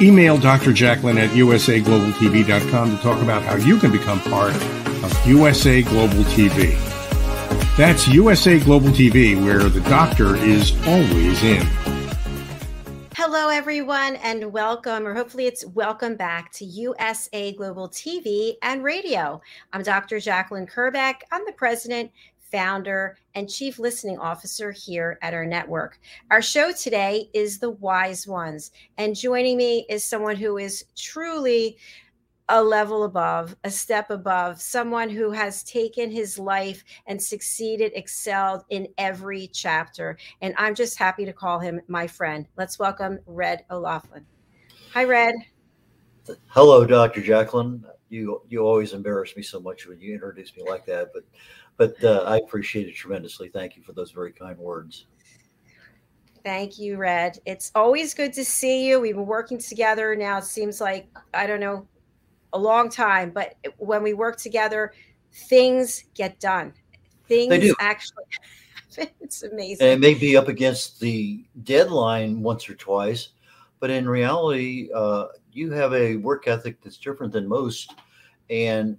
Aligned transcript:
Email 0.00 0.36
Dr. 0.36 0.74
Jacqueline 0.74 1.16
at 1.16 1.30
usaglobaltv.com 1.30 2.96
to 2.96 3.02
talk 3.02 3.22
about 3.22 3.42
how 3.42 3.56
you 3.56 3.78
can 3.78 3.90
become 3.90 4.20
part 4.20 4.54
of 4.54 5.26
USA 5.26 5.80
Global 5.80 6.22
TV. 6.24 6.76
That's 7.78 8.06
USA 8.08 8.60
Global 8.60 8.88
TV, 8.88 9.42
where 9.42 9.70
the 9.70 9.80
doctor 9.82 10.36
is 10.36 10.72
always 10.86 11.42
in. 11.42 11.66
Hello, 13.14 13.48
everyone, 13.48 14.16
and 14.16 14.52
welcome, 14.52 15.06
or 15.06 15.14
hopefully 15.14 15.46
it's 15.46 15.64
welcome 15.64 16.14
back 16.14 16.52
to 16.52 16.66
USA 16.66 17.52
Global 17.52 17.88
TV 17.88 18.56
and 18.60 18.84
Radio. 18.84 19.40
I'm 19.72 19.82
Dr. 19.82 20.20
Jacqueline 20.20 20.66
Kerbeck. 20.66 21.22
I'm 21.32 21.46
the 21.46 21.52
president 21.52 22.10
founder, 22.50 23.16
and 23.34 23.48
chief 23.48 23.78
listening 23.78 24.18
officer 24.18 24.70
here 24.70 25.18
at 25.22 25.34
our 25.34 25.44
network. 25.44 25.98
Our 26.30 26.42
show 26.42 26.72
today 26.72 27.28
is 27.34 27.58
The 27.58 27.70
Wise 27.70 28.26
Ones, 28.26 28.72
and 28.98 29.16
joining 29.16 29.56
me 29.56 29.86
is 29.88 30.04
someone 30.04 30.36
who 30.36 30.58
is 30.58 30.84
truly 30.96 31.76
a 32.48 32.62
level 32.62 33.04
above, 33.04 33.56
a 33.64 33.70
step 33.70 34.10
above, 34.10 34.60
someone 34.60 35.10
who 35.10 35.30
has 35.32 35.64
taken 35.64 36.10
his 36.10 36.38
life 36.38 36.84
and 37.06 37.20
succeeded, 37.20 37.92
excelled 37.94 38.62
in 38.70 38.86
every 38.98 39.48
chapter. 39.48 40.16
And 40.40 40.54
I'm 40.56 40.74
just 40.74 40.98
happy 40.98 41.24
to 41.24 41.32
call 41.32 41.58
him 41.58 41.80
my 41.88 42.06
friend. 42.06 42.46
Let's 42.56 42.78
welcome 42.78 43.18
Red 43.26 43.64
O'Laughlin. 43.70 44.24
Hi, 44.92 45.04
Red. 45.04 45.34
Hello, 46.48 46.84
Dr. 46.86 47.20
Jacqueline. 47.20 47.84
You 48.08 48.42
you 48.48 48.60
always 48.60 48.92
embarrass 48.92 49.36
me 49.36 49.42
so 49.42 49.58
much 49.58 49.86
when 49.86 50.00
you 50.00 50.14
introduce 50.14 50.56
me 50.56 50.62
like 50.62 50.86
that, 50.86 51.08
but 51.12 51.24
but 51.76 52.02
uh, 52.02 52.24
I 52.26 52.38
appreciate 52.38 52.88
it 52.88 52.94
tremendously. 52.94 53.48
Thank 53.48 53.76
you 53.76 53.82
for 53.82 53.92
those 53.92 54.10
very 54.10 54.32
kind 54.32 54.58
words. 54.58 55.06
Thank 56.44 56.78
you, 56.78 56.96
Red. 56.96 57.38
It's 57.44 57.72
always 57.74 58.14
good 58.14 58.32
to 58.34 58.44
see 58.44 58.88
you. 58.88 59.00
We've 59.00 59.16
been 59.16 59.26
working 59.26 59.58
together 59.58 60.14
now. 60.14 60.38
It 60.38 60.44
seems 60.44 60.80
like, 60.80 61.08
I 61.34 61.46
don't 61.46 61.60
know, 61.60 61.88
a 62.52 62.58
long 62.58 62.88
time, 62.88 63.30
but 63.30 63.56
when 63.78 64.02
we 64.02 64.14
work 64.14 64.36
together, 64.36 64.92
things 65.32 66.04
get 66.14 66.38
done. 66.38 66.72
Things 67.26 67.50
they 67.50 67.58
do. 67.58 67.74
actually 67.80 68.24
It's 69.20 69.42
amazing. 69.42 69.86
And 69.86 69.92
it 69.92 70.00
may 70.00 70.14
be 70.14 70.36
up 70.36 70.48
against 70.48 71.00
the 71.00 71.44
deadline 71.64 72.42
once 72.42 72.68
or 72.68 72.74
twice, 72.74 73.30
but 73.80 73.90
in 73.90 74.08
reality, 74.08 74.88
uh, 74.94 75.26
you 75.52 75.70
have 75.72 75.92
a 75.92 76.16
work 76.16 76.46
ethic 76.46 76.80
that's 76.82 76.96
different 76.96 77.32
than 77.32 77.48
most. 77.48 77.94
And 78.48 78.96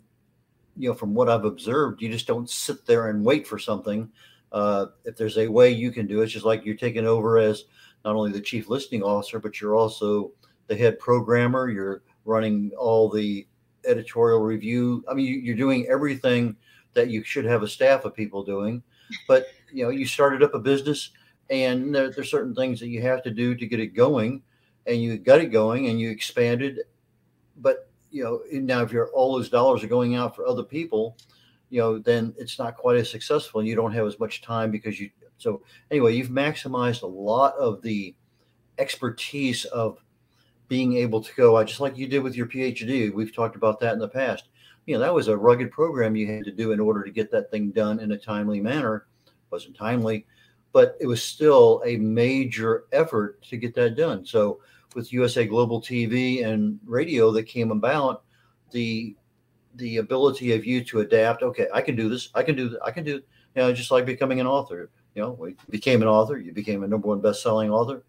you 0.78 0.90
know, 0.90 0.96
from 0.96 1.14
what 1.14 1.30
I've 1.30 1.46
observed, 1.46 2.02
you 2.02 2.10
just 2.10 2.28
don't 2.28 2.50
sit 2.50 2.86
there 2.86 3.10
and 3.10 3.26
wait 3.26 3.48
for 3.48 3.58
something. 3.58 4.10
Uh, 4.52 4.88
if 5.06 5.18
there's 5.18 5.38
a 5.38 5.48
way 5.48 5.72
you 5.72 5.92
can 5.92 6.08
do 6.08 6.22
it, 6.22 6.26
it's 6.26 6.34
just 6.34 6.46
like 6.46 6.66
you're 6.66 6.76
taking 6.76 7.06
over 7.06 7.38
as 7.38 7.66
not 8.06 8.16
only 8.16 8.32
the 8.32 8.42
chief 8.42 8.70
listening 8.70 9.04
officer, 9.04 9.40
but 9.40 9.60
you're 9.60 9.76
also 9.76 10.32
the 10.68 10.76
head 10.76 11.00
programmer. 11.00 11.70
You're 11.70 12.04
running 12.26 12.72
all 12.78 13.10
the 13.10 13.48
editorial 13.86 14.40
review. 14.40 15.04
I 15.10 15.14
mean, 15.14 15.44
you're 15.44 15.56
doing 15.56 15.88
everything 15.88 16.56
that 16.94 17.10
you 17.10 17.24
should 17.24 17.46
have 17.46 17.64
a 17.64 17.68
staff 17.68 18.06
of 18.06 18.16
people 18.16 18.44
doing. 18.44 18.84
But 19.28 19.48
you 19.72 19.84
know, 19.84 19.90
you 19.90 20.06
started 20.06 20.44
up 20.44 20.54
a 20.54 20.60
business, 20.60 21.12
and 21.50 21.94
there, 21.94 22.12
there's 22.12 22.32
certain 22.32 22.56
things 22.56 22.80
that 22.80 22.90
you 22.90 23.02
have 23.02 23.24
to 23.24 23.32
do 23.32 23.56
to 23.56 23.66
get 23.66 23.80
it 23.80 23.88
going, 23.88 24.42
and 24.86 25.02
you 25.02 25.18
got 25.18 25.40
it 25.40 25.48
going, 25.48 25.88
and 25.88 26.00
you 26.00 26.10
expanded. 26.10 26.82
But 27.58 27.87
you 28.18 28.24
know, 28.24 28.42
now 28.52 28.82
if 28.82 28.92
you're 28.92 29.10
all 29.12 29.36
those 29.36 29.50
dollars 29.50 29.84
are 29.84 29.88
going 29.88 30.16
out 30.16 30.36
for 30.36 30.48
other 30.48 30.64
people, 30.64 31.18
you 31.70 31.80
know, 31.80 32.00
then 32.00 32.34
it's 32.38 32.58
not 32.58 32.76
quite 32.76 32.98
as 32.98 33.10
successful 33.10 33.60
and 33.60 33.70
you 33.70 33.76
don't 33.76 33.94
have 33.94 34.08
as 34.08 34.20
much 34.20 34.42
time 34.42 34.72
because 34.72 35.00
you 35.00 35.10
so 35.38 35.62
anyway, 35.92 36.16
you've 36.16 36.30
maximized 36.30 37.04
a 37.04 37.08
lot 37.08 37.56
of 37.58 37.82
the 37.84 38.16
expertise 38.80 39.66
of 39.66 40.04
being 40.68 40.98
able 40.98 41.22
to 41.22 41.34
go, 41.36 41.56
I 41.56 41.64
just 41.64 41.80
like 41.80 41.96
you 41.96 42.08
did 42.08 42.24
with 42.24 42.36
your 42.36 42.48
PhD. 42.48 43.14
We've 43.14 43.34
talked 43.34 43.56
about 43.56 43.80
that 43.80 43.94
in 43.94 44.00
the 44.00 44.08
past. 44.08 44.50
You 44.86 44.96
know, 44.96 45.00
that 45.00 45.14
was 45.14 45.28
a 45.28 45.38
rugged 45.38 45.72
program 45.72 46.16
you 46.16 46.28
had 46.28 46.44
to 46.46 46.52
do 46.52 46.72
in 46.72 46.80
order 46.80 47.04
to 47.04 47.12
get 47.12 47.32
that 47.32 47.52
thing 47.52 47.72
done 47.72 48.00
in 48.00 48.12
a 48.14 48.18
timely 48.18 48.60
manner. 48.60 49.06
It 49.28 49.34
wasn't 49.52 49.78
timely, 49.78 50.26
but 50.74 50.98
it 51.00 51.06
was 51.06 51.22
still 51.22 51.84
a 51.86 51.98
major 51.98 52.86
effort 52.92 53.42
to 53.44 53.58
get 53.58 53.76
that 53.76 53.96
done. 53.96 54.26
So 54.26 54.60
with 54.98 55.14
USA 55.14 55.46
Global 55.46 55.80
TV 55.80 56.44
and 56.44 56.80
radio 56.84 57.32
that 57.32 57.44
came 57.44 57.70
about, 57.70 58.24
the 58.72 59.16
the 59.76 59.98
ability 59.98 60.54
of 60.54 60.66
you 60.66 60.84
to 60.86 61.02
adapt. 61.02 61.44
Okay, 61.44 61.68
I 61.72 61.82
can 61.82 61.96
do 61.96 62.10
this. 62.10 62.30
I 62.34 62.42
can 62.42 62.56
do. 62.56 62.78
I 62.84 62.90
can 62.90 63.04
do. 63.06 63.12
You 63.12 63.22
know, 63.62 63.72
just 63.72 63.92
like 63.92 64.08
becoming 64.08 64.40
an 64.40 64.48
author. 64.48 64.90
You 65.14 65.22
know, 65.22 65.32
we 65.40 65.56
became 65.70 66.02
an 66.02 66.08
author. 66.08 66.40
You 66.40 66.52
became 66.52 66.84
a 66.84 66.88
number 66.88 67.08
one 67.08 67.22
best-selling 67.22 67.70
author. 67.70 68.04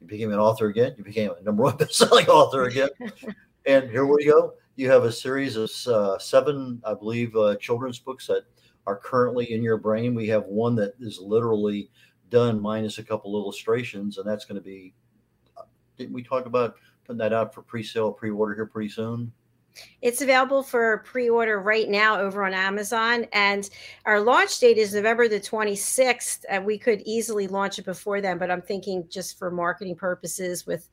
You 0.00 0.06
became 0.06 0.32
an 0.32 0.38
author 0.38 0.68
again. 0.68 0.94
You 0.96 1.02
became 1.02 1.32
a 1.32 1.42
number 1.42 1.64
one 1.64 1.76
best-selling 1.82 2.28
author 2.28 2.64
again. 2.64 2.90
and 3.66 3.90
here 3.90 4.06
we 4.06 4.24
go. 4.24 4.54
You 4.76 4.88
have 4.90 5.04
a 5.04 5.12
series 5.12 5.56
of 5.56 5.70
uh, 5.92 6.18
seven, 6.20 6.80
I 6.84 6.94
believe, 6.94 7.34
uh, 7.34 7.56
children's 7.56 7.98
books 7.98 8.28
that 8.28 8.44
are 8.86 8.96
currently 8.96 9.52
in 9.52 9.62
your 9.62 9.76
brain. 9.76 10.14
We 10.14 10.28
have 10.28 10.44
one 10.44 10.76
that 10.76 10.94
is 11.00 11.18
literally 11.18 11.90
done 12.30 12.60
minus 12.60 12.98
a 12.98 13.04
couple 13.04 13.34
illustrations, 13.34 14.18
and 14.18 14.26
that's 14.26 14.44
going 14.44 14.60
to 14.60 14.64
be 14.64 14.94
didn't 15.98 16.14
we 16.14 16.22
talk 16.22 16.46
about 16.46 16.76
putting 17.04 17.18
that 17.18 17.32
out 17.32 17.52
for 17.52 17.62
pre-sale, 17.62 18.12
pre-order 18.12 18.54
here 18.54 18.66
pretty 18.66 18.88
soon? 18.88 19.32
It's 20.00 20.22
available 20.22 20.62
for 20.62 20.98
pre-order 20.98 21.60
right 21.60 21.88
now 21.88 22.18
over 22.18 22.44
on 22.44 22.54
Amazon, 22.54 23.26
and 23.32 23.68
our 24.06 24.20
launch 24.20 24.58
date 24.58 24.78
is 24.78 24.94
November 24.94 25.28
the 25.28 25.38
26th. 25.38 26.44
And 26.48 26.64
we 26.64 26.78
could 26.78 27.02
easily 27.04 27.46
launch 27.46 27.78
it 27.78 27.84
before 27.84 28.20
then, 28.20 28.38
but 28.38 28.50
I'm 28.50 28.62
thinking 28.62 29.06
just 29.08 29.38
for 29.38 29.50
marketing 29.50 29.94
purposes 29.94 30.66
with 30.66 30.88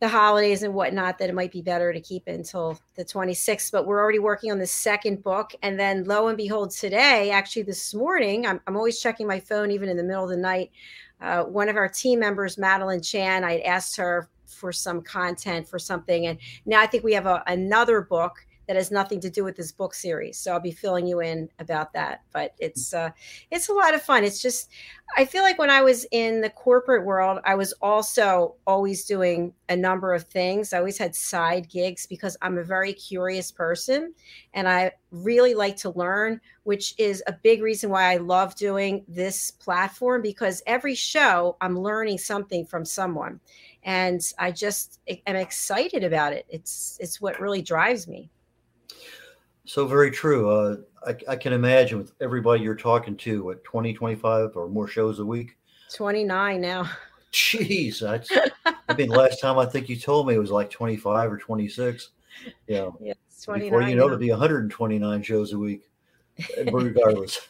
the 0.00 0.08
holidays 0.08 0.62
and 0.62 0.74
whatnot 0.74 1.18
that 1.18 1.28
it 1.28 1.34
might 1.34 1.52
be 1.52 1.62
better 1.62 1.92
to 1.92 2.00
keep 2.00 2.24
it 2.26 2.34
until 2.34 2.78
the 2.96 3.04
26th 3.04 3.70
but 3.70 3.86
we're 3.86 4.00
already 4.02 4.18
working 4.18 4.50
on 4.50 4.58
the 4.58 4.66
second 4.66 5.22
book 5.22 5.54
and 5.62 5.78
then 5.78 6.04
lo 6.04 6.28
and 6.28 6.36
behold 6.36 6.70
today 6.72 7.30
actually 7.30 7.62
this 7.62 7.94
morning 7.94 8.44
i'm, 8.44 8.60
I'm 8.66 8.76
always 8.76 9.00
checking 9.00 9.26
my 9.26 9.40
phone 9.40 9.70
even 9.70 9.88
in 9.88 9.96
the 9.96 10.02
middle 10.02 10.24
of 10.24 10.30
the 10.30 10.36
night 10.36 10.72
uh, 11.24 11.44
one 11.44 11.68
of 11.68 11.76
our 11.76 11.88
team 11.88 12.20
members, 12.20 12.58
Madeline 12.58 13.00
Chan, 13.00 13.44
I 13.44 13.60
asked 13.60 13.96
her 13.96 14.28
for 14.46 14.72
some 14.72 15.00
content 15.00 15.66
for 15.66 15.78
something. 15.78 16.26
And 16.26 16.38
now 16.66 16.80
I 16.80 16.86
think 16.86 17.02
we 17.02 17.14
have 17.14 17.26
a, 17.26 17.42
another 17.46 18.02
book 18.02 18.46
that 18.66 18.76
has 18.76 18.90
nothing 18.90 19.20
to 19.20 19.30
do 19.30 19.44
with 19.44 19.56
this 19.56 19.72
book 19.72 19.94
series. 19.94 20.38
So 20.38 20.52
I'll 20.52 20.60
be 20.60 20.70
filling 20.70 21.06
you 21.06 21.20
in 21.20 21.48
about 21.58 21.92
that. 21.92 22.22
But 22.32 22.54
it's 22.58 22.94
uh, 22.94 23.10
it's 23.50 23.68
a 23.68 23.72
lot 23.72 23.94
of 23.94 24.02
fun. 24.02 24.24
It's 24.24 24.40
just 24.40 24.70
I 25.16 25.24
feel 25.24 25.42
like 25.42 25.58
when 25.58 25.70
I 25.70 25.82
was 25.82 26.06
in 26.10 26.40
the 26.40 26.50
corporate 26.50 27.04
world, 27.04 27.38
I 27.44 27.54
was 27.54 27.72
also 27.80 28.56
always 28.66 29.04
doing 29.04 29.52
a 29.68 29.76
number 29.76 30.12
of 30.12 30.24
things. 30.24 30.72
I 30.72 30.78
always 30.78 30.98
had 30.98 31.14
side 31.14 31.68
gigs 31.68 32.06
because 32.06 32.36
I'm 32.42 32.58
a 32.58 32.64
very 32.64 32.92
curious 32.92 33.52
person 33.52 34.14
and 34.54 34.68
I 34.68 34.92
really 35.10 35.54
like 35.54 35.76
to 35.78 35.90
learn, 35.90 36.40
which 36.64 36.94
is 36.98 37.22
a 37.26 37.32
big 37.32 37.62
reason 37.62 37.90
why 37.90 38.12
I 38.12 38.16
love 38.16 38.56
doing 38.56 39.04
this 39.06 39.52
platform 39.52 40.22
because 40.22 40.62
every 40.66 40.94
show 40.94 41.56
I'm 41.60 41.78
learning 41.78 42.18
something 42.18 42.66
from 42.66 42.84
someone. 42.84 43.40
And 43.84 44.20
I 44.38 44.50
just 44.50 44.98
am 45.26 45.36
excited 45.36 46.02
about 46.02 46.32
it. 46.32 46.46
It's 46.48 46.96
it's 47.00 47.20
what 47.20 47.40
really 47.40 47.62
drives 47.62 48.08
me. 48.08 48.30
So 49.64 49.86
very 49.86 50.10
true. 50.10 50.50
Uh, 50.50 50.76
I, 51.06 51.32
I, 51.32 51.36
can 51.36 51.52
imagine 51.52 51.98
with 51.98 52.12
everybody 52.20 52.62
you're 52.62 52.74
talking 52.74 53.16
to, 53.18 53.44
what 53.44 53.64
20, 53.64 53.94
25 53.94 54.56
or 54.56 54.68
more 54.68 54.88
shows 54.88 55.20
a 55.20 55.24
week? 55.24 55.56
29 55.94 56.60
now. 56.60 56.90
Jeez. 57.32 58.00
That's, 58.00 58.30
I 58.88 58.94
mean, 58.94 59.08
last 59.10 59.40
time 59.40 59.58
I 59.58 59.66
think 59.66 59.88
you 59.88 59.96
told 59.96 60.26
me 60.26 60.34
it 60.34 60.38
was 60.38 60.50
like 60.50 60.70
25 60.70 61.32
or 61.32 61.38
26. 61.38 62.10
Yeah. 62.66 62.90
yeah 63.00 63.14
before 63.46 63.82
you 63.82 63.96
know, 63.96 64.06
it'll 64.06 64.18
be 64.18 64.30
129 64.30 65.22
shows 65.22 65.52
a 65.52 65.58
week, 65.58 65.90
regardless. 66.72 67.48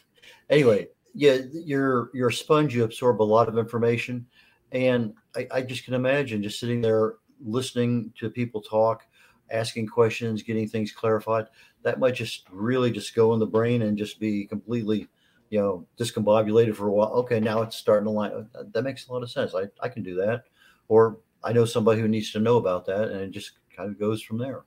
anyway, 0.49 0.87
yeah, 1.13 1.37
you're, 1.53 2.11
you're 2.13 2.29
a 2.29 2.33
sponge. 2.33 2.75
You 2.75 2.83
absorb 2.83 3.21
a 3.21 3.23
lot 3.23 3.47
of 3.47 3.57
information. 3.57 4.25
And 4.71 5.13
I, 5.35 5.47
I 5.51 5.61
just 5.61 5.85
can 5.85 5.93
imagine 5.93 6.43
just 6.43 6.59
sitting 6.59 6.81
there 6.81 7.15
listening 7.43 8.11
to 8.19 8.29
people 8.29 8.61
talk, 8.61 9.05
asking 9.51 9.87
questions, 9.87 10.43
getting 10.43 10.67
things 10.67 10.91
clarified 10.91 11.47
that 11.85 11.99
might 11.99 12.15
just 12.15 12.47
really 12.51 12.89
just 12.89 13.13
go 13.13 13.33
in 13.33 13.39
the 13.39 13.45
brain 13.45 13.83
and 13.83 13.95
just 13.95 14.19
be 14.19 14.45
completely, 14.45 15.07
you 15.51 15.59
know, 15.59 15.85
discombobulated 15.99 16.75
for 16.75 16.87
a 16.87 16.91
while. 16.91 17.09
Okay, 17.09 17.39
now 17.39 17.61
it's 17.61 17.77
starting 17.77 18.05
to 18.05 18.09
line. 18.09 18.31
Uh, 18.31 18.63
that 18.73 18.83
makes 18.83 19.07
a 19.07 19.13
lot 19.13 19.21
of 19.21 19.29
sense. 19.29 19.53
I, 19.53 19.65
I 19.79 19.87
can 19.87 20.01
do 20.01 20.15
that. 20.15 20.45
Or 20.87 21.19
I 21.43 21.53
know 21.53 21.63
somebody 21.63 22.01
who 22.01 22.07
needs 22.07 22.31
to 22.31 22.39
know 22.39 22.57
about 22.57 22.87
that, 22.87 23.09
and 23.09 23.21
it 23.21 23.29
just 23.29 23.51
kind 23.75 23.91
of 23.91 23.99
goes 23.99 24.23
from 24.23 24.39
there. 24.39 24.63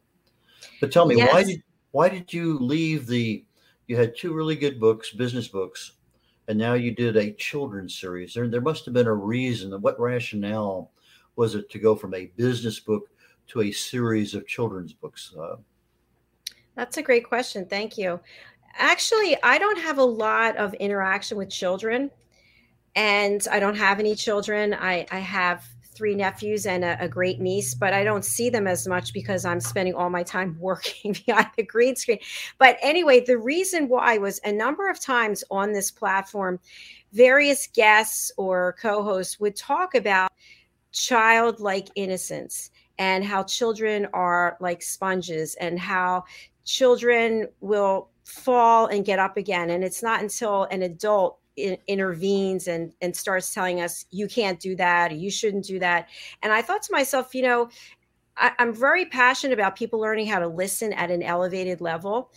But 0.80 0.92
tell 0.92 1.06
me, 1.06 1.16
yes. 1.16 1.32
why 1.32 1.42
did 1.42 1.62
why 1.90 2.08
did 2.08 2.32
you 2.32 2.56
leave 2.56 3.08
the? 3.08 3.44
You 3.88 3.96
had 3.96 4.16
two 4.16 4.32
really 4.32 4.54
good 4.54 4.78
books, 4.78 5.10
business 5.10 5.48
books, 5.48 5.94
and 6.46 6.56
now 6.56 6.75
you 6.75 6.92
did 6.92 7.16
a 7.16 7.32
children's 7.32 7.98
series. 7.98 8.32
There, 8.32 8.46
there 8.46 8.60
must 8.60 8.84
have 8.84 8.94
been 8.94 9.08
a 9.08 9.14
reason. 9.14 9.72
What 9.80 9.98
rationale 9.98 10.92
was 11.34 11.56
it 11.56 11.69
to 11.70 11.78
go 11.80 11.96
from 11.96 12.14
a 12.14 12.26
business 12.36 12.78
book 12.78 13.08
to 13.49 13.62
a 13.62 13.73
series 13.73 14.35
of 14.35 14.47
children's 14.47 14.93
books? 14.93 15.35
Uh, 15.39 15.56
That's 16.75 16.97
a 16.97 17.03
great 17.03 17.25
question. 17.25 17.67
Thank 17.67 17.99
you. 17.99 18.21
Actually, 18.77 19.37
I 19.43 19.59
don't 19.59 19.79
have 19.79 19.99
a 19.99 20.05
lot 20.05 20.56
of 20.56 20.75
interaction 20.75 21.37
with 21.37 21.50
children, 21.50 22.11
and 22.95 23.47
I 23.50 23.59
don't 23.59 23.77
have 23.77 23.99
any 23.99 24.15
children. 24.15 24.75
I, 24.75 25.06
I 25.11 25.19
have 25.19 25.65
three 25.99 26.15
nephews 26.15 26.65
and 26.65 26.85
a, 26.85 26.97
a, 27.00 27.09
great 27.09 27.41
niece, 27.41 27.75
but 27.75 27.93
I 27.93 28.05
don't 28.05 28.25
see 28.25 28.50
them 28.50 28.69
as 28.69 28.87
much 28.87 29.12
because 29.12 29.45
I'm 29.45 29.59
spending 29.59 29.95
all 29.95 30.11
my 30.11 30.23
time 30.23 30.56
working 30.61 31.17
behind 31.27 31.49
the 31.56 31.65
green 31.65 31.97
screen. 31.97 32.21
But 32.59 32.79
anyway, 32.81 33.19
the 33.19 33.37
reason 33.37 33.89
why 33.89 34.17
was 34.19 34.41
a 34.45 34.53
number 34.53 34.89
of 34.89 35.00
times 35.00 35.43
on 35.50 35.73
this 35.73 35.91
platform, 35.91 36.61
various 37.12 37.67
guests 37.67 38.31
or 38.37 38.77
co 38.81 39.03
hosts 39.03 39.41
would 39.41 39.56
talk 39.56 39.97
about 39.97 40.31
childlike 40.93 41.89
innocence 41.97 42.71
and 42.99 43.25
how 43.25 43.43
children 43.45 44.06
are 44.12 44.56
like 44.61 44.83
sponges 44.83 45.55
and 45.56 45.79
how 45.79 46.25
children 46.65 47.47
will 47.61 48.11
fall 48.25 48.87
and 48.87 49.05
get 49.05 49.19
up 49.19 49.37
again. 49.37 49.71
And 49.71 49.83
it's 49.83 50.03
not 50.03 50.21
until 50.21 50.65
an 50.65 50.83
adult 50.83 51.39
in, 51.59 51.77
intervenes 51.87 52.69
and 52.69 52.93
and 53.00 53.15
starts 53.15 53.53
telling 53.53 53.81
us 53.81 54.06
you 54.11 54.29
can't 54.29 54.61
do 54.61 54.77
that 54.77 55.12
you 55.12 55.31
shouldn't 55.31 55.65
do 55.65 55.79
that. 55.81 56.09
And 56.43 56.53
i 56.53 56.62
thought 56.62 56.83
to 56.83 56.93
myself 56.93 57.35
you 57.35 57.43
know 57.43 57.69
I, 58.37 58.53
i'm 58.59 58.73
very 58.73 59.06
passionate 59.06 59.55
about 59.55 59.77
people 59.77 59.99
learning 59.99 60.29
how 60.29 60.39
to 60.39 60.47
listen 60.47 60.93
at 60.93 61.11
an 61.11 61.23
elevated 61.23 61.81
level. 61.81 62.31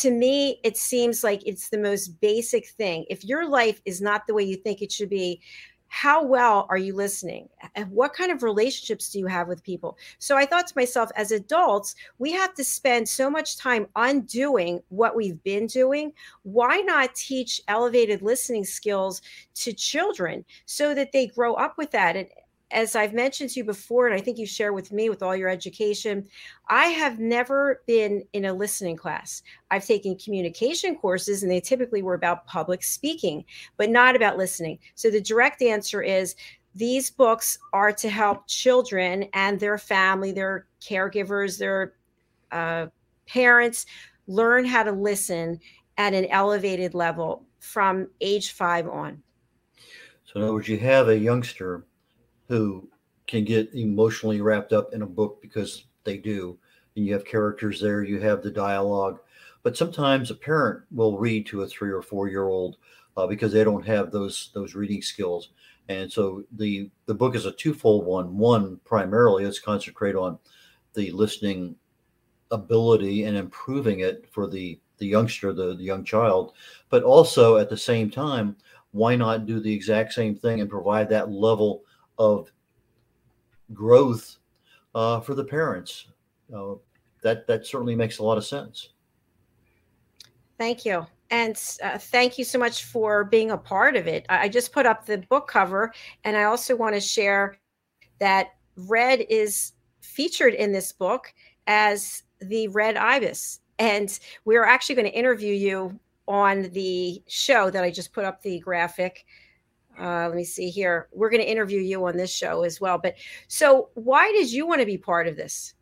To 0.00 0.10
me 0.10 0.60
it 0.64 0.76
seems 0.76 1.22
like 1.22 1.42
it's 1.46 1.68
the 1.68 1.78
most 1.78 2.20
basic 2.20 2.68
thing. 2.68 3.04
If 3.10 3.24
your 3.24 3.46
life 3.46 3.82
is 3.84 4.00
not 4.00 4.26
the 4.26 4.34
way 4.34 4.44
you 4.44 4.56
think 4.56 4.80
it 4.80 4.90
should 4.90 5.10
be 5.10 5.42
how 5.88 6.22
well 6.22 6.66
are 6.68 6.78
you 6.78 6.94
listening? 6.94 7.48
And 7.74 7.90
what 7.90 8.12
kind 8.12 8.30
of 8.30 8.42
relationships 8.42 9.10
do 9.10 9.18
you 9.18 9.26
have 9.26 9.48
with 9.48 9.62
people? 9.62 9.98
So 10.18 10.36
i 10.36 10.46
thought 10.46 10.66
to 10.68 10.74
myself 10.76 11.10
as 11.16 11.32
adults 11.32 11.94
we 12.18 12.32
have 12.32 12.54
to 12.54 12.64
spend 12.64 13.08
so 13.08 13.30
much 13.30 13.56
time 13.56 13.86
undoing 13.96 14.80
what 14.88 15.16
we've 15.16 15.42
been 15.42 15.66
doing. 15.66 16.12
Why 16.42 16.78
not 16.78 17.14
teach 17.14 17.62
elevated 17.68 18.22
listening 18.22 18.64
skills 18.64 19.22
to 19.56 19.72
children 19.72 20.44
so 20.66 20.94
that 20.94 21.12
they 21.12 21.26
grow 21.26 21.54
up 21.54 21.78
with 21.78 21.90
that? 21.92 22.16
And 22.16 22.28
as 22.70 22.94
I've 22.94 23.14
mentioned 23.14 23.50
to 23.50 23.60
you 23.60 23.64
before, 23.64 24.06
and 24.06 24.14
I 24.14 24.20
think 24.20 24.38
you 24.38 24.46
share 24.46 24.72
with 24.72 24.92
me 24.92 25.08
with 25.08 25.22
all 25.22 25.34
your 25.34 25.48
education, 25.48 26.26
I 26.68 26.86
have 26.86 27.18
never 27.18 27.82
been 27.86 28.22
in 28.34 28.44
a 28.44 28.52
listening 28.52 28.96
class. 28.96 29.42
I've 29.70 29.86
taken 29.86 30.16
communication 30.16 30.96
courses, 30.96 31.42
and 31.42 31.50
they 31.50 31.60
typically 31.60 32.02
were 32.02 32.14
about 32.14 32.46
public 32.46 32.82
speaking, 32.82 33.44
but 33.78 33.88
not 33.88 34.16
about 34.16 34.36
listening. 34.36 34.78
So 34.96 35.10
the 35.10 35.20
direct 35.20 35.62
answer 35.62 36.02
is 36.02 36.34
these 36.74 37.10
books 37.10 37.58
are 37.72 37.92
to 37.92 38.10
help 38.10 38.46
children 38.46 39.28
and 39.32 39.58
their 39.58 39.78
family, 39.78 40.32
their 40.32 40.66
caregivers, 40.80 41.58
their 41.58 41.94
uh, 42.52 42.86
parents 43.26 43.86
learn 44.26 44.64
how 44.66 44.82
to 44.82 44.92
listen 44.92 45.58
at 45.96 46.12
an 46.12 46.26
elevated 46.26 46.94
level 46.94 47.44
from 47.60 48.08
age 48.20 48.52
five 48.52 48.86
on. 48.86 49.22
So, 50.24 50.36
in 50.36 50.42
other 50.42 50.52
words, 50.52 50.68
you 50.68 50.78
have 50.78 51.08
a 51.08 51.18
youngster 51.18 51.86
who 52.48 52.88
can 53.26 53.44
get 53.44 53.72
emotionally 53.74 54.40
wrapped 54.40 54.72
up 54.72 54.92
in 54.94 55.02
a 55.02 55.06
book 55.06 55.40
because 55.40 55.84
they 56.04 56.16
do. 56.16 56.58
And 56.96 57.06
you 57.06 57.12
have 57.12 57.24
characters 57.24 57.80
there, 57.80 58.02
you 58.02 58.18
have 58.20 58.42
the 58.42 58.50
dialogue. 58.50 59.20
But 59.62 59.76
sometimes 59.76 60.30
a 60.30 60.34
parent 60.34 60.82
will 60.90 61.18
read 61.18 61.46
to 61.46 61.62
a 61.62 61.66
three 61.66 61.90
or 61.90 62.02
four 62.02 62.28
year 62.28 62.48
old 62.48 62.78
uh, 63.16 63.26
because 63.26 63.52
they 63.52 63.64
don't 63.64 63.86
have 63.86 64.10
those 64.10 64.50
those 64.54 64.74
reading 64.74 65.02
skills. 65.02 65.50
And 65.88 66.10
so 66.10 66.44
the 66.52 66.90
the 67.06 67.14
book 67.14 67.34
is 67.34 67.46
a 67.46 67.52
twofold 67.52 68.06
one. 68.06 68.36
One 68.38 68.80
primarily 68.84 69.44
is 69.44 69.58
concentrate 69.58 70.14
on 70.14 70.38
the 70.94 71.10
listening 71.10 71.76
ability 72.50 73.24
and 73.24 73.36
improving 73.36 74.00
it 74.00 74.26
for 74.30 74.46
the 74.46 74.80
the 74.98 75.06
youngster, 75.06 75.52
the, 75.52 75.76
the 75.76 75.84
young 75.84 76.04
child, 76.04 76.54
but 76.88 77.04
also 77.04 77.56
at 77.56 77.70
the 77.70 77.76
same 77.76 78.10
time, 78.10 78.56
why 78.90 79.14
not 79.14 79.46
do 79.46 79.60
the 79.60 79.72
exact 79.72 80.12
same 80.12 80.34
thing 80.34 80.60
and 80.60 80.68
provide 80.68 81.08
that 81.08 81.30
level 81.30 81.82
of 82.18 82.50
growth 83.72 84.36
uh, 84.94 85.20
for 85.20 85.34
the 85.34 85.44
parents. 85.44 86.06
Uh, 86.54 86.74
that 87.22 87.46
that 87.46 87.66
certainly 87.66 87.96
makes 87.96 88.18
a 88.18 88.22
lot 88.22 88.38
of 88.38 88.44
sense. 88.46 88.90
Thank 90.58 90.84
you. 90.84 91.06
And 91.30 91.60
uh, 91.82 91.98
thank 91.98 92.38
you 92.38 92.44
so 92.44 92.58
much 92.58 92.84
for 92.84 93.24
being 93.24 93.50
a 93.50 93.58
part 93.58 93.96
of 93.96 94.06
it. 94.06 94.24
I 94.28 94.48
just 94.48 94.72
put 94.72 94.86
up 94.86 95.04
the 95.04 95.18
book 95.18 95.46
cover, 95.46 95.92
and 96.24 96.36
I 96.36 96.44
also 96.44 96.74
want 96.74 96.94
to 96.94 97.00
share 97.00 97.58
that 98.18 98.54
Red 98.76 99.26
is 99.28 99.72
featured 100.00 100.54
in 100.54 100.72
this 100.72 100.92
book 100.92 101.32
as 101.66 102.22
the 102.40 102.68
Red 102.68 102.96
Ibis. 102.96 103.60
And 103.78 104.18
we're 104.44 104.64
actually 104.64 104.94
going 104.96 105.10
to 105.10 105.16
interview 105.16 105.54
you 105.54 106.00
on 106.26 106.70
the 106.72 107.22
show 107.28 107.70
that 107.70 107.84
I 107.84 107.90
just 107.90 108.12
put 108.12 108.24
up 108.24 108.42
the 108.42 108.58
graphic 108.60 109.24
uh, 110.00 110.26
let 110.28 110.36
me 110.36 110.44
see 110.44 110.70
here. 110.70 111.08
We're 111.12 111.30
going 111.30 111.42
to 111.42 111.50
interview 111.50 111.80
you 111.80 112.04
on 112.06 112.16
this 112.16 112.32
show 112.32 112.62
as 112.62 112.80
well. 112.80 112.98
But 112.98 113.16
so, 113.48 113.90
why 113.94 114.30
did 114.32 114.52
you 114.52 114.66
want 114.66 114.80
to 114.80 114.86
be 114.86 114.98
part 114.98 115.26
of 115.26 115.36
this? 115.36 115.74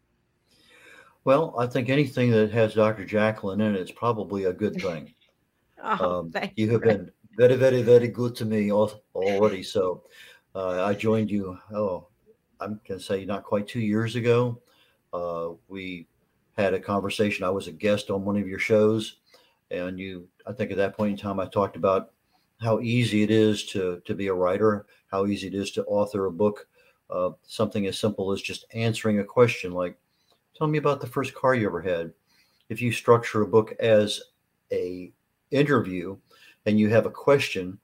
Well, 1.24 1.54
I 1.58 1.66
think 1.66 1.88
anything 1.88 2.30
that 2.30 2.52
has 2.52 2.74
Dr. 2.74 3.04
Jacqueline 3.04 3.60
in 3.60 3.74
it 3.74 3.80
is 3.80 3.90
probably 3.90 4.44
a 4.44 4.52
good 4.52 4.80
thing. 4.80 5.12
oh, 5.82 6.20
um, 6.20 6.32
you 6.54 6.70
have 6.70 6.82
been 6.82 7.10
very, 7.36 7.56
very, 7.56 7.82
very 7.82 8.08
good 8.08 8.34
to 8.36 8.44
me 8.44 8.70
already. 8.70 9.62
So, 9.62 10.04
uh, 10.54 10.84
I 10.84 10.94
joined 10.94 11.30
you. 11.30 11.58
Oh, 11.74 12.08
I'm 12.60 12.80
going 12.88 13.00
to 13.00 13.04
say 13.04 13.24
not 13.24 13.44
quite 13.44 13.68
two 13.68 13.80
years 13.80 14.16
ago. 14.16 14.60
Uh, 15.12 15.50
we 15.68 16.06
had 16.56 16.74
a 16.74 16.80
conversation. 16.80 17.44
I 17.44 17.50
was 17.50 17.68
a 17.68 17.72
guest 17.72 18.10
on 18.10 18.24
one 18.24 18.36
of 18.36 18.48
your 18.48 18.58
shows, 18.58 19.16
and 19.70 19.98
you. 19.98 20.28
I 20.46 20.52
think 20.52 20.70
at 20.70 20.76
that 20.76 20.96
point 20.96 21.10
in 21.10 21.16
time, 21.18 21.40
I 21.40 21.46
talked 21.46 21.76
about 21.76 22.12
how 22.60 22.80
easy 22.80 23.22
it 23.22 23.30
is 23.30 23.64
to 23.66 24.00
to 24.04 24.14
be 24.14 24.28
a 24.28 24.34
writer, 24.34 24.86
how 25.10 25.26
easy 25.26 25.48
it 25.48 25.54
is 25.54 25.70
to 25.72 25.84
author 25.84 26.26
a 26.26 26.32
book. 26.32 26.66
Uh, 27.08 27.30
something 27.46 27.86
as 27.86 27.98
simple 27.98 28.32
as 28.32 28.42
just 28.42 28.66
answering 28.74 29.20
a 29.20 29.24
question 29.24 29.72
like, 29.72 29.96
"Tell 30.56 30.66
me 30.66 30.78
about 30.78 31.00
the 31.00 31.06
first 31.06 31.34
car 31.34 31.54
you 31.54 31.66
ever 31.66 31.82
had." 31.82 32.12
If 32.68 32.80
you 32.80 32.90
structure 32.92 33.42
a 33.42 33.46
book 33.46 33.74
as 33.78 34.20
a 34.72 35.12
interview 35.50 36.16
and 36.66 36.80
you 36.80 36.88
have 36.88 37.06
a 37.06 37.10
question, 37.10 37.78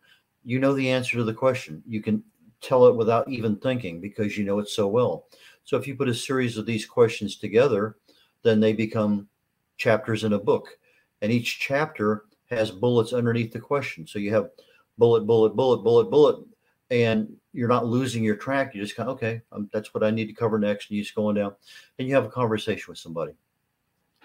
you 0.45 0.59
know 0.59 0.73
the 0.73 0.91
answer 0.91 1.19
to 1.19 1.25
the 1.25 1.35
question. 1.35 1.83
You 1.87 2.03
can 2.03 2.25
tell 2.61 2.87
it 2.87 2.97
without 2.97 3.29
even 3.29 3.57
thinking 3.57 4.01
because 4.01 4.37
you 4.37 4.45
know 4.45 4.59
it 4.59 4.69
so 4.69 4.89
well. 4.89 5.27
So 5.65 5.77
if 5.77 5.87
you 5.87 5.95
put 5.95 6.09
a 6.09 6.15
series 6.15 6.57
of 6.57 6.67
these 6.67 6.87
questions 6.87 7.37
together, 7.37 7.97
then 8.43 8.59
they 8.59 8.73
become 8.73 9.29
chapters 9.77 10.25
in 10.25 10.33
a 10.33 10.39
book. 10.39 10.79
And 11.21 11.31
each 11.31 11.61
chapter 11.61 12.25
has 12.53 12.71
bullets 12.71 13.13
underneath 13.13 13.53
the 13.53 13.61
question. 13.61 14.07
So 14.07 14.19
you 14.19 14.33
have 14.35 14.51
bullet, 14.99 15.27
bullet, 15.27 15.57
bullet, 15.57 15.79
bullet, 15.79 16.11
bullet, 16.11 16.45
and 16.91 17.33
you're 17.53 17.69
not 17.69 17.87
losing 17.87 18.23
your 18.23 18.37
track. 18.37 18.75
You 18.75 18.83
just 18.83 18.97
kind 18.97 19.09
of, 19.09 19.17
okay, 19.17 19.41
um, 19.53 19.69
that's 19.73 19.95
what 19.95 20.05
I 20.05 20.11
need 20.11 20.27
to 20.27 20.33
cover 20.35 20.59
next. 20.59 20.89
And 20.89 20.97
you 20.97 21.03
just 21.03 21.15
going 21.15 21.37
down 21.37 21.55
and 21.99 22.07
you 22.07 22.15
have 22.15 22.25
a 22.25 22.31
conversation 22.31 22.85
with 22.89 22.99
somebody. 22.99 23.33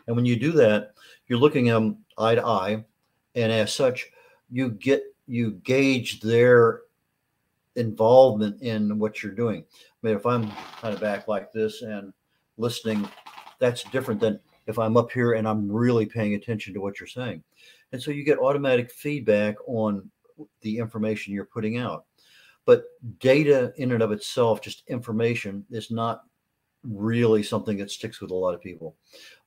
And 0.07 0.15
when 0.15 0.25
you 0.25 0.35
do 0.37 0.51
that, 0.53 0.93
you're 1.27 1.39
looking 1.39 1.69
at 1.69 1.73
them 1.73 1.97
eye 2.17 2.35
to 2.35 2.45
eye. 2.45 2.85
And 3.35 3.51
as 3.51 3.73
such, 3.73 4.09
you 4.49 4.71
get, 4.71 5.03
you 5.27 5.51
gauge 5.63 6.21
their 6.21 6.81
involvement 7.75 8.61
in 8.61 8.97
what 8.97 9.21
you're 9.21 9.33
doing. 9.33 9.63
I 9.63 10.07
mean, 10.07 10.15
if 10.15 10.25
I'm 10.25 10.49
kind 10.81 10.93
of 10.93 10.99
back 10.99 11.27
like 11.27 11.51
this 11.51 11.81
and 11.81 12.13
listening, 12.57 13.07
that's 13.59 13.83
different 13.83 14.19
than 14.19 14.39
if 14.65 14.79
I'm 14.79 14.97
up 14.97 15.11
here 15.11 15.33
and 15.33 15.47
I'm 15.47 15.71
really 15.71 16.05
paying 16.05 16.33
attention 16.33 16.73
to 16.73 16.81
what 16.81 16.99
you're 16.99 17.07
saying. 17.07 17.43
And 17.91 18.01
so 18.01 18.11
you 18.11 18.23
get 18.23 18.39
automatic 18.39 18.91
feedback 18.91 19.55
on 19.67 20.09
the 20.61 20.77
information 20.77 21.33
you're 21.33 21.45
putting 21.45 21.77
out. 21.77 22.05
But 22.65 22.83
data 23.19 23.73
in 23.77 23.93
and 23.93 24.03
of 24.03 24.11
itself, 24.11 24.61
just 24.61 24.83
information, 24.87 25.65
is 25.71 25.89
not 25.89 26.23
really 26.83 27.43
something 27.43 27.77
that 27.77 27.91
sticks 27.91 28.19
with 28.21 28.31
a 28.31 28.35
lot 28.35 28.53
of 28.53 28.61
people. 28.61 28.95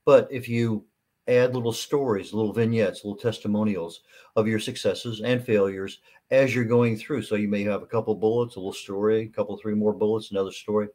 But 0.04 0.26
if 0.30 0.48
you 0.48 0.86
add 1.28 1.54
little 1.54 1.72
stories, 1.72 2.32
little 2.32 2.52
vignettes, 2.52 3.04
little 3.04 3.16
testimonials 3.16 4.00
of 4.36 4.48
your 4.48 4.58
successes 4.58 5.20
and 5.20 5.44
failures 5.44 6.00
as 6.30 6.54
you're 6.54 6.64
going 6.64 6.96
through. 6.96 7.22
So 7.22 7.34
you 7.34 7.48
may 7.48 7.62
have 7.64 7.82
a 7.82 7.86
couple 7.86 8.14
bullets, 8.14 8.56
a 8.56 8.58
little 8.58 8.72
story, 8.72 9.22
a 9.22 9.28
couple, 9.28 9.56
three 9.56 9.74
more 9.74 9.92
bullets, 9.92 10.30
another 10.30 10.52
story. 10.52 10.88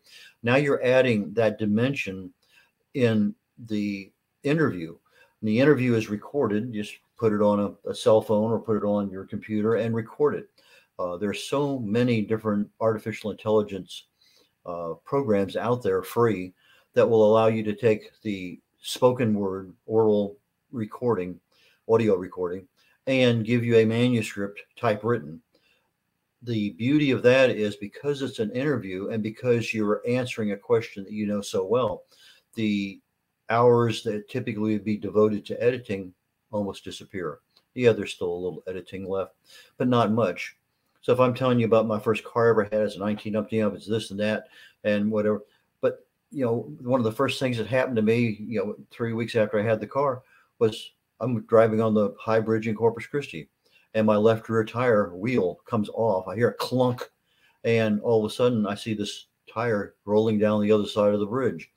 Now 0.44 0.56
you're 0.56 0.84
adding 0.84 1.34
that 1.34 1.60
dimension 1.60 2.34
in 2.94 3.36
the 3.68 4.12
interview. 4.44 4.98
And 5.42 5.50
the 5.50 5.60
interview 5.60 5.96
is 5.96 6.10
recorded. 6.10 6.74
Just 6.74 6.96
put 7.18 7.34
it 7.34 7.42
on 7.42 7.60
a, 7.60 7.90
a, 7.90 7.96
cell 7.96 8.22
phone 8.22 8.52
or 8.52 8.60
put 8.60 8.78
it 8.78 8.84
on 8.84 9.10
your 9.10 9.26
computer 9.26 9.76
and 9.76 9.96
record 9.96 10.36
it. 10.36 10.50
Uh, 11.00 11.18
there's 11.18 11.44
so 11.44 11.80
many 11.80 12.22
different 12.22 12.70
artificial 12.80 13.32
intelligence 13.32 14.06
uh, 14.66 14.94
programs 15.04 15.56
out 15.56 15.84
there 15.84 16.02
free 16.02 16.54
that 16.94 17.08
will 17.08 17.26
allow 17.26 17.48
you 17.48 17.64
to 17.64 17.76
take 17.76 18.12
the 18.22 18.60
spoken 18.82 19.34
word, 19.34 19.74
oral 19.86 20.38
recording, 20.72 21.40
audio 21.90 22.16
recording, 22.16 22.68
and 23.08 23.46
give 23.46 23.64
you 23.64 23.78
a 23.78 23.86
manuscript 23.86 24.62
typewritten. 24.76 25.42
The 26.44 26.72
beauty 26.72 27.12
of 27.12 27.24
that 27.24 27.50
is 27.50 27.76
because 27.76 28.22
it's 28.22 28.40
an 28.40 28.52
interview 28.52 29.10
and 29.10 29.24
because 29.24 29.74
you're 29.74 30.02
answering 30.08 30.52
a 30.52 30.58
question 30.58 31.04
that 31.04 31.14
you 31.14 31.26
know 31.26 31.42
so 31.42 31.66
well, 31.66 32.04
the 32.54 33.00
hours 33.50 34.04
that 34.04 34.30
typically 34.30 34.74
would 34.74 34.84
be 34.84 34.98
devoted 34.98 35.46
to 35.46 35.64
editing 35.64 36.14
almost 36.52 36.84
disappear. 36.84 37.40
The 37.74 37.92
there's 37.92 38.14
still 38.14 38.32
a 38.32 38.34
little 38.34 38.64
editing 38.68 39.08
left, 39.08 39.34
but 39.78 39.88
not 39.88 40.12
much. 40.12 40.56
So 41.02 41.14
if 41.14 41.20
I'm 41.20 41.34
telling 41.34 41.60
you 41.60 41.66
about 41.66 41.88
my 41.88 42.00
first 42.00 42.24
car 42.24 42.48
I 42.48 42.50
ever 42.50 42.64
had 42.64 42.82
as 42.82 42.96
a 42.96 43.00
19 43.00 43.36
up, 43.36 43.48
it's 43.52 43.86
this 43.86 44.12
and 44.12 44.20
that 44.20 44.46
and 44.84 45.12
whatever. 45.12 45.44
But 45.82 46.06
you 46.32 46.46
know, 46.46 46.72
one 46.82 47.00
of 47.00 47.04
the 47.04 47.12
first 47.12 47.40
things 47.40 47.58
that 47.58 47.68
happened 47.68 47.98
to 47.98 48.02
me, 48.02 48.38
you 48.40 48.60
know, 48.60 48.75
three 48.92 49.14
weeks 49.14 49.36
after 49.36 49.60
I 49.60 49.64
had 49.64 49.80
the 49.80 49.88
car 49.88 50.24
was 50.58 50.94
I'm 51.20 51.42
driving 51.44 51.82
on 51.82 51.94
the 51.94 52.16
high 52.20 52.40
bridge 52.40 52.68
in 52.68 52.75
Corpus 52.75 53.06
Christi 53.06 53.50
and 53.94 54.08
my 54.08 54.16
left 54.16 54.50
rear 54.50 54.64
tire 54.64 55.16
wheel 55.16 55.60
comes 55.66 55.90
off. 55.90 56.28
I 56.28 56.36
hear 56.36 56.50
a 56.50 56.54
clunk 56.54 57.10
and 57.64 58.02
all 58.02 58.24
of 58.24 58.32
a 58.32 58.34
sudden 58.34 58.66
I 58.66 58.75
see 58.75 58.94
this 58.94 59.28
tire 59.52 59.96
rolling 60.06 60.40
down 60.40 60.62
the 60.62 60.72
other 60.72 60.86
side 60.86 61.14
of 61.14 61.20
the 61.20 61.25
bridge. 61.25 61.70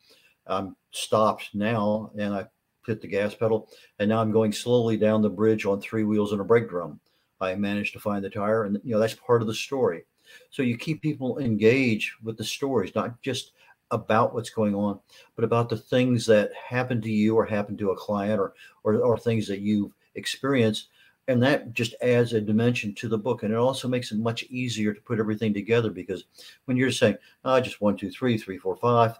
I'm 0.47 0.75
stopped 0.91 1.51
now 1.55 2.11
and 2.19 2.35
I 2.35 2.47
hit 2.89 3.01
the 3.01 3.07
gas 3.07 3.35
pedal 3.35 3.69
and 3.99 4.09
now 4.09 4.21
I'm 4.21 4.33
going 4.33 4.53
slowly 4.53 4.97
down 4.97 5.23
the 5.23 5.31
bridge 5.31 5.65
on 5.67 5.81
three 5.81 6.05
wheels 6.05 6.33
and 6.33 6.41
a 6.41 6.45
brake 6.45 6.69
drum. 6.69 7.01
I 7.41 7.55
managed 7.55 7.93
to 7.93 8.01
find 8.01 8.25
the 8.25 8.31
tire 8.31 8.65
and 8.65 8.79
you 8.83 8.93
know 8.93 8.99
that's 8.99 9.15
part 9.15 9.43
of 9.43 9.49
the 9.49 9.55
story. 9.55 10.05
So 10.51 10.63
you 10.63 10.77
keep 10.77 11.01
people 11.01 11.39
engaged 11.39 12.13
with 12.23 12.37
the 12.37 12.45
stories, 12.45 12.95
not 12.95 13.21
just 13.23 13.53
about 13.91 14.35
what's 14.35 14.51
going 14.51 14.75
on, 14.75 15.01
but 15.35 15.45
about 15.45 15.69
the 15.69 15.77
things 15.77 16.27
that 16.27 16.51
happen 16.55 17.01
to 17.01 17.11
you 17.11 17.37
or 17.37 17.47
happen 17.47 17.77
to 17.79 17.91
a 17.91 17.97
client 17.97 18.41
or 18.41 18.55
or, 18.85 18.97
or 18.97 19.19
things 19.19 19.47
that 19.49 19.61
you've 19.61 19.93
experienced. 20.15 20.89
And 21.29 21.43
that 21.43 21.75
just 21.75 21.95
adds 22.01 22.33
a 22.33 22.41
dimension 22.41 22.95
to 22.95 23.09
the 23.09 23.19
book. 23.19 23.43
And 23.43 23.53
it 23.53 23.59
also 23.59 23.87
makes 23.87 24.13
it 24.13 24.19
much 24.19 24.45
easier 24.45 24.95
to 24.95 25.01
put 25.03 25.19
everything 25.19 25.53
together 25.53 25.91
because 25.91 26.25
when 26.65 26.79
you're 26.79 26.91
saying, 26.91 27.19
oh, 27.45 27.61
just 27.61 27.83
one, 27.83 27.99
two, 27.99 28.11
three, 28.11 28.39
three, 28.39 28.57
four, 28.57 28.77
five, 28.77 29.19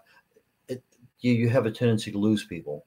it, 0.67 0.83
you, 1.19 1.33
you 1.33 1.49
have 1.49 1.67
a 1.67 1.71
tendency 1.71 2.11
to 2.11 2.17
lose 2.17 2.45
people. 2.45 2.85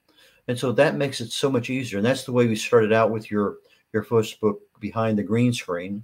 And 0.48 0.58
so 0.58 0.72
that 0.72 0.96
makes 0.96 1.20
it 1.20 1.30
so 1.30 1.50
much 1.50 1.70
easier. 1.70 1.98
And 1.98 2.06
that's 2.06 2.24
the 2.24 2.32
way 2.32 2.46
we 2.46 2.56
started 2.56 2.92
out 2.92 3.10
with 3.10 3.30
your 3.30 3.58
your 3.92 4.02
first 4.02 4.40
book, 4.40 4.60
Behind 4.80 5.18
the 5.18 5.22
Green 5.22 5.52
Screen. 5.52 6.02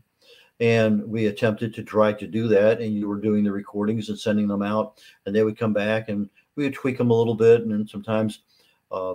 And 0.61 1.05
we 1.09 1.27
attempted 1.27 1.73
to 1.75 1.83
try 1.83 2.13
to 2.13 2.27
do 2.27 2.49
that 2.49 2.81
and 2.81 2.93
you 2.93 3.09
were 3.09 3.21
doing 3.21 3.45
the 3.45 3.53
recordings 3.53 4.09
and 4.09 4.19
sending 4.19 4.49
them 4.49 4.63
out. 4.63 5.01
And 5.25 5.35
they 5.35 5.45
would 5.45 5.59
come 5.59 5.73
back 5.73 6.09
and 6.09 6.29
we 6.57 6.65
would 6.65 6.75
tweak 6.75 6.99
them 6.99 7.11
a 7.11 7.15
little 7.15 7.35
bit 7.35 7.63
and 7.63 7.71
then 7.71 7.87
sometimes 7.87 8.41
uh, 8.91 9.15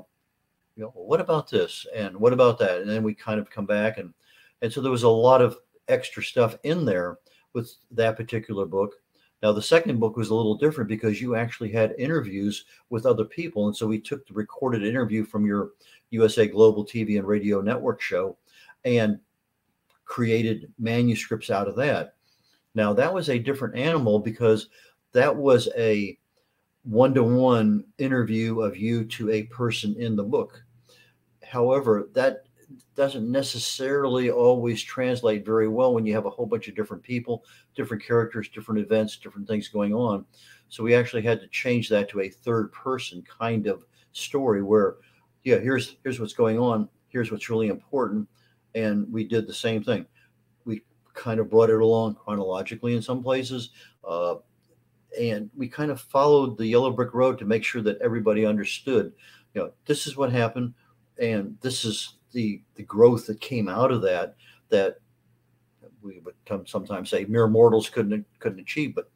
you 0.76 0.84
know 0.84 0.92
what 0.96 1.22
about 1.22 1.50
this? 1.50 1.86
and 1.94 2.16
what 2.18 2.34
about 2.34 2.58
that? 2.60 2.82
And 2.82 2.90
then 2.90 3.04
we 3.04 3.14
kind 3.14 3.40
of 3.40 3.50
come 3.50 3.66
back 3.66 3.98
and 3.98 4.14
and 4.62 4.72
so 4.72 4.82
there 4.82 4.92
was 4.92 5.04
a 5.04 5.10
lot 5.10 5.42
of 5.42 5.58
extra 5.90 6.24
stuff 6.24 6.58
in 6.64 6.86
there 6.86 7.20
with 7.54 7.74
that 7.92 8.16
particular 8.16 8.66
book 8.66 8.96
now 9.44 9.52
the 9.52 9.62
second 9.62 10.00
book 10.00 10.18
was 10.18 10.30
a 10.30 10.36
little 10.36 10.56
different 10.56 10.88
because 10.88 11.22
you 11.22 11.36
actually 11.36 11.72
had 11.72 11.94
interviews 12.00 12.66
with 12.90 13.06
other 13.06 13.26
people 13.26 13.68
and 13.68 13.76
so 13.76 13.86
we 13.86 14.00
took 14.00 14.26
the 14.26 14.34
recorded 14.34 14.84
interview 14.84 15.24
from 15.24 15.46
your 15.46 15.72
usa 16.10 16.48
global 16.48 16.84
tv 16.84 17.20
and 17.20 17.28
radio 17.28 17.62
network 17.62 18.02
show 18.02 18.36
and 18.86 19.20
created 20.06 20.72
manuscripts 20.78 21.50
out 21.50 21.68
of 21.68 21.76
that. 21.76 22.16
Now, 22.76 22.94
that 22.94 23.14
was 23.14 23.30
a 23.30 23.40
different 23.40 23.76
animal 23.76 24.20
because 24.20 24.70
that 25.12 25.36
was 25.36 25.70
a 25.78 26.18
one 26.84 27.14
to 27.14 27.24
one 27.24 27.86
interview 27.98 28.62
of 28.62 28.76
you 28.76 29.06
to 29.06 29.32
a 29.32 29.44
person 29.44 29.96
in 29.98 30.16
the 30.16 30.24
book. 30.24 30.64
However, 31.44 32.10
that 32.14 32.46
doesn't 32.96 33.30
necessarily 33.30 34.30
always 34.30 34.82
translate 34.82 35.46
very 35.46 35.68
well 35.68 35.94
when 35.94 36.06
you 36.06 36.14
have 36.14 36.26
a 36.26 36.30
whole 36.30 36.46
bunch 36.46 36.68
of 36.68 36.76
different 36.76 37.04
people, 37.04 37.44
different 37.76 38.04
characters, 38.04 38.50
different 38.50 38.80
events, 38.80 39.18
different 39.18 39.48
things 39.48 39.68
going 39.68 39.94
on. 39.94 40.26
So 40.70 40.84
we 40.84 40.96
actually 40.96 41.22
had 41.22 41.40
to 41.42 41.48
change 41.48 41.90
that 41.90 42.10
to 42.10 42.22
a 42.22 42.30
third 42.30 42.72
person 42.72 43.24
kind 43.24 43.68
of 43.68 43.86
story 44.12 44.64
where, 44.64 44.96
yeah, 45.44 45.58
here's 45.58 45.98
here's 46.04 46.20
what's 46.20 46.34
going 46.34 46.58
on, 46.58 46.90
here's 47.10 47.32
what's 47.32 47.50
really 47.50 47.68
important, 47.68 48.28
and 48.76 49.12
we 49.12 49.24
did 49.24 49.48
the 49.48 49.54
same 49.54 49.84
thing. 49.84 50.06
We 50.66 50.82
kind 51.14 51.40
of 51.40 51.50
brought 51.50 51.70
it 51.70 51.82
along 51.82 52.16
chronologically 52.16 52.96
in 52.96 53.02
some 53.02 53.22
places, 53.22 53.72
uh, 54.08 54.36
and 55.20 55.50
we 55.56 55.68
kind 55.68 55.92
of 55.92 56.02
followed 56.02 56.58
the 56.58 56.66
yellow 56.68 56.92
brick 56.92 57.14
road 57.14 57.38
to 57.40 57.46
make 57.46 57.64
sure 57.64 57.82
that 57.82 58.02
everybody 58.02 58.46
understood. 58.46 59.14
You 59.54 59.62
know, 59.62 59.72
this 59.86 60.08
is 60.08 60.18
what 60.18 60.32
happened, 60.32 60.74
and 61.20 61.58
this 61.62 61.86
is 61.86 62.16
the 62.34 62.62
the 62.76 62.84
growth 62.84 63.28
that 63.28 63.40
came 63.40 63.70
out 63.70 63.92
of 63.92 64.02
that. 64.02 64.36
That 64.70 64.98
we 66.02 66.20
would 66.20 66.36
sometimes 66.68 67.10
say 67.10 67.26
mere 67.26 67.48
mortals 67.48 67.90
couldn't 67.90 68.26
couldn't 68.40 68.60
achieve, 68.60 68.96
but 68.96 69.10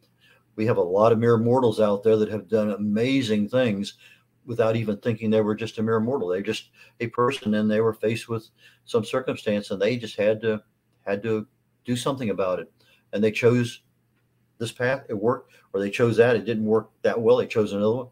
we 0.55 0.65
have 0.65 0.77
a 0.77 0.81
lot 0.81 1.11
of 1.11 1.19
mere 1.19 1.37
mortals 1.37 1.79
out 1.79 2.03
there 2.03 2.17
that 2.17 2.29
have 2.29 2.47
done 2.47 2.71
amazing 2.71 3.49
things 3.49 3.95
without 4.45 4.75
even 4.75 4.97
thinking 4.97 5.29
they 5.29 5.41
were 5.41 5.55
just 5.55 5.77
a 5.77 5.83
mere 5.83 5.99
mortal. 5.99 6.29
They're 6.29 6.41
just 6.41 6.71
a 6.99 7.07
person 7.07 7.53
and 7.53 7.69
they 7.69 7.81
were 7.81 7.93
faced 7.93 8.29
with 8.29 8.49
some 8.85 9.05
circumstance 9.05 9.71
and 9.71 9.81
they 9.81 9.97
just 9.97 10.15
had 10.15 10.41
to 10.41 10.63
had 11.05 11.21
to 11.23 11.45
do 11.85 11.95
something 11.95 12.29
about 12.29 12.59
it. 12.59 12.71
And 13.13 13.23
they 13.23 13.31
chose 13.31 13.81
this 14.57 14.71
path, 14.71 15.03
it 15.09 15.13
worked, 15.13 15.53
or 15.73 15.79
they 15.79 15.91
chose 15.91 16.17
that, 16.17 16.35
it 16.35 16.45
didn't 16.45 16.65
work 16.65 16.89
that 17.03 17.19
well, 17.21 17.37
they 17.37 17.45
chose 17.45 17.73
another 17.73 17.95
one. 17.95 18.07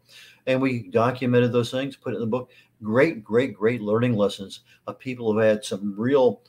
And 0.46 0.60
we 0.60 0.88
documented 0.88 1.52
those 1.52 1.70
things, 1.72 1.96
put 1.96 2.12
it 2.12 2.16
in 2.16 2.20
the 2.20 2.26
book. 2.26 2.50
Great, 2.82 3.24
great, 3.24 3.54
great 3.54 3.80
learning 3.80 4.14
lessons 4.14 4.60
of 4.86 4.98
people 4.98 5.32
who 5.32 5.38
had 5.38 5.64
some 5.64 5.94
real 5.98 6.42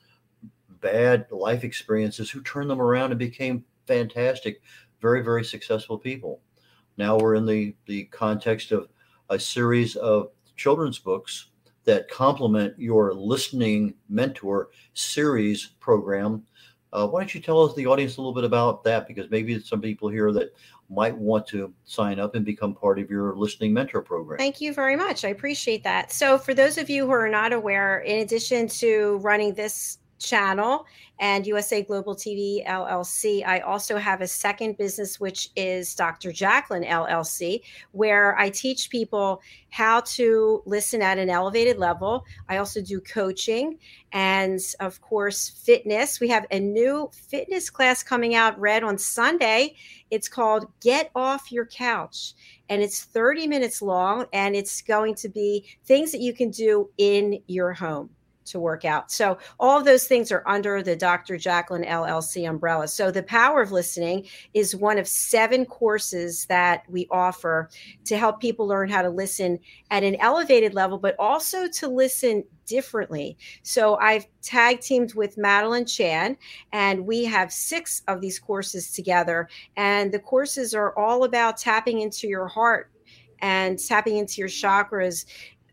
bad 0.82 1.26
life 1.32 1.64
experiences 1.64 2.30
who 2.30 2.42
turned 2.42 2.70
them 2.70 2.82
around 2.82 3.12
and 3.12 3.20
became 3.20 3.64
fantastic, 3.86 4.62
very, 5.02 5.24
very 5.24 5.44
successful 5.44 5.98
people. 5.98 6.42
Now 6.98 7.18
we're 7.18 7.36
in 7.36 7.46
the 7.46 7.76
the 7.86 8.06
context 8.06 8.72
of 8.72 8.90
a 9.30 9.40
series 9.40 9.96
of 9.96 10.32
children's 10.56 11.00
books 11.00 11.52
that 11.86 12.10
complement 12.10 12.78
your 12.78 13.14
listening 13.14 13.94
mentor 14.10 14.70
series 14.94 15.68
program. 15.80 16.44
Uh, 16.92 17.08
why 17.08 17.22
don't 17.22 17.34
you 17.34 17.42
tell 17.42 17.64
us 17.64 17.76
the 17.76 17.86
audience 17.86 18.18
a 18.18 18.22
little 18.22 18.34
bit 18.34 18.44
about 18.44 18.84
that? 18.84 19.08
Because 19.08 19.30
maybe 19.30 19.60
some 19.60 19.82
people 19.82 20.10
here 20.10 20.32
that 20.32 20.54
might 20.90 21.16
want 21.16 21.46
to 21.48 21.74
sign 21.84 22.20
up 22.20 22.36
and 22.36 22.46
become 22.46 22.74
part 22.74 23.00
of 23.00 23.10
your 23.10 23.36
listening 23.36 23.74
mentor 23.74 24.02
program. 24.02 24.38
Thank 24.38 24.62
you 24.62 24.74
very 24.74 24.96
much. 24.96 25.26
I 25.26 25.30
appreciate 25.30 25.84
that. 25.84 26.12
So, 26.12 26.38
for 26.38 26.54
those 26.54 26.78
of 26.78 26.90
you 26.90 27.06
who 27.06 27.12
are 27.12 27.30
not 27.30 27.54
aware, 27.54 28.00
in 28.00 28.20
addition 28.20 28.68
to 28.70 29.18
running 29.22 29.54
this 29.54 30.00
channel 30.20 30.86
and 31.20 31.48
USA 31.48 31.82
Global 31.82 32.16
TV 32.16 32.66
LLC. 32.68 33.46
I 33.46 33.60
also 33.60 33.98
have 33.98 34.22
a 34.22 34.28
second 34.28 34.78
business, 34.78 35.20
which 35.20 35.50
is 35.56 35.96
Dr. 35.96 36.32
Jacqueline 36.32 36.84
LLC, 36.84 37.62
where 37.92 38.38
I 38.38 38.50
teach 38.50 38.90
people 38.90 39.42
how 39.70 40.02
to 40.02 40.62
listen 40.66 41.02
at 41.02 41.18
an 41.18 41.30
elevated 41.30 41.78
level. 41.78 42.26
I 42.48 42.58
also 42.58 42.82
do 42.82 43.00
coaching 43.00 43.80
and, 44.12 44.60
of 44.80 45.02
course, 45.02 45.50
fitness. 45.50 46.20
We 46.20 46.30
have 46.30 46.46
a 46.52 46.60
new 46.60 47.10
fitness 47.14 47.70
class 47.70 48.04
coming 48.04 48.36
out, 48.36 48.60
Red, 48.60 48.84
on 48.84 48.98
Sunday. 48.98 49.76
It's 50.12 50.30
called 50.30 50.68
Get 50.82 51.12
Off 51.16 51.52
Your 51.52 51.66
Couch. 51.66 52.34
And 52.70 52.82
it's 52.82 53.04
30 53.04 53.48
minutes 53.48 53.82
long, 53.82 54.26
and 54.34 54.56
it's 54.56 54.82
going 54.82 55.16
to 55.16 55.30
be 55.30 55.66
things 55.86 56.12
that 56.12 56.22
you 56.22 56.34
can 56.34 56.50
do 56.52 56.90
in 56.98 57.42
your 57.48 57.74
home 57.74 58.10
to 58.48 58.60
work 58.60 58.86
out. 58.86 59.12
So 59.12 59.38
all 59.60 59.78
of 59.78 59.86
those 59.86 60.08
things 60.08 60.32
are 60.32 60.44
under 60.48 60.82
the 60.82 60.96
Dr. 60.96 61.38
Jacqueline 61.38 61.84
LLC 61.84 62.50
umbrella. 62.50 62.88
So 62.88 63.12
the 63.12 63.24
power 63.24 63.62
of 63.62 63.72
listening 63.72 64.28
is 64.54 64.76
one 64.76 64.98
of 64.98 65.08
seven 65.08 65.66
courses 65.66 66.46
that 66.46 66.84
we 66.90 67.08
offer 67.12 67.70
to 68.06 68.18
help 68.18 68.42
people 68.42 68.68
learn 68.68 68.90
how 68.90 69.02
to 69.02 69.10
listen 69.10 69.60
at 69.92 70.04
an 70.04 70.16
elevated 70.16 70.74
level, 70.74 70.98
but 70.98 71.16
also 71.20 71.68
to 71.68 71.88
listen 71.88 72.44
differently. 72.66 73.38
So 73.64 73.96
I've 73.96 74.28
tag 74.42 74.82
teamed 74.82 75.14
with 75.14 75.38
Madeline 75.38 75.86
Chan, 75.86 76.38
and 76.72 77.06
we 77.06 77.26
have 77.26 77.52
six 77.52 78.04
of 78.08 78.22
these 78.22 78.38
courses 78.38 78.92
together. 78.92 79.50
And 79.76 80.12
the 80.12 80.20
courses 80.20 80.74
are 80.74 80.98
all 80.98 81.24
about 81.24 81.58
tapping 81.58 82.02
into 82.02 82.28
your 82.28 82.48
heart 82.48 82.92
and 83.40 83.80
tapping 83.80 84.18
into 84.18 84.42
your 84.42 84.50
chakras 84.50 85.26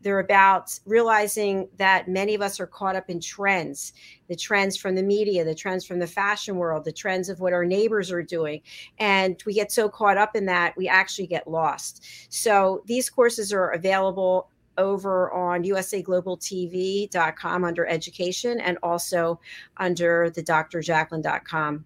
they're 0.05 0.19
about 0.19 0.79
realizing 0.85 1.67
that 1.77 2.07
many 2.07 2.35
of 2.35 2.41
us 2.43 2.59
are 2.59 2.67
caught 2.67 2.95
up 2.95 3.09
in 3.09 3.19
trends 3.19 3.91
the 4.27 4.35
trends 4.35 4.77
from 4.77 4.93
the 4.93 5.01
media, 5.01 5.43
the 5.43 5.55
trends 5.55 5.83
from 5.83 5.97
the 5.99 6.07
fashion 6.07 6.57
world, 6.57 6.85
the 6.85 6.91
trends 6.91 7.27
of 7.27 7.39
what 7.39 7.53
our 7.53 7.65
neighbors 7.65 8.11
are 8.11 8.21
doing. 8.21 8.61
And 8.99 9.41
we 9.45 9.53
get 9.53 9.71
so 9.71 9.89
caught 9.89 10.17
up 10.17 10.35
in 10.35 10.45
that, 10.45 10.77
we 10.77 10.87
actually 10.87 11.25
get 11.27 11.47
lost. 11.47 12.05
So 12.29 12.83
these 12.85 13.09
courses 13.09 13.51
are 13.51 13.71
available 13.71 14.49
over 14.77 15.31
on 15.31 15.63
usaglobaltv.com 15.63 17.63
under 17.63 17.87
education 17.87 18.59
and 18.59 18.77
also 18.83 19.39
under 19.77 20.29
the 20.29 20.43
drjacqueline.com 20.43 21.85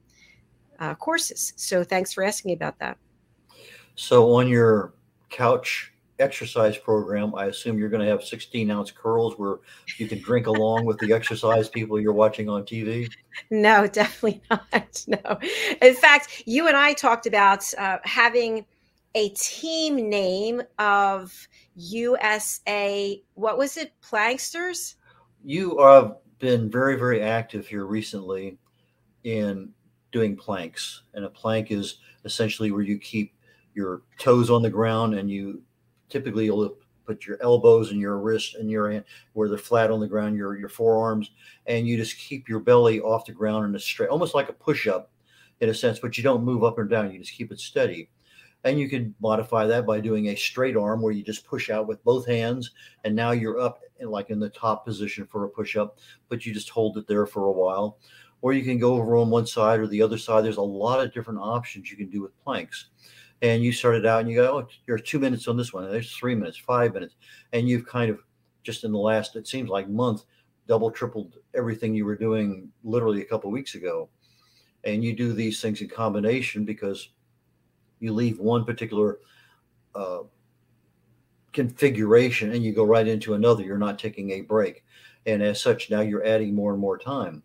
uh, 0.79 0.95
courses. 0.95 1.53
So 1.55 1.85
thanks 1.85 2.13
for 2.13 2.23
asking 2.23 2.51
about 2.51 2.79
that. 2.79 2.97
So 3.95 4.33
on 4.33 4.49
your 4.49 4.93
couch 5.29 5.93
exercise 6.19 6.77
program, 6.77 7.33
I 7.35 7.45
assume 7.45 7.77
you're 7.77 7.89
going 7.89 8.03
to 8.03 8.09
have 8.09 8.23
16 8.23 8.69
ounce 8.69 8.91
curls 8.91 9.37
where 9.37 9.57
you 9.97 10.07
can 10.07 10.21
drink 10.21 10.47
along 10.47 10.85
with 10.85 10.97
the 10.99 11.13
exercise 11.13 11.69
people 11.69 11.99
you're 11.99 12.13
watching 12.13 12.49
on 12.49 12.63
TV? 12.63 13.09
No, 13.49 13.87
definitely 13.91 14.41
not. 14.49 14.63
No. 15.07 15.39
In 15.81 15.95
fact, 15.95 16.43
you 16.45 16.67
and 16.67 16.75
I 16.75 16.93
talked 16.93 17.25
about 17.25 17.63
uh, 17.77 17.97
having 18.03 18.65
a 19.15 19.29
team 19.29 20.09
name 20.09 20.61
of 20.77 21.47
USA, 21.75 23.21
what 23.33 23.57
was 23.57 23.77
it, 23.77 23.93
Planksters? 24.01 24.95
You 25.43 25.79
have 25.79 26.17
been 26.39 26.69
very, 26.69 26.95
very 26.95 27.21
active 27.21 27.67
here 27.67 27.85
recently 27.85 28.57
in 29.23 29.71
doing 30.11 30.35
planks. 30.35 31.03
And 31.13 31.25
a 31.25 31.29
plank 31.29 31.71
is 31.71 31.97
essentially 32.25 32.71
where 32.71 32.81
you 32.81 32.97
keep 32.97 33.33
your 33.73 34.01
toes 34.17 34.49
on 34.49 34.61
the 34.61 34.69
ground 34.69 35.15
and 35.15 35.29
you 35.29 35.61
typically 36.09 36.45
you'll 36.45 36.77
put 37.05 37.25
your 37.25 37.41
elbows 37.41 37.89
and 37.89 37.99
your 37.99 38.19
wrist 38.19 38.53
and 38.55 38.69
your 38.69 38.91
hand 38.91 39.03
where 39.33 39.49
they're 39.49 39.57
flat 39.57 39.89
on 39.89 39.99
the 39.99 40.07
ground, 40.07 40.37
your 40.37 40.55
your 40.57 40.69
forearms, 40.69 41.31
and 41.65 41.87
you 41.87 41.97
just 41.97 42.17
keep 42.17 42.47
your 42.47 42.59
belly 42.59 42.99
off 43.01 43.25
the 43.25 43.31
ground 43.31 43.65
in 43.65 43.75
a 43.75 43.79
straight, 43.79 44.09
almost 44.09 44.35
like 44.35 44.49
a 44.49 44.53
push-up 44.53 45.11
in 45.59 45.69
a 45.69 45.73
sense, 45.73 45.99
but 45.99 46.17
you 46.17 46.23
don't 46.23 46.43
move 46.43 46.63
up 46.63 46.77
or 46.77 46.85
down. 46.85 47.11
You 47.11 47.19
just 47.19 47.33
keep 47.33 47.51
it 47.51 47.59
steady. 47.59 48.09
And 48.63 48.79
you 48.79 48.89
can 48.89 49.15
modify 49.19 49.65
that 49.67 49.85
by 49.87 50.01
doing 50.01 50.27
a 50.27 50.35
straight 50.35 50.75
arm 50.75 51.01
where 51.01 51.13
you 51.13 51.23
just 51.23 51.47
push 51.47 51.69
out 51.69 51.87
with 51.87 52.03
both 52.03 52.27
hands, 52.27 52.71
and 53.03 53.15
now 53.15 53.31
you're 53.31 53.59
up 53.59 53.79
like 54.01 54.29
in 54.29 54.39
the 54.39 54.49
top 54.49 54.85
position 54.85 55.25
for 55.25 55.45
a 55.45 55.49
push-up, 55.49 55.97
but 56.29 56.45
you 56.45 56.53
just 56.53 56.69
hold 56.69 56.97
it 56.97 57.07
there 57.07 57.25
for 57.25 57.45
a 57.45 57.51
while. 57.51 57.97
Or 58.41 58.53
you 58.53 58.63
can 58.63 58.77
go 58.77 58.93
over 58.93 59.17
on 59.17 59.29
one 59.29 59.47
side 59.47 59.79
or 59.79 59.87
the 59.87 60.01
other 60.01 60.17
side. 60.17 60.45
There's 60.45 60.57
a 60.57 60.61
lot 60.61 61.01
of 61.01 61.13
different 61.13 61.39
options 61.39 61.89
you 61.89 61.97
can 61.97 62.09
do 62.09 62.21
with 62.21 62.39
planks 62.43 62.85
and 63.41 63.63
you 63.63 63.71
started 63.71 64.05
out 64.05 64.21
and 64.21 64.29
you 64.29 64.35
go, 64.35 64.59
oh, 64.59 64.67
you're 64.87 64.97
two 64.97 65.19
minutes 65.19 65.47
on 65.47 65.57
this 65.57 65.73
one, 65.73 65.85
and 65.85 65.93
there's 65.93 66.15
three 66.15 66.35
minutes, 66.35 66.57
five 66.57 66.93
minutes, 66.93 67.15
and 67.53 67.67
you've 67.67 67.85
kind 67.85 68.09
of 68.09 68.19
just 68.63 68.83
in 68.83 68.91
the 68.91 68.97
last, 68.97 69.35
it 69.35 69.47
seems 69.47 69.69
like 69.69 69.89
month, 69.89 70.23
double, 70.67 70.91
tripled 70.91 71.37
everything 71.55 71.95
you 71.95 72.05
were 72.05 72.15
doing 72.15 72.69
literally 72.83 73.21
a 73.21 73.25
couple 73.25 73.49
weeks 73.49 73.75
ago. 73.75 74.09
And 74.83 75.03
you 75.03 75.15
do 75.15 75.33
these 75.33 75.61
things 75.61 75.81
in 75.81 75.89
combination 75.89 76.65
because 76.65 77.09
you 77.99 78.13
leave 78.13 78.39
one 78.39 78.65
particular 78.65 79.19
uh, 79.95 80.19
configuration 81.51 82.53
and 82.53 82.63
you 82.63 82.73
go 82.73 82.85
right 82.85 83.07
into 83.07 83.33
another. 83.33 83.63
You're 83.63 83.77
not 83.77 83.99
taking 83.99 84.31
a 84.31 84.41
break. 84.41 84.83
And 85.25 85.41
as 85.41 85.61
such, 85.61 85.89
now 85.89 86.01
you're 86.01 86.25
adding 86.25 86.55
more 86.55 86.71
and 86.71 86.79
more 86.79 86.97
time. 86.97 87.43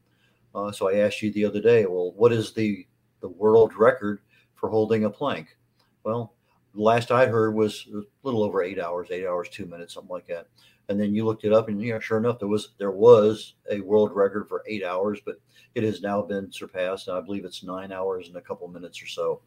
Uh, 0.55 0.71
so 0.71 0.89
I 0.89 0.99
asked 0.99 1.23
you 1.23 1.33
the 1.33 1.45
other 1.45 1.61
day, 1.61 1.87
well, 1.87 2.13
what 2.13 2.33
is 2.33 2.53
the 2.53 2.87
the 3.21 3.29
world 3.29 3.75
record 3.75 4.21
for 4.55 4.69
holding 4.69 5.05
a 5.05 5.11
plank? 5.11 5.57
Well, 6.05 6.35
the 6.75 6.83
last 6.83 7.11
I'd 7.11 7.29
heard 7.29 7.55
was 7.55 7.87
a 7.95 8.03
little 8.23 8.43
over 8.43 8.63
eight 8.63 8.79
hours, 8.79 9.09
eight 9.11 9.27
hours, 9.27 9.49
two 9.49 9.67
minutes, 9.67 9.95
something 9.95 10.11
like 10.11 10.27
that. 10.27 10.47
And 10.89 11.01
then 11.01 11.15
you 11.15 11.25
looked 11.25 11.45
it 11.45 11.53
up, 11.53 11.69
and 11.69 11.81
yeah, 11.81 11.99
sure 11.99 12.19
enough, 12.19 12.39
there 12.39 12.49
was 12.49 12.71
there 12.79 12.91
was 12.91 13.55
a 13.71 13.81
world 13.81 14.13
record 14.15 14.49
for 14.49 14.63
eight 14.67 14.85
hours, 14.85 15.19
but 15.25 15.37
it 15.75 15.83
has 15.83 16.03
now 16.03 16.21
been 16.21 16.53
surpassed. 16.53 17.09
And 17.09 17.17
I 17.17 17.21
believe 17.21 17.45
it's 17.45 17.63
nine 17.63 17.91
hours 17.91 18.29
and 18.29 18.37
a 18.37 18.43
couple 18.43 18.69
minutes 18.69 19.03
or 19.03 19.07
so. 19.07 19.41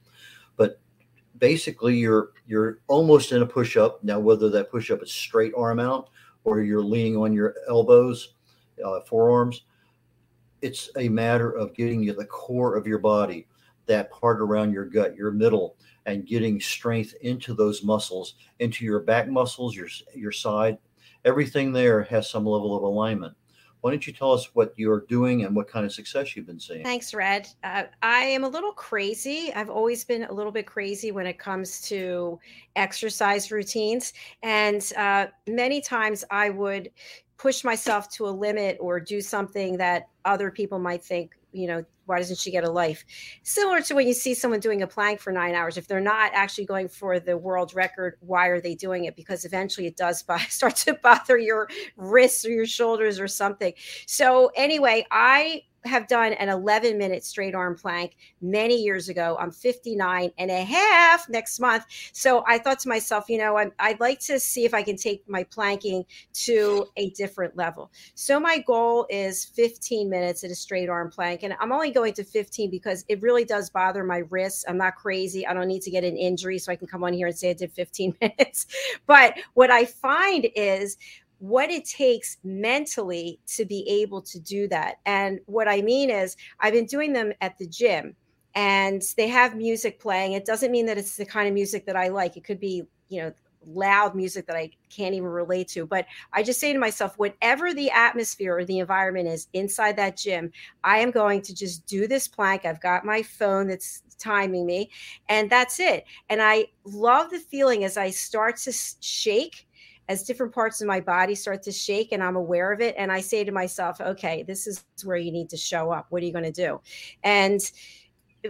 But 0.55 0.79
basically, 1.37 1.95
you're 1.95 2.31
you're 2.47 2.79
almost 2.87 3.31
in 3.33 3.43
a 3.43 3.45
push 3.45 3.77
up 3.77 4.03
now. 4.03 4.19
Whether 4.19 4.49
that 4.49 4.71
push 4.71 4.89
up 4.89 5.03
is 5.03 5.11
straight 5.11 5.53
arm 5.55 5.79
out 5.79 6.09
or 6.43 6.61
you're 6.61 6.81
leaning 6.81 7.17
on 7.17 7.33
your 7.33 7.55
elbows, 7.67 8.33
uh, 8.83 9.01
forearms, 9.01 9.63
it's 10.61 10.89
a 10.97 11.09
matter 11.09 11.51
of 11.51 11.75
getting 11.75 12.01
you 12.01 12.13
the 12.13 12.25
core 12.25 12.75
of 12.75 12.87
your 12.87 12.99
body, 12.99 13.47
that 13.85 14.09
part 14.11 14.41
around 14.41 14.71
your 14.71 14.85
gut, 14.85 15.15
your 15.15 15.29
middle, 15.31 15.75
and 16.07 16.25
getting 16.25 16.59
strength 16.59 17.13
into 17.21 17.53
those 17.53 17.83
muscles, 17.83 18.35
into 18.59 18.83
your 18.85 19.01
back 19.01 19.27
muscles, 19.27 19.75
your 19.75 19.89
your 20.15 20.31
side. 20.31 20.79
Everything 21.25 21.73
there 21.73 22.03
has 22.03 22.29
some 22.29 22.45
level 22.45 22.75
of 22.75 22.81
alignment. 22.81 23.35
Why 23.81 23.91
don't 23.91 24.07
you 24.07 24.13
tell 24.13 24.31
us 24.31 24.55
what 24.55 24.73
you're 24.75 25.05
doing 25.07 25.43
and 25.43 25.55
what 25.55 25.67
kind 25.67 25.85
of 25.85 25.93
success 25.93 26.35
you've 26.35 26.47
been 26.47 26.59
seeing? 26.59 26.83
Thanks, 26.83 27.13
Red. 27.13 27.47
Uh, 27.63 27.83
I 28.01 28.21
am 28.21 28.43
a 28.43 28.47
little 28.47 28.71
crazy. 28.71 29.51
I've 29.53 29.69
always 29.69 30.03
been 30.03 30.23
a 30.23 30.33
little 30.33 30.51
bit 30.51 30.65
crazy 30.65 31.11
when 31.11 31.27
it 31.27 31.37
comes 31.37 31.81
to 31.81 32.39
exercise 32.75 33.51
routines. 33.51 34.13
And 34.41 34.91
uh, 34.97 35.27
many 35.47 35.79
times 35.81 36.25
I 36.31 36.49
would 36.49 36.89
push 37.37 37.63
myself 37.63 38.09
to 38.09 38.27
a 38.27 38.31
limit 38.31 38.77
or 38.79 38.99
do 38.99 39.21
something 39.21 39.77
that 39.77 40.07
other 40.25 40.49
people 40.49 40.79
might 40.79 41.03
think, 41.03 41.35
you 41.51 41.67
know, 41.67 41.83
why 42.05 42.17
doesn't 42.19 42.39
she 42.39 42.51
get 42.51 42.63
a 42.63 42.71
life? 42.71 43.03
Similar 43.43 43.81
to 43.81 43.95
when 43.95 44.07
you 44.07 44.13
see 44.13 44.33
someone 44.33 44.59
doing 44.59 44.81
a 44.81 44.87
plank 44.87 45.19
for 45.19 45.31
nine 45.31 45.55
hours. 45.55 45.77
If 45.77 45.87
they're 45.87 45.99
not 45.99 46.31
actually 46.33 46.65
going 46.65 46.87
for 46.87 47.19
the 47.19 47.37
world 47.37 47.73
record, 47.75 48.15
why 48.21 48.47
are 48.47 48.61
they 48.61 48.75
doing 48.75 49.05
it? 49.05 49.15
Because 49.15 49.45
eventually 49.45 49.87
it 49.87 49.97
does 49.97 50.23
start 50.49 50.75
to 50.77 50.93
bother 50.95 51.37
your 51.37 51.67
wrists 51.97 52.45
or 52.45 52.51
your 52.51 52.65
shoulders 52.65 53.19
or 53.19 53.27
something. 53.27 53.73
So, 54.05 54.51
anyway, 54.55 55.05
I 55.11 55.63
have 55.87 56.07
done 56.07 56.33
an 56.33 56.49
11 56.49 56.97
minute 56.97 57.23
straight 57.23 57.55
arm 57.55 57.75
plank 57.75 58.15
many 58.41 58.75
years 58.75 59.09
ago. 59.09 59.37
I'm 59.39 59.51
59 59.51 60.31
and 60.37 60.51
a 60.51 60.63
half 60.63 61.27
next 61.29 61.59
month. 61.59 61.85
So 62.13 62.43
I 62.47 62.57
thought 62.57 62.79
to 62.79 62.89
myself, 62.89 63.25
you 63.29 63.37
know, 63.37 63.57
i 63.57 63.89
would 63.89 63.99
like 63.99 64.19
to 64.21 64.39
see 64.39 64.65
if 64.65 64.73
I 64.73 64.83
can 64.83 64.97
take 64.97 65.27
my 65.27 65.43
planking 65.43 66.05
to 66.45 66.87
a 66.97 67.09
different 67.11 67.55
level. 67.57 67.91
So 68.15 68.39
my 68.39 68.59
goal 68.59 69.05
is 69.09 69.45
15 69.45 70.09
minutes 70.09 70.43
at 70.43 70.51
a 70.51 70.55
straight 70.55 70.89
arm 70.89 71.09
plank. 71.09 71.43
And 71.43 71.55
I'm 71.59 71.71
only 71.71 71.91
going 71.91 72.13
to 72.13 72.23
15 72.23 72.69
because 72.69 73.05
it 73.07 73.21
really 73.21 73.45
does 73.45 73.69
bother 73.69 74.03
my 74.03 74.23
wrists. 74.29 74.65
I'm 74.67 74.77
not 74.77 74.95
crazy. 74.95 75.45
I 75.45 75.53
don't 75.53 75.67
need 75.67 75.81
to 75.83 75.91
get 75.91 76.03
an 76.03 76.17
injury 76.17 76.59
so 76.59 76.71
I 76.71 76.75
can 76.75 76.87
come 76.87 77.03
on 77.03 77.13
here 77.13 77.27
and 77.27 77.37
say 77.37 77.49
I 77.49 77.53
did 77.53 77.71
15 77.71 78.15
minutes. 78.21 78.67
But 79.05 79.35
what 79.53 79.71
I 79.71 79.85
find 79.85 80.47
is 80.55 80.97
what 81.39 81.69
it 81.69 81.85
takes 81.85 82.37
mentally 82.43 83.39
to 83.47 83.65
be 83.65 83.87
able 83.87 84.21
to 84.23 84.39
do 84.39 84.67
that. 84.69 84.95
And 85.05 85.39
what 85.45 85.67
I 85.67 85.81
mean 85.81 86.09
is, 86.09 86.35
I've 86.59 86.73
been 86.73 86.85
doing 86.85 87.13
them 87.13 87.33
at 87.41 87.57
the 87.57 87.67
gym 87.67 88.15
and 88.55 89.03
they 89.17 89.27
have 89.27 89.55
music 89.55 89.99
playing. 89.99 90.33
It 90.33 90.45
doesn't 90.45 90.71
mean 90.71 90.85
that 90.87 90.97
it's 90.97 91.17
the 91.17 91.25
kind 91.25 91.47
of 91.47 91.53
music 91.53 91.85
that 91.85 91.95
I 91.95 92.07
like. 92.07 92.37
It 92.37 92.43
could 92.43 92.59
be, 92.59 92.83
you 93.09 93.21
know, 93.21 93.33
loud 93.65 94.15
music 94.15 94.47
that 94.47 94.55
I 94.55 94.71
can't 94.89 95.13
even 95.13 95.27
relate 95.27 95.67
to. 95.69 95.85
But 95.85 96.05
I 96.33 96.41
just 96.41 96.59
say 96.59 96.73
to 96.73 96.79
myself, 96.79 97.17
whatever 97.17 97.73
the 97.73 97.91
atmosphere 97.91 98.57
or 98.57 98.65
the 98.65 98.79
environment 98.79 99.27
is 99.27 99.47
inside 99.53 99.97
that 99.97 100.17
gym, 100.17 100.51
I 100.83 100.99
am 100.99 101.11
going 101.11 101.41
to 101.43 101.53
just 101.53 101.85
do 101.85 102.07
this 102.07 102.27
plank. 102.27 102.65
I've 102.65 102.81
got 102.81 103.05
my 103.05 103.21
phone 103.21 103.67
that's 103.67 104.03
timing 104.17 104.65
me, 104.65 104.89
and 105.29 105.49
that's 105.49 105.79
it. 105.79 106.05
And 106.29 106.41
I 106.41 106.67
love 106.83 107.29
the 107.29 107.39
feeling 107.39 107.83
as 107.83 107.97
I 107.97 108.09
start 108.09 108.57
to 108.57 108.71
shake 108.71 109.66
as 110.09 110.23
different 110.23 110.53
parts 110.53 110.81
of 110.81 110.87
my 110.87 110.99
body 110.99 111.35
start 111.35 111.63
to 111.63 111.71
shake 111.71 112.11
and 112.11 112.23
I'm 112.23 112.35
aware 112.35 112.71
of 112.71 112.81
it. 112.81 112.95
And 112.97 113.11
I 113.11 113.21
say 113.21 113.43
to 113.43 113.51
myself, 113.51 113.99
okay, 113.99 114.43
this 114.43 114.67
is 114.67 114.85
where 115.03 115.17
you 115.17 115.31
need 115.31 115.49
to 115.49 115.57
show 115.57 115.91
up. 115.91 116.07
What 116.09 116.23
are 116.23 116.25
you 116.25 116.31
going 116.31 116.45
to 116.45 116.51
do? 116.51 116.79
And 117.23 117.59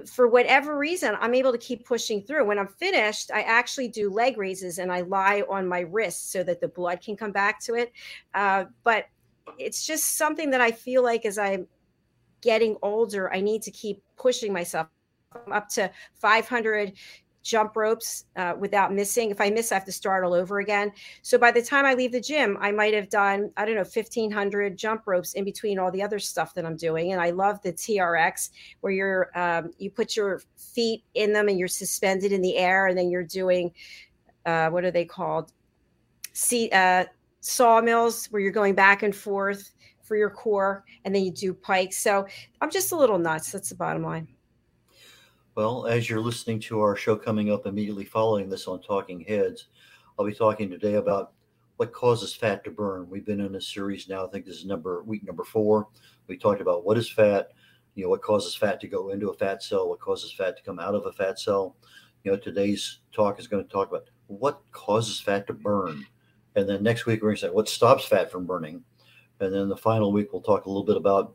for 0.06 0.28
whatever 0.28 0.78
reason, 0.78 1.16
I'm 1.20 1.34
able 1.34 1.52
to 1.52 1.58
keep 1.58 1.86
pushing 1.86 2.22
through. 2.22 2.46
When 2.46 2.60
I'm 2.60 2.68
finished, 2.68 3.32
I 3.34 3.42
actually 3.42 3.88
do 3.88 4.10
leg 4.10 4.38
raises 4.38 4.78
and 4.78 4.92
I 4.92 5.02
lie 5.02 5.44
on 5.50 5.68
my 5.68 5.80
wrist 5.80 6.32
so 6.32 6.44
that 6.44 6.62
the 6.62 6.68
blood 6.68 7.02
can 7.02 7.16
come 7.16 7.32
back 7.32 7.60
to 7.62 7.74
it. 7.74 7.92
Uh, 8.34 8.66
but 8.84 9.06
it's 9.58 9.86
just 9.86 10.18
something 10.18 10.50
that 10.52 10.62
I 10.62 10.72
feel 10.72 11.04
like 11.04 11.26
as 11.26 11.38
I'm 11.38 11.68
getting 12.42 12.78
older, 12.82 13.34
I 13.34 13.42
need 13.42 13.64
to 13.64 13.72
keep 13.72 14.04
pushing 14.18 14.54
myself. 14.54 14.88
I'm 15.46 15.54
up 15.54 15.70
to 15.70 15.92
500 16.16 16.94
jump 17.48 17.78
ropes 17.78 18.26
uh, 18.36 18.54
without 18.60 18.94
missing. 18.94 19.32
If 19.32 19.40
I 19.40 19.50
miss, 19.50 19.72
I 19.72 19.76
have 19.76 19.86
to 19.86 19.92
start 19.92 20.26
all 20.26 20.34
over 20.34 20.60
again. 20.60 20.92
So 21.22 21.38
by 21.38 21.52
the 21.52 21.62
time 21.62 21.86
I 21.86 21.94
leave 21.94 22.12
the 22.12 22.20
gym, 22.20 22.58
I 22.60 22.72
might 22.72 22.94
have 22.94 23.10
done, 23.10 23.52
I 23.56 23.66
don't 23.66 23.76
know, 23.76 23.82
1500 23.82 24.78
jump 24.78 25.04
ropes 25.08 25.34
in 25.34 25.46
between 25.46 25.80
all 25.80 25.90
the 25.90 26.04
other 26.04 26.20
stuff 26.20 26.54
that 26.56 26.66
I'm 26.66 26.76
doing. 26.76 27.14
And 27.14 27.22
I 27.22 27.30
love 27.30 27.62
the 27.62 27.72
TRX 27.72 28.50
where 28.82 28.92
you're, 28.92 29.32
um, 29.34 29.72
you 29.78 29.90
put 29.90 30.16
your 30.16 30.42
feet 30.58 31.04
in 31.14 31.32
them 31.32 31.48
and 31.48 31.58
you're 31.58 31.70
suspended 31.70 32.34
in 32.34 32.42
the 32.42 32.58
air 32.58 32.88
and 32.88 32.98
then 32.98 33.10
you're 33.10 33.24
doing, 33.24 33.72
uh, 34.46 34.70
what 34.70 34.84
are 34.84 34.92
they 34.92 35.06
called? 35.06 35.54
See, 36.34 36.70
uh, 36.72 37.06
sawmills 37.40 38.26
where 38.28 38.42
you're 38.42 38.52
going 38.52 38.76
back 38.76 39.04
and 39.04 39.16
forth 39.16 39.72
for 40.04 40.18
your 40.18 40.30
core 40.30 40.84
and 41.06 41.16
then 41.16 41.24
you 41.24 41.32
do 41.32 41.54
pikes. 41.54 41.98
So 41.98 42.28
I'm 42.60 42.70
just 42.70 42.92
a 42.92 42.98
little 42.98 43.18
nuts. 43.18 43.54
That's 43.54 43.70
the 43.70 43.76
bottom 43.76 44.04
line. 44.04 44.28
Well, 45.58 45.88
as 45.88 46.08
you're 46.08 46.22
listening 46.22 46.60
to 46.60 46.82
our 46.82 46.96
show 46.96 47.16
coming 47.16 47.52
up 47.52 47.66
immediately 47.66 48.06
following 48.06 48.48
this 48.48 48.68
on 48.68 48.80
Talking 48.80 49.22
Heads, 49.22 49.70
I'll 50.20 50.26
be 50.28 50.32
talking 50.32 50.70
today 50.70 50.94
about 50.94 51.32
what 51.78 51.92
causes 51.92 52.36
fat 52.36 52.64
to 52.66 52.70
burn. 52.70 53.10
We've 53.10 53.26
been 53.26 53.40
in 53.40 53.56
a 53.56 53.60
series 53.60 54.08
now, 54.08 54.24
I 54.24 54.30
think 54.30 54.46
this 54.46 54.58
is 54.58 54.66
number 54.66 55.02
week 55.02 55.26
number 55.26 55.44
four. 55.44 55.88
We 56.28 56.38
talked 56.38 56.62
about 56.62 56.86
what 56.86 56.96
is 56.96 57.10
fat, 57.10 57.54
you 57.96 58.04
know, 58.04 58.10
what 58.12 58.22
causes 58.22 58.54
fat 58.54 58.80
to 58.82 58.88
go 58.88 59.10
into 59.10 59.30
a 59.30 59.34
fat 59.34 59.64
cell, 59.64 59.90
what 59.90 60.00
causes 60.00 60.32
fat 60.32 60.58
to 60.58 60.64
come 60.64 60.78
out 60.78 60.94
of 60.94 61.08
a 61.08 61.12
fat 61.12 61.40
cell. 61.40 61.76
You 62.24 62.34
know, 62.34 62.38
today's 62.38 63.00
talk 63.12 63.40
is 63.40 63.48
going 63.48 63.66
to 63.66 63.72
talk 63.72 63.90
about 63.90 64.12
what 64.28 64.62
causes 64.72 65.20
fat 65.20 65.48
to 65.48 65.54
burn. 65.54 66.06
And 66.56 66.70
then 66.70 66.84
next 66.84 67.08
week, 67.08 67.24
we're 67.24 67.30
going 67.30 67.38
to 67.38 67.42
say 67.48 67.50
what 67.50 67.68
stops 67.68 68.06
fat 68.06 68.32
from 68.32 68.46
burning. 68.46 68.84
And 69.40 69.52
then 69.52 69.70
the 69.70 69.76
final 69.76 70.12
week, 70.12 70.32
we'll 70.32 70.44
talk 70.44 70.66
a 70.66 70.70
little 70.70 70.86
bit 70.86 70.98
about 70.98 71.34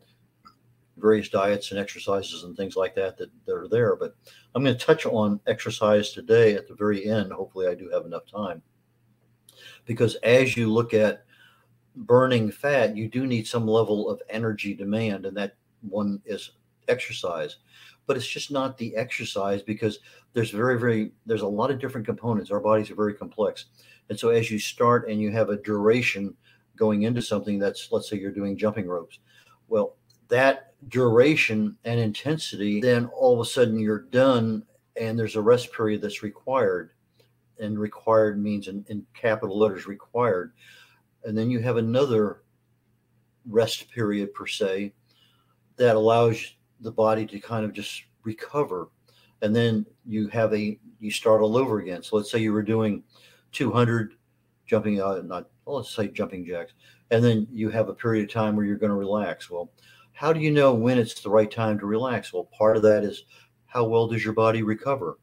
various 1.02 1.28
diets 1.28 1.70
and 1.72 1.80
exercises 1.80 2.44
and 2.44 2.56
things 2.56 2.76
like 2.76 2.94
that, 2.94 3.18
that 3.18 3.30
that 3.46 3.54
are 3.54 3.68
there. 3.68 3.96
But 3.96 4.14
I'm 4.54 4.64
going 4.64 4.76
to 4.76 4.86
touch 4.86 5.04
on 5.04 5.40
exercise 5.46 6.12
today 6.12 6.54
at 6.54 6.68
the 6.68 6.74
very 6.74 7.04
end. 7.06 7.32
Hopefully, 7.32 7.66
I 7.66 7.74
do 7.74 7.90
have 7.90 8.06
enough 8.06 8.24
time. 8.26 8.62
because 9.84 10.14
as 10.16 10.56
you 10.56 10.72
look 10.72 10.94
at 10.94 11.24
burning 11.94 12.50
fat, 12.50 12.96
you 12.96 13.08
do 13.08 13.26
need 13.26 13.46
some 13.46 13.66
level 13.66 14.08
of 14.08 14.22
energy 14.30 14.74
demand, 14.74 15.26
and 15.26 15.36
that 15.36 15.56
one 15.82 16.20
is 16.24 16.52
exercise. 16.88 17.56
But 18.06 18.16
it's 18.16 18.26
just 18.26 18.50
not 18.50 18.78
the 18.78 18.96
exercise 18.96 19.62
because 19.62 20.00
there's 20.32 20.50
very, 20.50 20.78
very, 20.78 21.12
there's 21.26 21.42
a 21.42 21.46
lot 21.46 21.70
of 21.70 21.78
different 21.78 22.06
components. 22.06 22.50
Our 22.50 22.60
bodies 22.60 22.90
are 22.90 22.96
very 22.96 23.14
complex. 23.14 23.66
And 24.08 24.18
so 24.18 24.30
as 24.30 24.50
you 24.50 24.58
start 24.58 25.08
and 25.08 25.20
you 25.20 25.30
have 25.30 25.50
a 25.50 25.56
duration 25.58 26.34
going 26.76 27.02
into 27.02 27.22
something 27.22 27.58
that's, 27.58 27.88
let's 27.92 28.10
say 28.10 28.18
you're 28.18 28.32
doing 28.32 28.56
jumping 28.56 28.88
ropes, 28.88 29.20
well, 29.68 29.96
that 30.32 30.72
duration 30.88 31.76
and 31.84 32.00
intensity, 32.00 32.80
then 32.80 33.04
all 33.14 33.34
of 33.34 33.46
a 33.46 33.48
sudden 33.48 33.78
you're 33.78 34.00
done 34.00 34.64
and 34.98 35.18
there's 35.18 35.36
a 35.36 35.42
rest 35.42 35.70
period 35.74 36.00
that's 36.00 36.22
required. 36.22 36.90
And 37.60 37.78
required 37.78 38.42
means 38.42 38.66
in, 38.66 38.82
in 38.88 39.06
capital 39.14 39.58
letters 39.58 39.86
required. 39.86 40.54
And 41.24 41.36
then 41.36 41.50
you 41.50 41.60
have 41.60 41.76
another 41.76 42.44
rest 43.46 43.90
period 43.92 44.32
per 44.32 44.46
se 44.46 44.94
that 45.76 45.96
allows 45.96 46.56
the 46.80 46.90
body 46.90 47.26
to 47.26 47.38
kind 47.38 47.66
of 47.66 47.74
just 47.74 48.04
recover 48.24 48.88
and 49.42 49.54
then 49.54 49.84
you 50.06 50.28
have 50.28 50.54
a 50.54 50.78
you 51.00 51.10
start 51.10 51.42
all 51.42 51.56
over 51.56 51.80
again 51.80 52.02
so 52.02 52.16
let's 52.16 52.30
say 52.30 52.38
you 52.38 52.52
were 52.52 52.62
doing 52.62 53.02
200 53.50 54.14
jumping 54.64 55.00
uh, 55.02 55.20
not 55.24 55.48
well, 55.64 55.78
let's 55.78 55.94
say 55.94 56.06
jumping 56.06 56.46
jacks 56.46 56.72
and 57.10 57.22
then 57.24 57.48
you 57.50 57.68
have 57.68 57.88
a 57.88 57.94
period 57.94 58.24
of 58.24 58.32
time 58.32 58.54
where 58.54 58.64
you're 58.64 58.76
going 58.76 58.90
to 58.90 58.96
relax 58.96 59.50
well 59.50 59.72
how 60.12 60.32
do 60.32 60.40
you 60.40 60.50
know 60.50 60.74
when 60.74 60.98
it's 60.98 61.20
the 61.20 61.30
right 61.30 61.50
time 61.50 61.78
to 61.78 61.86
relax? 61.86 62.32
Well 62.32 62.48
part 62.56 62.76
of 62.76 62.82
that 62.82 63.04
is 63.04 63.24
how 63.66 63.84
well 63.84 64.06
does 64.06 64.24
your 64.24 64.34
body 64.34 64.62
recover? 64.62 65.18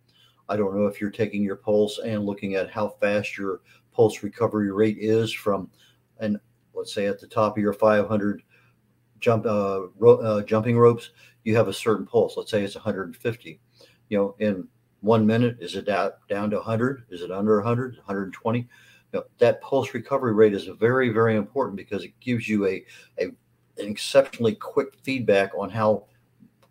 I 0.49 0.57
don't 0.57 0.75
know 0.75 0.87
if 0.87 0.99
you're 0.99 1.11
taking 1.11 1.43
your 1.43 1.55
pulse 1.55 1.99
and 2.03 2.25
looking 2.25 2.55
at 2.55 2.71
how 2.71 2.89
fast 2.99 3.37
your 3.37 3.61
pulse 3.93 4.23
recovery 4.23 4.71
rate 4.71 4.97
is 4.99 5.31
from 5.31 5.69
and 6.19 6.39
let's 6.73 6.93
say 6.93 7.05
at 7.05 7.19
the 7.19 7.27
top 7.27 7.57
of 7.57 7.63
your 7.63 7.73
500 7.73 8.41
jump 9.19 9.45
uh, 9.45 9.81
ro- 9.97 10.21
uh, 10.21 10.41
jumping 10.43 10.77
ropes 10.77 11.11
you 11.43 11.55
have 11.55 11.67
a 11.67 11.73
certain 11.73 12.05
pulse. 12.05 12.35
Let's 12.35 12.51
say 12.51 12.63
it's 12.63 12.75
150 12.75 13.59
you 14.09 14.17
know 14.17 14.35
in 14.39 14.67
one 15.01 15.25
minute 15.25 15.57
is 15.61 15.75
it 15.75 15.85
down, 15.85 16.11
down 16.27 16.49
to 16.49 16.57
100 16.57 17.05
is 17.09 17.21
it 17.21 17.31
under 17.31 17.57
100 17.57 17.95
120 17.97 18.59
you 18.59 18.67
know, 19.13 19.23
that 19.37 19.61
pulse 19.61 19.93
recovery 19.93 20.33
rate 20.33 20.53
is 20.53 20.65
very 20.65 21.09
very 21.09 21.35
important 21.35 21.77
because 21.77 22.03
it 22.03 22.19
gives 22.19 22.47
you 22.49 22.65
a, 22.65 22.83
a 23.19 23.27
exceptionally 23.87 24.55
quick 24.55 24.93
feedback 25.03 25.51
on 25.57 25.69
how 25.69 26.03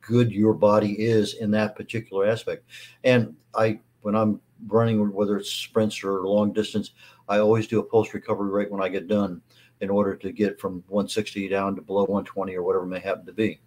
good 0.01 0.33
your 0.33 0.55
body 0.55 0.93
is 0.99 1.35
in 1.35 1.51
that 1.51 1.77
particular 1.77 2.27
aspect 2.27 2.65
and 3.05 3.35
i 3.55 3.79
when 4.03 4.15
i'm 4.15 4.41
running 4.67 5.13
whether 5.13 5.37
it's 5.37 5.53
sprints 5.53 6.03
or 6.03 6.23
long 6.27 6.53
distance 6.53 6.93
i 7.29 7.39
always 7.39 7.67
do 7.67 7.79
a 7.79 7.83
pulse 7.83 8.13
recovery 8.15 8.51
rate 8.51 8.71
when 8.71 8.83
i 8.83 8.89
get 8.89 9.09
done 9.09 9.41
in 9.81 9.91
order 9.91 10.17
to 10.17 10.33
get 10.33 10.59
from 10.59 10.83
160 10.89 11.49
down 11.49 11.77
to 11.77 11.83
below 11.83 12.03
120 12.03 12.55
or 12.57 12.63
whatever 12.63 12.87
may 12.87 12.99
happen 12.99 13.27
to 13.27 13.33
be 13.33 13.61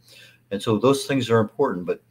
and 0.49 0.61
so 0.61 0.77
those 0.77 1.05
things 1.05 1.29
are 1.29 1.39
important 1.39 1.85
but 1.85 2.01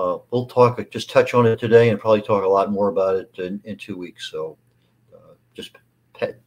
uh, 0.00 0.18
we'll 0.30 0.46
talk, 0.46 0.80
just 0.90 1.10
touch 1.10 1.34
on 1.34 1.46
it 1.46 1.58
today, 1.58 1.90
and 1.90 2.00
probably 2.00 2.22
talk 2.22 2.42
a 2.42 2.48
lot 2.48 2.70
more 2.70 2.88
about 2.88 3.16
it 3.16 3.30
in, 3.38 3.60
in 3.64 3.76
two 3.76 3.96
weeks. 3.96 4.30
So, 4.30 4.56
uh, 5.14 5.34
just 5.52 5.72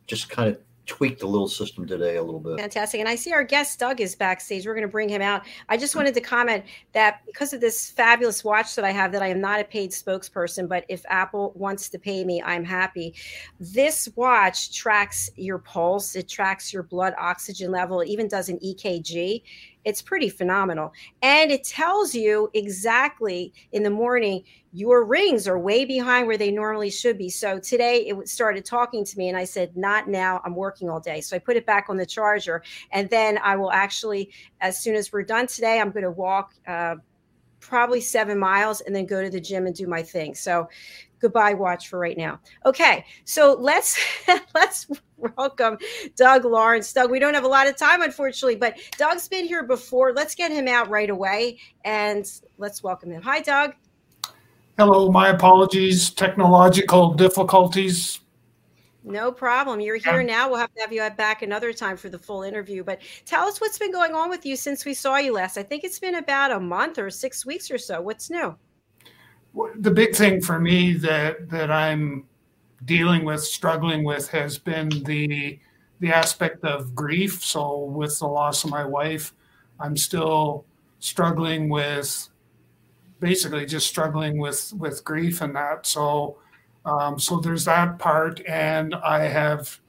just 0.08 0.30
kind 0.30 0.50
of 0.50 0.60
tweak 0.86 1.20
the 1.20 1.28
little 1.28 1.48
system 1.48 1.88
today 1.88 2.18
a 2.18 2.24
little 2.24 2.40
bit. 2.40 2.60
Fantastic. 2.60 3.00
And 3.00 3.08
I 3.08 3.16
see 3.16 3.32
our 3.32 3.44
guest 3.44 3.80
Doug 3.80 4.02
is 4.02 4.16
backstage. 4.16 4.66
We're 4.66 4.74
going 4.74 4.88
to 4.88 4.92
bring 4.92 5.10
him 5.10 5.22
out. 5.22 5.44
I 5.70 5.78
just 5.78 5.96
wanted 5.96 6.14
to 6.16 6.22
comment 6.22 6.66
that 6.94 7.22
because 7.26 7.54
of 7.54 7.62
this 7.62 7.90
fabulous 7.90 8.44
watch 8.44 8.76
that 8.76 8.84
I 8.84 8.92
have, 8.92 9.12
that 9.14 9.22
I 9.22 9.28
am 9.28 9.40
not 9.40 9.60
a 9.60 9.64
paid 9.64 9.92
spokesperson, 9.92 10.68
but 10.68 10.86
if 10.90 11.06
Apple 11.08 11.54
wants 11.56 11.90
to 11.90 12.00
pay 12.00 12.26
me, 12.26 12.42
I'm 12.42 12.66
happy. 12.66 13.16
This 13.60 14.10
watch 14.16 14.76
tracks 14.76 15.30
your 15.36 15.60
pulse, 15.60 16.16
it 16.16 16.28
tracks 16.28 16.74
your 16.74 16.84
blood 16.84 17.14
oxygen 17.18 17.72
level, 17.72 18.02
it 18.02 18.10
even 18.10 18.28
does 18.28 18.50
an 18.50 18.60
EKG. 18.60 19.42
It's 19.86 20.02
pretty 20.02 20.30
phenomenal. 20.30 20.94
And 21.22 21.52
it 21.52 21.64
tells 21.64 22.14
you 22.16 22.50
exactly 22.54 23.54
in 23.72 23.84
the 23.84 23.90
morning 23.90 24.44
your 24.76 25.06
rings 25.06 25.48
are 25.48 25.60
way 25.60 25.86
behind 25.86 26.26
where 26.26 26.38
they 26.38 26.50
normally 26.50 26.90
should 26.90 27.18
be. 27.18 27.30
So 27.30 27.60
today 27.60 28.08
it 28.08 28.28
started 28.28 28.66
talking 28.66 29.06
to 29.06 29.18
me 29.18 29.30
and 29.30 29.38
I 29.38 29.46
said, 29.46 29.78
Not 29.78 30.10
now. 30.10 30.42
I'm 30.44 30.56
working 30.56 30.90
all 30.90 31.00
day. 31.00 31.22
So 31.22 31.36
I 31.36 31.40
put 31.40 31.56
it 31.56 31.66
back 31.66 31.86
on 31.90 31.98
the 31.98 32.06
charger. 32.06 32.64
And 32.92 33.08
then 33.10 33.38
I 33.44 33.56
will 33.56 33.72
actually, 33.72 34.32
as 34.62 34.82
soon 34.82 34.96
as 34.96 35.14
we're 35.14 35.24
done 35.24 35.46
today, 35.46 35.80
I'm 35.80 35.92
going 35.92 36.04
to 36.04 36.12
walk. 36.12 36.54
Uh, 36.68 36.96
probably 37.60 38.02
seven 38.02 38.38
miles 38.38 38.82
and 38.82 38.94
then 38.94 39.06
go 39.06 39.24
to 39.24 39.30
the 39.30 39.40
gym 39.40 39.66
and 39.66 39.74
do 39.74 39.88
my 39.88 40.04
thing. 40.04 40.36
So 40.36 40.68
goodbye 41.24 41.54
watch 41.54 41.88
for 41.88 41.98
right 41.98 42.18
now. 42.18 42.38
Okay, 42.66 43.06
so 43.24 43.58
let's 43.60 43.98
let's 44.54 44.88
welcome 45.18 45.78
Doug 46.16 46.44
Lawrence. 46.44 46.92
Doug, 46.92 47.10
we 47.10 47.18
don't 47.18 47.34
have 47.34 47.46
a 47.46 47.48
lot 47.48 47.66
of 47.66 47.78
time 47.78 48.02
unfortunately, 48.02 48.58
but 48.58 48.78
Doug's 48.98 49.28
been 49.28 49.46
here 49.46 49.64
before. 49.64 50.14
Let's 50.14 50.36
get 50.36 50.52
him 50.52 50.68
out 50.68 50.90
right 50.90 51.10
away 51.10 51.60
and 51.86 52.30
let's 52.58 52.84
welcome 52.84 53.10
him. 53.10 53.24
Hi 53.24 53.40
Doug. 53.40 53.74
Hello, 54.78 55.12
my 55.12 55.30
apologies, 55.30 56.10
technological 56.10 57.14
difficulties. 57.14 58.20
No 59.06 59.32
problem. 59.32 59.80
You're 59.80 59.98
here 59.98 60.24
now. 60.24 60.50
We'll 60.50 60.60
have 60.60 60.74
to 60.76 60.82
have 60.82 60.94
you 60.94 61.08
back 61.18 61.42
another 61.42 61.74
time 61.74 61.98
for 61.98 62.10
the 62.10 62.18
full 62.18 62.44
interview. 62.44 62.84
But 62.84 63.02
tell 63.26 63.46
us 63.46 63.60
what's 63.60 63.78
been 63.78 63.92
going 63.92 64.14
on 64.14 64.30
with 64.30 64.46
you 64.46 64.56
since 64.56 64.86
we 64.86 64.94
saw 64.94 65.18
you 65.18 65.34
last. 65.34 65.58
I 65.58 65.64
think 65.64 65.84
it's 65.84 66.00
been 66.00 66.16
about 66.16 66.52
a 66.52 66.60
month 66.60 66.98
or 66.98 67.10
six 67.10 67.46
weeks 67.46 67.70
or 67.70 67.78
so. 67.78 68.02
What's 68.02 68.30
new? 68.30 68.56
The 69.76 69.92
big 69.92 70.16
thing 70.16 70.42
for 70.42 70.60
me 70.60 70.94
that 70.94 71.50
that 71.50 71.72
I'm 71.72 72.26
dealing 72.86 73.24
with, 73.26 73.44
struggling 73.44 74.04
with, 74.04 74.30
has 74.30 74.58
been 74.58 74.90
the 75.04 75.60
the 76.00 76.12
aspect 76.12 76.64
of 76.64 76.96
grief. 76.96 77.44
So 77.44 77.86
with 77.86 78.20
the 78.20 78.28
loss 78.28 78.64
of 78.64 78.70
my 78.70 78.86
wife, 78.86 79.34
I'm 79.80 79.96
still 79.96 80.66
struggling 81.00 81.70
with 81.70 82.30
basically 83.20 83.66
just 83.66 83.88
struggling 83.88 84.38
with 84.38 84.74
with 84.74 85.04
grief 85.04 85.42
and 85.42 85.56
that. 85.56 85.86
So 85.86 86.38
um, 86.86 87.20
so 87.20 87.40
there's 87.40 87.66
that 87.66 88.00
part, 88.00 88.42
and 88.48 88.96
I 88.96 89.24
have 89.24 89.80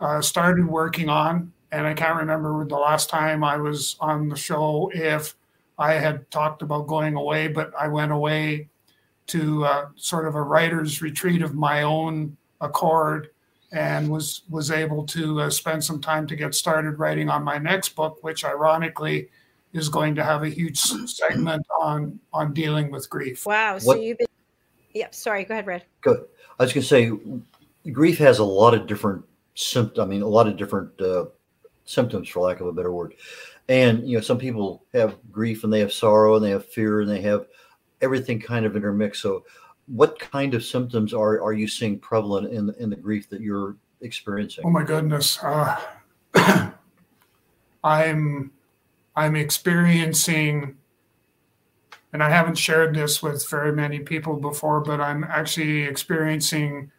uh, 0.00 0.20
started 0.20 0.66
working 0.66 1.08
on. 1.08 1.52
And 1.72 1.86
I 1.86 1.94
can't 1.94 2.16
remember 2.16 2.64
the 2.64 2.76
last 2.76 3.10
time 3.10 3.42
I 3.42 3.56
was 3.56 3.96
on 3.98 4.28
the 4.28 4.36
show 4.36 4.90
if 4.94 5.34
I 5.78 5.94
had 5.94 6.30
talked 6.30 6.62
about 6.62 6.86
going 6.86 7.16
away, 7.16 7.48
but 7.48 7.72
I 7.78 7.88
went 7.88 8.12
away 8.12 8.68
to 9.28 9.64
uh, 9.64 9.86
sort 9.96 10.26
of 10.26 10.34
a 10.34 10.42
writer's 10.42 11.02
retreat 11.02 11.42
of 11.42 11.54
my 11.54 11.82
own 11.82 12.36
accord 12.60 13.30
and 13.72 14.08
was 14.08 14.42
was 14.48 14.70
able 14.70 15.04
to 15.04 15.40
uh, 15.40 15.50
spend 15.50 15.82
some 15.82 16.00
time 16.00 16.26
to 16.26 16.36
get 16.36 16.54
started 16.54 16.98
writing 16.98 17.28
on 17.28 17.42
my 17.42 17.58
next 17.58 17.90
book 17.90 18.22
which 18.22 18.44
ironically 18.44 19.28
is 19.72 19.88
going 19.88 20.14
to 20.14 20.24
have 20.24 20.42
a 20.42 20.48
huge 20.48 20.78
segment 20.78 21.66
on 21.80 22.18
on 22.32 22.54
dealing 22.54 22.90
with 22.90 23.08
grief. 23.10 23.44
Wow 23.44 23.78
so 23.78 23.88
what, 23.88 24.02
you've 24.02 24.18
been 24.18 24.26
yep 24.94 25.14
sorry 25.14 25.44
go 25.44 25.54
ahead 25.54 25.66
red. 25.66 25.84
Good. 26.00 26.24
I 26.58 26.62
was 26.62 26.72
going 26.72 26.82
to 26.82 26.88
say 26.88 27.12
grief 27.90 28.18
has 28.18 28.38
a 28.38 28.44
lot 28.44 28.74
of 28.74 28.86
different 28.86 29.24
symptoms 29.54 29.98
i 29.98 30.04
mean 30.04 30.20
a 30.20 30.28
lot 30.28 30.46
of 30.46 30.56
different 30.58 31.00
uh, 31.00 31.24
symptoms 31.86 32.28
for 32.28 32.40
lack 32.40 32.60
of 32.60 32.66
a 32.66 32.72
better 32.72 32.92
word. 32.92 33.14
And 33.68 34.06
you 34.08 34.16
know 34.16 34.20
some 34.20 34.38
people 34.38 34.84
have 34.92 35.16
grief 35.32 35.64
and 35.64 35.72
they 35.72 35.80
have 35.80 35.92
sorrow 35.92 36.36
and 36.36 36.44
they 36.44 36.50
have 36.50 36.66
fear 36.66 37.00
and 37.00 37.10
they 37.10 37.22
have 37.22 37.46
everything 38.00 38.40
kind 38.40 38.66
of 38.66 38.76
intermixed. 38.76 39.22
So, 39.22 39.44
what 39.86 40.18
kind 40.18 40.54
of 40.54 40.64
symptoms 40.64 41.14
are 41.14 41.40
are 41.42 41.52
you 41.52 41.68
seeing 41.68 41.98
prevalent 41.98 42.52
in 42.52 42.74
in 42.78 42.90
the 42.90 42.96
grief 42.96 43.28
that 43.30 43.40
you're 43.40 43.76
experiencing? 44.00 44.64
Oh 44.66 44.70
my 44.70 44.82
goodness, 44.82 45.38
uh, 45.42 45.80
I'm 47.84 48.50
I'm 49.14 49.36
experiencing, 49.36 50.76
and 52.12 52.22
I 52.22 52.30
haven't 52.30 52.56
shared 52.56 52.94
this 52.94 53.22
with 53.22 53.48
very 53.48 53.72
many 53.72 54.00
people 54.00 54.36
before, 54.36 54.80
but 54.80 55.00
I'm 55.00 55.24
actually 55.24 55.82
experiencing. 55.82 56.90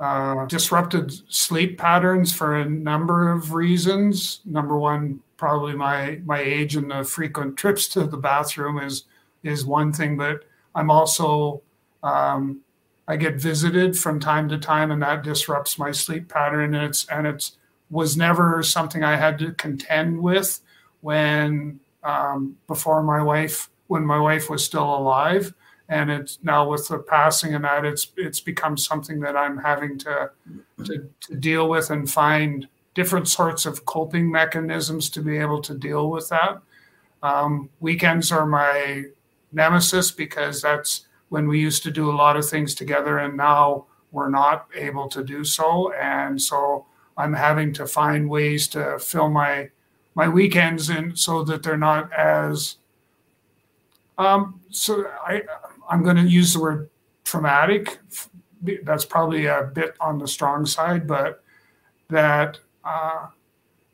Uh, 0.00 0.46
disrupted 0.46 1.10
sleep 1.28 1.76
patterns 1.76 2.32
for 2.32 2.54
a 2.54 2.64
number 2.64 3.32
of 3.32 3.52
reasons. 3.52 4.42
Number 4.44 4.78
one, 4.78 5.18
probably 5.36 5.74
my 5.74 6.20
my 6.24 6.38
age 6.38 6.76
and 6.76 6.88
the 6.88 7.02
frequent 7.02 7.56
trips 7.56 7.88
to 7.88 8.04
the 8.04 8.16
bathroom 8.16 8.78
is 8.78 9.06
is 9.42 9.64
one 9.64 9.92
thing, 9.92 10.16
but 10.16 10.44
I'm 10.74 10.90
also 10.90 11.62
um, 12.02 12.60
I 13.06 13.16
get 13.16 13.36
visited 13.36 13.98
from 13.98 14.20
time 14.20 14.48
to 14.50 14.58
time, 14.58 14.90
and 14.90 15.02
that 15.02 15.22
disrupts 15.22 15.78
my 15.78 15.92
sleep 15.92 16.28
pattern. 16.28 16.74
And 16.74 16.84
it's 16.84 17.06
and 17.06 17.26
it's 17.26 17.56
was 17.90 18.16
never 18.16 18.62
something 18.62 19.02
I 19.02 19.16
had 19.16 19.38
to 19.38 19.52
contend 19.52 20.20
with 20.22 20.60
when 21.00 21.80
um, 22.04 22.56
before 22.66 23.02
my 23.02 23.22
wife 23.22 23.70
when 23.86 24.04
my 24.04 24.20
wife 24.20 24.50
was 24.50 24.64
still 24.64 24.84
alive. 24.94 25.54
And 25.88 26.10
it's 26.10 26.38
now 26.42 26.68
with 26.68 26.88
the 26.88 26.98
passing 26.98 27.54
and 27.54 27.64
that 27.64 27.86
it's 27.86 28.12
it's 28.16 28.40
become 28.40 28.76
something 28.76 29.20
that 29.20 29.36
I'm 29.36 29.56
having 29.56 29.96
to, 30.00 30.30
to, 30.84 31.08
to 31.20 31.34
deal 31.34 31.66
with 31.66 31.88
and 31.88 32.10
find 32.10 32.68
different 32.92 33.26
sorts 33.26 33.64
of 33.64 33.86
coping 33.86 34.30
mechanisms 34.30 35.08
to 35.10 35.22
be 35.22 35.38
able 35.38 35.62
to 35.62 35.74
deal 35.74 36.10
with 36.10 36.28
that. 36.28 36.60
Um, 37.22 37.70
weekends 37.80 38.30
are 38.30 38.46
my 38.46 39.04
nemesis 39.52 40.10
because 40.10 40.60
that's 40.62 41.06
when 41.28 41.48
we 41.48 41.60
used 41.60 41.82
to 41.82 41.90
do 41.90 42.10
a 42.10 42.16
lot 42.16 42.36
of 42.36 42.48
things 42.48 42.74
together 42.74 43.18
and 43.18 43.36
now 43.36 43.86
we're 44.12 44.30
not 44.30 44.66
able 44.74 45.08
to 45.08 45.22
do 45.22 45.44
so 45.44 45.92
and 45.92 46.40
so 46.40 46.86
I'm 47.16 47.32
having 47.32 47.72
to 47.74 47.86
find 47.86 48.28
ways 48.30 48.68
to 48.68 48.98
fill 48.98 49.28
my 49.28 49.70
my 50.14 50.28
weekends 50.28 50.90
in 50.90 51.14
so 51.14 51.44
that 51.44 51.62
they're 51.62 51.76
not 51.76 52.12
as 52.12 52.76
um, 54.18 54.60
so 54.70 55.06
I 55.24 55.42
I'm 55.88 56.02
going 56.02 56.16
to 56.16 56.22
use 56.22 56.52
the 56.52 56.60
word 56.60 56.90
traumatic. 57.24 57.98
That's 58.82 59.04
probably 59.04 59.46
a 59.46 59.70
bit 59.72 59.94
on 60.00 60.18
the 60.18 60.26
strong 60.26 60.66
side, 60.66 61.06
but 61.06 61.42
that 62.08 62.58
uh, 62.84 63.28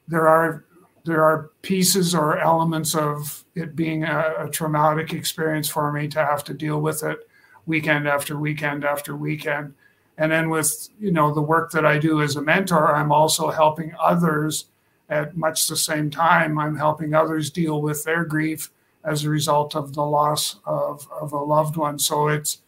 there 0.08 0.26
are 0.26 0.64
there 1.04 1.22
are 1.22 1.50
pieces 1.62 2.14
or 2.14 2.38
elements 2.38 2.94
of 2.94 3.44
it 3.54 3.76
being 3.76 4.04
a, 4.04 4.34
a, 4.38 4.48
traumatic 4.48 5.12
experience 5.12 5.68
for 5.68 5.92
me 5.92 6.08
to 6.08 6.18
have 6.24 6.42
to 6.44 6.54
deal 6.54 6.80
with 6.80 7.02
it 7.02 7.28
weekend 7.66 8.08
after 8.08 8.38
weekend 8.38 8.84
after 8.84 9.14
weekend. 9.14 9.74
And 10.16 10.32
then 10.32 10.48
with 10.48 10.88
you 10.98 11.10
know 11.10 11.34
the 11.34 11.42
work 11.42 11.72
that 11.72 11.84
i 11.84 11.98
do 11.98 12.22
as 12.22 12.36
a 12.36 12.42
mentor 12.42 12.94
i'm 12.94 13.10
also 13.10 13.50
helping 13.50 13.92
others 14.00 14.66
at 15.08 15.36
much 15.36 15.68
the 15.68 15.76
same 15.76 16.10
time. 16.10 16.58
I'm 16.58 16.76
helping 16.76 17.14
others 17.14 17.50
deal 17.50 17.82
with 17.82 18.04
their 18.04 18.24
grief 18.24 18.70
as 19.04 19.24
a 19.24 19.30
result 19.30 19.76
of 19.76 19.92
the 19.92 20.04
loss 20.04 20.56
of, 20.64 21.06
of 21.20 21.32
a 21.32 21.38
loved 21.38 21.76
one. 21.76 21.98
So 21.98 22.28
it's 22.28 22.58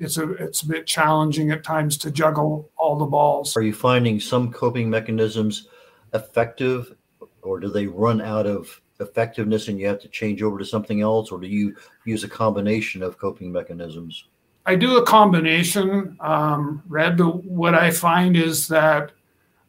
it's 0.00 0.16
a 0.16 0.32
it's 0.32 0.62
a 0.62 0.66
bit 0.66 0.86
challenging 0.86 1.50
at 1.52 1.62
times 1.62 1.96
to 1.98 2.10
juggle 2.10 2.70
all 2.76 2.96
the 2.96 3.06
balls. 3.06 3.56
Are 3.56 3.62
you 3.62 3.74
finding 3.74 4.18
some 4.18 4.52
coping 4.52 4.90
mechanisms 4.90 5.68
effective 6.12 6.96
or 7.42 7.60
do 7.60 7.68
they 7.68 7.86
run 7.86 8.20
out 8.20 8.46
of 8.46 8.80
effectiveness 9.02 9.68
and 9.68 9.78
you 9.78 9.86
have 9.86 10.00
to 10.00 10.08
change 10.08 10.42
over 10.42 10.58
to 10.58 10.64
something 10.64 11.00
else 11.00 11.30
or 11.30 11.40
do 11.40 11.46
you 11.46 11.74
use 12.04 12.24
a 12.24 12.28
combination 12.28 13.02
of 13.02 13.18
coping 13.18 13.52
mechanisms? 13.52 14.28
I 14.64 14.76
do 14.76 14.96
a 14.96 15.04
combination 15.04 16.16
um, 16.20 16.82
red 16.88 17.16
but 17.16 17.44
what 17.44 17.74
i 17.74 17.90
find 17.90 18.36
is 18.36 18.68
that 18.68 19.12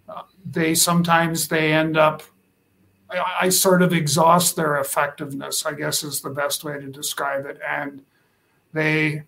uh, 0.07 0.21
they 0.45 0.75
sometimes 0.75 1.47
they 1.47 1.73
end 1.73 1.97
up 1.97 2.21
I, 3.09 3.23
I 3.41 3.49
sort 3.49 3.81
of 3.81 3.91
exhaust 3.91 4.55
their 4.55 4.77
effectiveness 4.77 5.65
i 5.65 5.73
guess 5.73 6.03
is 6.03 6.21
the 6.21 6.29
best 6.29 6.63
way 6.63 6.79
to 6.79 6.87
describe 6.87 7.45
it. 7.45 7.59
And 7.67 8.03
they 8.71 9.23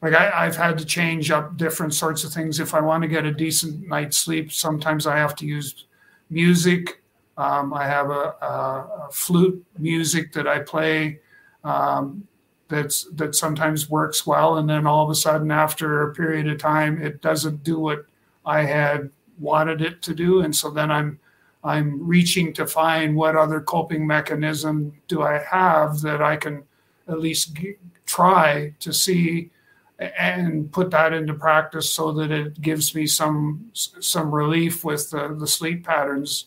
like 0.00 0.14
I, 0.14 0.44
have 0.44 0.56
had 0.56 0.78
to 0.78 0.84
change 0.84 1.30
up 1.30 1.56
different 1.56 1.94
sorts 1.94 2.24
of 2.24 2.32
things. 2.32 2.58
If 2.58 2.74
i 2.74 2.80
want 2.80 3.02
to 3.02 3.08
get 3.08 3.24
a 3.24 3.32
decent 3.32 3.86
night's 3.86 4.18
sleep 4.18 4.50
sometimes 4.50 5.06
i 5.06 5.16
have 5.16 5.36
to 5.36 5.46
use 5.46 5.86
music 6.30 7.01
um, 7.36 7.72
I 7.72 7.86
have 7.86 8.10
a, 8.10 8.34
a, 8.42 9.06
a, 9.06 9.08
flute 9.10 9.64
music 9.78 10.32
that 10.34 10.46
I 10.46 10.58
play 10.58 11.20
um, 11.64 12.26
that's 12.68 13.04
that 13.12 13.34
sometimes 13.34 13.88
works 13.88 14.26
well, 14.26 14.58
and 14.58 14.68
then 14.68 14.86
all 14.86 15.04
of 15.04 15.10
a 15.10 15.14
sudden, 15.14 15.50
after 15.50 16.02
a 16.02 16.14
period 16.14 16.48
of 16.48 16.58
time, 16.58 17.00
it 17.00 17.22
doesn't 17.22 17.62
do 17.62 17.78
what 17.78 18.06
I 18.44 18.62
had 18.64 19.10
wanted 19.38 19.80
it 19.80 20.02
to 20.02 20.14
do, 20.14 20.42
and 20.42 20.54
so 20.54 20.70
then 20.70 20.90
I'm 20.90 21.18
I'm 21.64 22.06
reaching 22.06 22.52
to 22.54 22.66
find 22.66 23.16
what 23.16 23.36
other 23.36 23.60
coping 23.60 24.06
mechanism 24.06 24.92
do 25.08 25.22
I 25.22 25.38
have 25.38 26.00
that 26.00 26.20
I 26.20 26.36
can 26.36 26.64
at 27.08 27.20
least 27.20 27.54
g- 27.54 27.76
try 28.04 28.74
to 28.80 28.92
see 28.92 29.50
and 29.98 30.72
put 30.72 30.90
that 30.90 31.12
into 31.12 31.34
practice 31.34 31.92
so 31.92 32.12
that 32.12 32.30
it 32.30 32.60
gives 32.60 32.94
me 32.94 33.06
some 33.06 33.70
some 33.72 34.34
relief 34.34 34.84
with 34.84 35.10
the, 35.10 35.34
the 35.38 35.46
sleep 35.46 35.84
patterns 35.84 36.46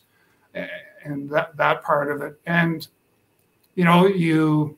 and 1.03 1.29
that 1.29 1.55
that 1.57 1.83
part 1.83 2.11
of 2.11 2.21
it. 2.21 2.39
And 2.45 2.87
you 3.75 3.83
know, 3.83 4.07
you 4.07 4.77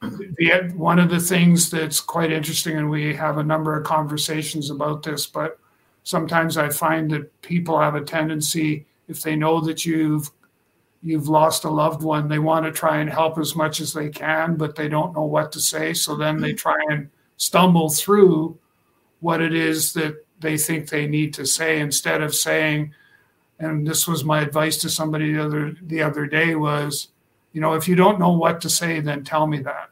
the 0.00 0.72
one 0.74 0.98
of 0.98 1.10
the 1.10 1.20
things 1.20 1.70
that's 1.70 2.00
quite 2.00 2.32
interesting, 2.32 2.76
and 2.76 2.90
we 2.90 3.14
have 3.14 3.38
a 3.38 3.44
number 3.44 3.76
of 3.76 3.84
conversations 3.84 4.70
about 4.70 5.02
this, 5.02 5.26
but 5.26 5.58
sometimes 6.02 6.56
I 6.56 6.68
find 6.68 7.10
that 7.10 7.40
people 7.42 7.78
have 7.78 7.94
a 7.94 8.00
tendency, 8.00 8.86
if 9.08 9.22
they 9.22 9.36
know 9.36 9.60
that 9.60 9.84
you've 9.84 10.30
you've 11.02 11.28
lost 11.28 11.64
a 11.64 11.70
loved 11.70 12.02
one, 12.02 12.28
they 12.28 12.40
want 12.40 12.66
to 12.66 12.72
try 12.72 12.98
and 12.98 13.08
help 13.08 13.38
as 13.38 13.54
much 13.54 13.80
as 13.80 13.92
they 13.92 14.08
can, 14.08 14.56
but 14.56 14.74
they 14.74 14.88
don't 14.88 15.14
know 15.14 15.24
what 15.24 15.52
to 15.52 15.60
say. 15.60 15.94
So 15.94 16.16
then 16.16 16.40
they 16.40 16.50
mm-hmm. 16.50 16.56
try 16.56 16.76
and 16.90 17.08
stumble 17.36 17.88
through 17.88 18.58
what 19.20 19.40
it 19.40 19.54
is 19.54 19.92
that 19.92 20.24
they 20.40 20.58
think 20.58 20.88
they 20.88 21.06
need 21.06 21.34
to 21.34 21.46
say 21.46 21.80
instead 21.80 22.20
of 22.20 22.34
saying, 22.34 22.92
and 23.58 23.86
this 23.86 24.06
was 24.06 24.24
my 24.24 24.40
advice 24.40 24.76
to 24.78 24.88
somebody 24.88 25.32
the 25.32 25.44
other 25.44 25.76
the 25.82 26.02
other 26.02 26.26
day 26.26 26.54
was 26.54 27.08
you 27.52 27.60
know 27.60 27.74
if 27.74 27.88
you 27.88 27.94
don't 27.94 28.18
know 28.18 28.32
what 28.32 28.60
to 28.60 28.70
say 28.70 29.00
then 29.00 29.24
tell 29.24 29.46
me 29.46 29.58
that 29.58 29.90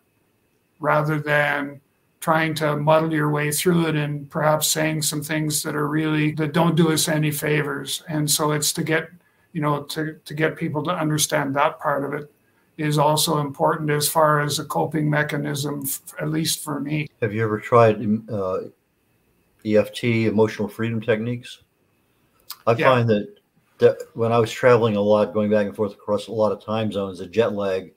rather 0.79 1.19
than 1.19 1.81
trying 2.27 2.55
to 2.55 2.77
muddle 2.77 3.13
your 3.13 3.31
way 3.31 3.53
through 3.53 3.87
it 3.87 3.95
and 3.95 4.29
perhaps 4.31 4.67
saying 4.67 5.01
some 5.01 5.23
things 5.23 5.63
that 5.63 5.77
are 5.77 5.87
really 5.87 6.33
that 6.33 6.53
don't 6.53 6.75
do 6.75 6.93
us 6.93 7.07
any 7.07 7.31
favors. 7.31 8.03
And 8.09 8.29
so 8.29 8.51
it's 8.51 8.73
to 8.73 8.83
get 8.83 9.11
you 9.53 9.61
know 9.61 9.85
to, 9.85 10.19
to 10.25 10.35
get 10.35 10.57
people 10.57 10.83
to 10.85 10.91
understand 10.91 11.55
that 11.55 11.79
part 11.79 12.05
of 12.05 12.15
it 12.15 12.33
is 12.79 12.99
also 12.99 13.39
important 13.39 13.91
as 13.91 14.09
far 14.09 14.41
as 14.41 14.59
a 14.59 14.65
coping 14.65 15.09
mechanism 15.09 15.87
at 16.21 16.29
least 16.29 16.65
for 16.65 16.81
me. 16.81 17.07
Have 17.23 17.33
you 17.33 17.45
ever 17.45 17.61
tried 17.61 18.05
uh, 18.29 18.59
eft 19.65 20.03
emotional 20.03 20.67
freedom 20.67 21.01
techniques? 21.01 21.63
I 22.67 22.73
yeah. 22.73 22.91
find 22.91 23.09
that 23.09 23.29
that 23.35 23.37
when 24.15 24.33
I 24.33 24.39
was 24.39 24.51
traveling 24.51 24.97
a 24.97 25.01
lot, 25.01 25.35
going 25.35 25.51
back 25.51 25.67
and 25.67 25.77
forth 25.77 25.93
across 25.93 26.29
a 26.29 26.33
lot 26.33 26.53
of 26.53 26.65
time 26.65 26.91
zones, 26.91 27.19
the 27.19 27.27
jet 27.27 27.53
lag, 27.53 27.93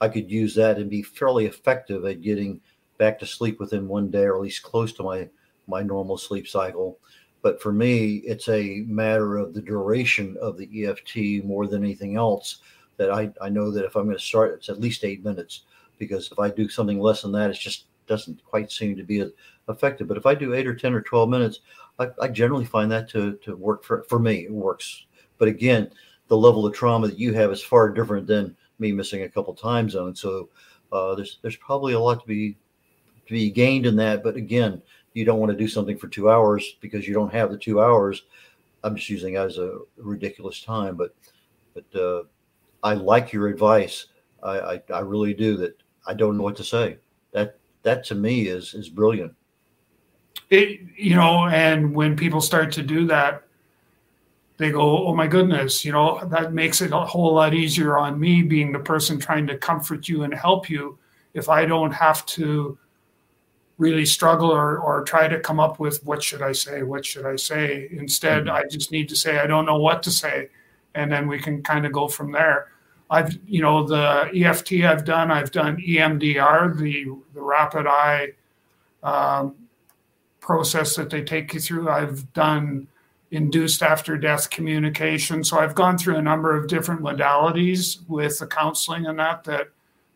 I 0.00 0.08
could 0.08 0.30
use 0.30 0.54
that 0.54 0.78
and 0.78 0.90
be 0.90 1.02
fairly 1.02 1.46
effective 1.46 2.04
at 2.04 2.22
getting 2.22 2.60
back 2.98 3.18
to 3.18 3.26
sleep 3.26 3.60
within 3.60 3.86
one 3.86 4.10
day, 4.10 4.24
or 4.24 4.36
at 4.36 4.42
least 4.42 4.62
close 4.62 4.92
to 4.94 5.02
my 5.02 5.28
my 5.66 5.82
normal 5.82 6.18
sleep 6.18 6.48
cycle. 6.48 6.98
But 7.42 7.62
for 7.62 7.72
me, 7.72 8.16
it's 8.16 8.48
a 8.48 8.82
matter 8.86 9.36
of 9.36 9.54
the 9.54 9.62
duration 9.62 10.36
of 10.40 10.58
the 10.58 10.86
EFT 10.86 11.44
more 11.44 11.66
than 11.66 11.84
anything 11.84 12.16
else. 12.16 12.58
That 12.96 13.10
I, 13.10 13.30
I 13.40 13.48
know 13.48 13.70
that 13.70 13.84
if 13.84 13.96
I'm 13.96 14.04
going 14.04 14.16
to 14.16 14.22
start, 14.22 14.54
it's 14.54 14.68
at 14.68 14.80
least 14.80 15.04
eight 15.04 15.24
minutes 15.24 15.62
because 15.98 16.30
if 16.30 16.38
I 16.38 16.50
do 16.50 16.68
something 16.68 16.98
less 16.98 17.22
than 17.22 17.32
that, 17.32 17.50
it 17.50 17.54
just 17.54 17.86
doesn't 18.06 18.44
quite 18.44 18.70
seem 18.70 18.96
to 18.96 19.04
be 19.04 19.20
as 19.20 19.30
effective. 19.68 20.06
But 20.06 20.18
if 20.18 20.26
I 20.26 20.34
do 20.34 20.52
eight 20.52 20.66
or 20.66 20.74
10 20.74 20.92
or 20.92 21.00
12 21.00 21.30
minutes, 21.30 21.60
I, 21.98 22.08
I 22.20 22.28
generally 22.28 22.66
find 22.66 22.90
that 22.90 23.08
to, 23.10 23.38
to 23.44 23.56
work 23.56 23.84
for, 23.84 24.04
for 24.08 24.18
me. 24.18 24.44
It 24.44 24.52
works 24.52 25.06
but 25.40 25.48
again, 25.48 25.90
the 26.28 26.36
level 26.36 26.64
of 26.64 26.74
trauma 26.74 27.08
that 27.08 27.18
you 27.18 27.32
have 27.32 27.50
is 27.50 27.62
far 27.62 27.88
different 27.88 28.28
than 28.28 28.54
me 28.78 28.92
missing 28.92 29.22
a 29.22 29.28
couple 29.28 29.52
time 29.54 29.90
zones. 29.90 30.20
So 30.20 30.50
uh, 30.92 31.16
there's 31.16 31.38
there's 31.42 31.56
probably 31.56 31.94
a 31.94 31.98
lot 31.98 32.20
to 32.20 32.26
be 32.26 32.56
to 33.26 33.32
be 33.32 33.50
gained 33.50 33.86
in 33.86 33.96
that. 33.96 34.22
But 34.22 34.36
again, 34.36 34.80
you 35.14 35.24
don't 35.24 35.40
want 35.40 35.50
to 35.50 35.58
do 35.58 35.66
something 35.66 35.98
for 35.98 36.08
two 36.08 36.30
hours 36.30 36.76
because 36.80 37.08
you 37.08 37.14
don't 37.14 37.32
have 37.32 37.50
the 37.50 37.58
two 37.58 37.80
hours. 37.80 38.22
I'm 38.84 38.94
just 38.94 39.08
using 39.08 39.36
as 39.36 39.58
a 39.58 39.78
ridiculous 39.96 40.62
time, 40.62 40.94
but 40.94 41.14
but 41.74 42.00
uh, 42.00 42.22
I 42.82 42.94
like 42.94 43.32
your 43.32 43.48
advice. 43.48 44.06
I, 44.42 44.60
I, 44.60 44.82
I 44.92 45.00
really 45.00 45.34
do. 45.34 45.56
That 45.56 45.82
I 46.06 46.12
don't 46.12 46.36
know 46.36 46.44
what 46.44 46.56
to 46.56 46.64
say. 46.64 46.98
That 47.32 47.58
that 47.82 48.04
to 48.04 48.14
me 48.14 48.46
is 48.46 48.74
is 48.74 48.90
brilliant. 48.90 49.34
It, 50.50 50.80
you 50.96 51.16
know, 51.16 51.46
and 51.46 51.94
when 51.94 52.14
people 52.14 52.40
start 52.40 52.72
to 52.72 52.82
do 52.82 53.06
that, 53.06 53.44
they 54.60 54.70
go, 54.70 55.06
oh 55.06 55.14
my 55.14 55.26
goodness, 55.26 55.86
you 55.86 55.90
know, 55.90 56.22
that 56.26 56.52
makes 56.52 56.82
it 56.82 56.92
a 56.92 57.00
whole 57.00 57.32
lot 57.32 57.54
easier 57.54 57.96
on 57.96 58.20
me 58.20 58.42
being 58.42 58.72
the 58.72 58.78
person 58.78 59.18
trying 59.18 59.46
to 59.46 59.56
comfort 59.56 60.06
you 60.06 60.22
and 60.22 60.34
help 60.34 60.68
you 60.68 60.98
if 61.32 61.48
I 61.48 61.64
don't 61.64 61.92
have 61.92 62.26
to 62.26 62.78
really 63.78 64.04
struggle 64.04 64.52
or, 64.52 64.78
or 64.78 65.02
try 65.02 65.28
to 65.28 65.40
come 65.40 65.58
up 65.58 65.80
with 65.80 66.04
what 66.04 66.22
should 66.22 66.42
I 66.42 66.52
say, 66.52 66.82
what 66.82 67.06
should 67.06 67.24
I 67.24 67.36
say. 67.36 67.88
Instead, 67.90 68.44
mm-hmm. 68.44 68.54
I 68.54 68.64
just 68.70 68.92
need 68.92 69.08
to 69.08 69.16
say, 69.16 69.38
I 69.38 69.46
don't 69.46 69.64
know 69.64 69.78
what 69.78 70.02
to 70.02 70.10
say. 70.10 70.50
And 70.94 71.10
then 71.10 71.26
we 71.26 71.38
can 71.38 71.62
kind 71.62 71.86
of 71.86 71.92
go 71.92 72.06
from 72.06 72.30
there. 72.30 72.68
I've, 73.08 73.38
you 73.46 73.62
know, 73.62 73.86
the 73.86 74.30
EFT 74.34 74.84
I've 74.84 75.06
done, 75.06 75.30
I've 75.30 75.52
done 75.52 75.78
EMDR, 75.78 76.76
the, 76.76 77.06
the 77.32 77.42
rapid 77.42 77.86
eye 77.86 78.34
um, 79.02 79.54
process 80.40 80.96
that 80.96 81.08
they 81.08 81.22
take 81.22 81.54
you 81.54 81.60
through. 81.60 81.88
I've 81.88 82.30
done 82.34 82.88
induced 83.30 83.82
after 83.82 84.16
death 84.16 84.50
communication. 84.50 85.44
So 85.44 85.58
I've 85.58 85.74
gone 85.74 85.96
through 85.96 86.16
a 86.16 86.22
number 86.22 86.56
of 86.56 86.66
different 86.66 87.00
modalities 87.00 87.98
with 88.08 88.38
the 88.38 88.46
counseling 88.46 89.06
and 89.06 89.18
that 89.18 89.44
that 89.44 89.68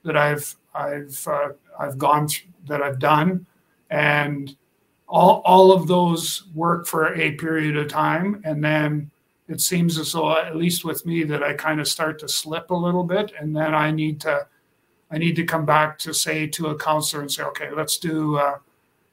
that 0.05 0.16
I've 0.16 0.57
I've 0.74 1.27
uh, 1.27 1.50
I've 1.79 1.98
gone 1.98 2.29
through, 2.29 2.48
that 2.66 2.83
I've 2.83 2.98
done, 2.98 3.46
and 3.90 4.55
all 5.09 5.42
all 5.44 5.72
of 5.72 5.87
those 5.87 6.44
work 6.55 6.87
for 6.87 7.14
a 7.14 7.33
period 7.33 7.77
of 7.77 7.88
time, 7.88 8.42
and 8.44 8.62
then 8.62 9.11
it 9.48 9.61
seems 9.61 9.98
as 9.98 10.12
though 10.12 10.37
at 10.37 10.57
least 10.57 10.85
with 10.85 11.05
me 11.07 11.22
that 11.24 11.42
I 11.42 11.53
kind 11.53 11.81
of 11.81 11.87
start 11.87 12.18
to 12.20 12.29
slip 12.29 12.70
a 12.70 12.74
little 12.74 13.05
bit, 13.05 13.33
and 13.38 13.55
then 13.55 13.74
I 13.74 13.90
need 13.90 14.20
to 14.22 14.46
I 15.11 15.18
need 15.18 15.37
to 15.37 15.44
come 15.44 15.64
back 15.64 15.98
to 16.00 16.12
say 16.12 16.46
to 16.48 16.68
a 16.68 16.79
counselor 16.79 17.22
and 17.22 17.31
say, 17.31 17.44
okay, 17.44 17.70
let's 17.70 17.98
do 17.98 18.37
uh, 18.37 18.59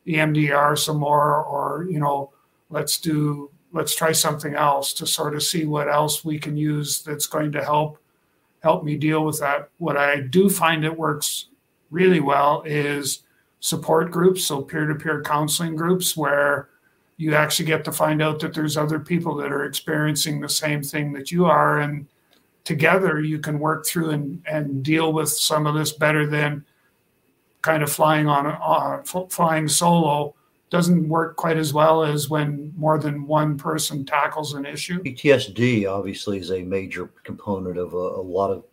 EMDR 0.08 0.78
some 0.78 0.98
more, 0.98 1.44
or 1.44 1.86
you 1.90 2.00
know, 2.00 2.32
let's 2.70 3.00
do 3.00 3.51
let's 3.74 3.96
try 3.96 4.12
something 4.12 4.56
else 4.56 4.94
to 4.94 5.08
sort 5.08 5.36
of 5.36 5.44
see 5.44 5.66
what 5.66 5.90
else 5.90 6.26
we 6.26 6.38
can 6.38 6.58
use 6.58 7.02
that's 7.02 7.28
going 7.28 7.52
to 7.54 7.64
help 7.64 7.98
help 8.62 8.84
me 8.84 8.96
deal 8.96 9.26
with 9.26 9.40
that. 9.40 9.70
What 9.80 9.98
I 9.98 10.22
do 10.22 10.50
find 10.50 10.86
it 10.86 10.96
works 10.96 11.48
really 11.90 12.20
well 12.20 12.64
is 12.66 13.24
support 13.60 14.12
groups, 14.12 14.46
so 14.46 14.62
peer-to-peer 14.62 15.24
counseling 15.24 15.76
groups 15.76 16.16
where 16.16 16.70
you 17.18 17.36
actually 17.36 17.66
get 17.66 17.84
to 17.86 17.92
find 17.92 18.22
out 18.22 18.40
that 18.40 18.54
there's 18.54 18.78
other 18.78 19.00
people 19.00 19.36
that 19.36 19.52
are 19.52 19.66
experiencing 19.66 20.40
the 20.40 20.50
same 20.50 20.82
thing 20.82 21.14
that 21.14 21.32
you 21.32 21.46
are 21.46 21.80
and 21.80 22.08
together 22.64 23.20
you 23.20 23.40
can 23.40 23.60
work 23.60 23.86
through 23.86 24.12
and, 24.12 24.42
and 24.48 24.84
deal 24.84 25.14
with 25.14 25.30
some 25.30 25.66
of 25.66 25.76
this 25.76 25.92
better 25.92 26.26
than 26.28 26.64
kind 27.62 27.84
of 27.84 27.92
flying 27.92 28.28
on 28.28 28.48
uh, 28.48 29.04
flying 29.30 29.68
solo 29.68 30.34
doesn't 30.72 31.10
work 31.10 31.36
quite 31.36 31.58
as 31.58 31.74
well 31.74 32.02
as 32.02 32.30
when 32.30 32.74
more 32.78 32.98
than 32.98 33.28
one 33.28 33.58
person 33.58 34.06
tackles 34.06 34.54
an 34.54 34.66
issue. 34.66 35.04
PTSD 35.04 35.88
obviously 35.88 36.40
is 36.40 36.50
a 36.50 36.64
major 36.64 37.08
component 37.24 37.78
of 37.78 37.94
a, 37.94 37.98
a 37.98 38.24
lot 38.24 38.52
of 38.52 38.64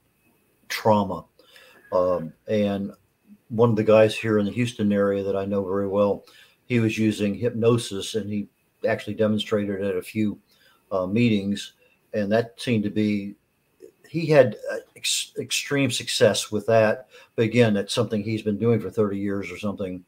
trauma. 0.69 1.25
Um, 1.93 2.33
and 2.47 2.93
one 3.49 3.71
of 3.71 3.77
the 3.77 3.83
guys 3.83 4.17
here 4.17 4.39
in 4.39 4.47
the 4.47 4.53
Houston 4.53 4.93
area 4.93 5.25
that 5.25 5.37
I 5.37 5.45
know 5.45 5.65
very 5.65 5.89
well, 5.89 6.25
he 6.67 6.79
was 6.79 6.97
using 6.97 7.35
hypnosis 7.35 8.15
and 8.15 8.31
he 8.31 8.49
actually 8.89 9.15
demonstrated 9.15 9.83
at 9.83 9.97
a 9.97 10.03
few 10.03 10.39
uh, 10.93 11.07
meetings. 11.07 11.73
And 12.15 12.31
that 12.31 12.61
seemed 12.61 12.85
to 12.85 12.91
be, 12.91 13.35
he 14.09 14.27
had 14.27 14.57
uh, 14.71 14.77
ex- 14.95 15.33
extreme 15.37 15.91
success 15.91 16.53
with 16.53 16.65
that. 16.67 17.09
But 17.35 17.47
again, 17.47 17.75
that's 17.75 17.93
something 17.93 18.23
he's 18.23 18.43
been 18.43 18.59
doing 18.59 18.79
for 18.79 18.89
30 18.89 19.19
years 19.19 19.51
or 19.51 19.59
something. 19.59 20.05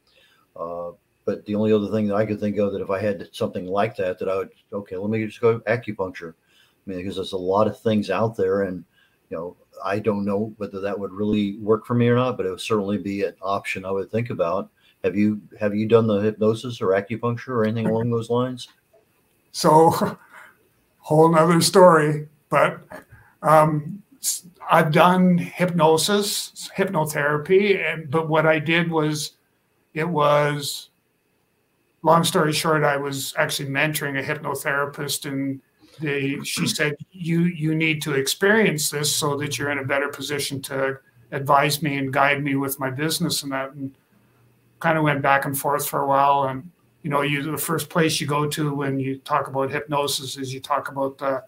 Uh, 0.55 0.93
but 1.31 1.47
the 1.47 1.55
only 1.55 1.73
other 1.73 1.89
thing 1.93 2.09
that 2.09 2.17
I 2.17 2.27
could 2.27 2.41
think 2.41 2.59
of 2.59 2.73
that 2.73 2.83
if 2.83 2.91
I 2.91 3.01
had 3.01 3.29
something 3.31 3.65
like 3.65 3.95
that, 3.95 4.19
that 4.19 4.29
I 4.29 4.37
would 4.37 4.51
okay, 4.73 4.97
let 4.97 5.11
me 5.11 5.25
just 5.25 5.41
go 5.41 5.61
acupuncture. 5.61 6.33
I 6.33 6.91
mean, 6.91 6.99
because 6.99 7.15
there's 7.15 7.35
a 7.35 7.39
lot 7.39 7.69
of 7.69 7.79
things 7.79 8.11
out 8.11 8.37
there, 8.37 8.63
and 8.63 8.85
you 9.29 9.37
know, 9.37 9.57
I 9.85 10.01
don't 10.01 10.25
know 10.25 10.53
whether 10.57 10.81
that 10.81 10.99
would 10.99 11.13
really 11.13 11.57
work 11.59 11.87
for 11.87 11.95
me 11.95 12.09
or 12.09 12.17
not, 12.17 12.37
but 12.37 12.47
it 12.47 12.51
would 12.51 12.61
certainly 12.61 12.99
be 12.99 13.23
an 13.23 13.37
option 13.43 13.85
I 13.85 13.93
would 13.93 14.11
think 14.11 14.31
about. 14.31 14.71
Have 15.05 15.15
you 15.15 15.41
have 15.61 15.73
you 15.73 15.87
done 15.87 16.09
the 16.09 16.19
hypnosis 16.19 16.81
or 16.81 16.89
acupuncture 16.89 17.51
or 17.51 17.65
anything 17.65 17.87
along 17.87 18.11
those 18.11 18.29
lines? 18.29 18.67
So, 19.53 20.19
whole 20.99 21.31
nother 21.31 21.61
story, 21.61 22.27
but 22.49 22.81
um, 23.43 24.03
I've 24.69 24.91
done 24.91 25.39
hypnosis, 25.39 26.69
hypnotherapy, 26.77 27.89
and 27.89 28.11
but 28.11 28.29
what 28.29 28.47
I 28.47 28.59
did 28.59 28.91
was, 28.91 29.35
it 29.95 30.09
was 30.09 30.90
long 32.03 32.25
story 32.25 32.53
short, 32.53 32.85
I 32.85 32.97
was 32.97 33.35
actually 33.37 33.69
mentoring 33.69 34.19
a 34.19 34.23
hypnotherapist, 34.23 35.27
and 35.31 35.61
they 36.01 36.39
she 36.45 36.63
hmm. 36.63 36.67
said 36.67 36.97
you 37.11 37.43
you 37.45 37.75
need 37.75 38.03
to 38.03 38.15
experience 38.15 38.91
this 38.91 39.15
so 39.15 39.37
that 39.37 39.59
you're 39.59 39.71
in 39.71 39.79
a 39.79 39.85
better 39.85 40.09
position 40.09 40.63
to 40.63 40.99
advise 41.33 41.83
me 41.83 41.97
and 41.97 42.13
guide 42.13 42.43
me 42.43 42.57
with 42.57 42.81
my 42.81 42.91
business 42.91 43.43
and 43.43 43.53
that. 43.53 43.73
And 43.73 43.95
kind 44.81 44.99
of 44.99 45.05
went 45.05 45.23
back 45.23 45.45
and 45.45 45.57
forth 45.57 45.87
for 45.87 46.01
a 46.01 46.07
while. 46.07 46.45
And 46.45 46.71
you 47.03 47.11
know, 47.11 47.23
you 47.23 47.43
the 47.43 47.57
first 47.57 47.89
place 47.89 48.21
you 48.21 48.27
go 48.27 48.49
to 48.49 48.75
when 48.75 48.99
you 48.99 49.19
talk 49.19 49.47
about 49.47 49.71
hypnosis 49.71 50.37
is 50.37 50.53
you 50.53 50.61
talk 50.61 50.91
about 50.91 51.19
the 51.19 51.45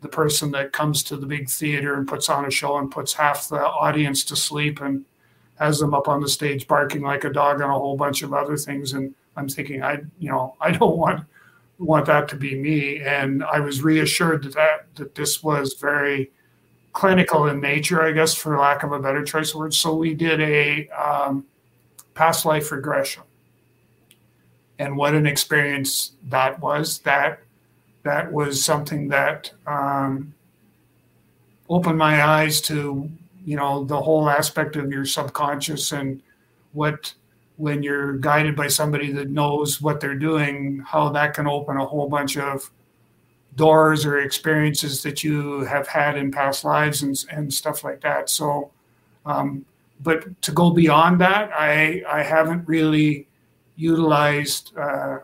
the 0.00 0.08
person 0.08 0.50
that 0.52 0.72
comes 0.72 1.02
to 1.02 1.16
the 1.16 1.26
big 1.26 1.50
theater 1.50 1.94
and 1.94 2.08
puts 2.08 2.30
on 2.30 2.46
a 2.46 2.50
show 2.50 2.78
and 2.78 2.90
puts 2.90 3.12
half 3.12 3.50
the 3.50 3.60
audience 3.60 4.24
to 4.24 4.34
sleep 4.34 4.80
and 4.80 5.04
has 5.58 5.78
them 5.78 5.92
up 5.92 6.08
on 6.08 6.22
the 6.22 6.28
stage 6.28 6.66
barking 6.66 7.02
like 7.02 7.24
a 7.24 7.30
dog 7.30 7.60
and 7.60 7.70
a 7.70 7.74
whole 7.74 7.98
bunch 7.98 8.22
of 8.22 8.32
other 8.32 8.56
things 8.56 8.94
and 8.94 9.14
I'm 9.36 9.48
thinking, 9.48 9.82
I, 9.82 10.02
you 10.18 10.30
know, 10.30 10.56
I 10.60 10.72
don't 10.72 10.96
want 10.96 11.24
want 11.78 12.06
that 12.06 12.28
to 12.28 12.36
be 12.36 12.54
me. 12.54 13.00
And 13.00 13.42
I 13.42 13.58
was 13.60 13.82
reassured 13.82 14.44
that 14.44 14.54
that, 14.54 14.94
that 14.96 15.14
this 15.14 15.42
was 15.42 15.74
very 15.74 16.30
clinical 16.92 17.46
in 17.46 17.60
nature, 17.60 18.02
I 18.02 18.12
guess, 18.12 18.34
for 18.34 18.58
lack 18.58 18.82
of 18.82 18.92
a 18.92 18.98
better 18.98 19.24
choice 19.24 19.50
of 19.50 19.56
words. 19.56 19.78
So 19.78 19.94
we 19.94 20.14
did 20.14 20.40
a 20.40 20.88
um, 20.88 21.46
past 22.14 22.44
life 22.44 22.70
regression, 22.70 23.22
and 24.78 24.96
what 24.96 25.14
an 25.14 25.26
experience 25.26 26.12
that 26.28 26.60
was. 26.60 26.98
That 27.00 27.40
that 28.02 28.30
was 28.30 28.62
something 28.62 29.08
that 29.08 29.52
um, 29.66 30.34
opened 31.68 31.98
my 31.98 32.22
eyes 32.22 32.60
to 32.62 33.08
you 33.44 33.56
know 33.56 33.84
the 33.84 34.00
whole 34.00 34.28
aspect 34.28 34.76
of 34.76 34.90
your 34.90 35.04
subconscious 35.04 35.92
and 35.92 36.22
what 36.72 37.14
when 37.60 37.82
you're 37.82 38.16
guided 38.18 38.56
by 38.56 38.68
somebody 38.68 39.12
that 39.12 39.28
knows 39.28 39.80
what 39.80 40.00
they're 40.00 40.14
doing, 40.14 40.82
how 40.86 41.10
that 41.10 41.34
can 41.34 41.46
open 41.46 41.76
a 41.76 41.84
whole 41.84 42.08
bunch 42.08 42.36
of 42.36 42.70
doors 43.56 44.06
or 44.06 44.18
experiences 44.18 45.02
that 45.02 45.22
you 45.22 45.60
have 45.60 45.86
had 45.86 46.16
in 46.16 46.30
past 46.30 46.64
lives 46.64 47.02
and, 47.02 47.24
and 47.30 47.52
stuff 47.52 47.84
like 47.84 48.00
that. 48.00 48.30
So, 48.30 48.70
um, 49.26 49.64
but 50.02 50.40
to 50.42 50.52
go 50.52 50.70
beyond 50.70 51.20
that, 51.20 51.50
I, 51.52 52.02
I 52.08 52.22
haven't 52.22 52.66
really 52.66 53.28
utilized 53.76 54.76
uh, 54.78 55.18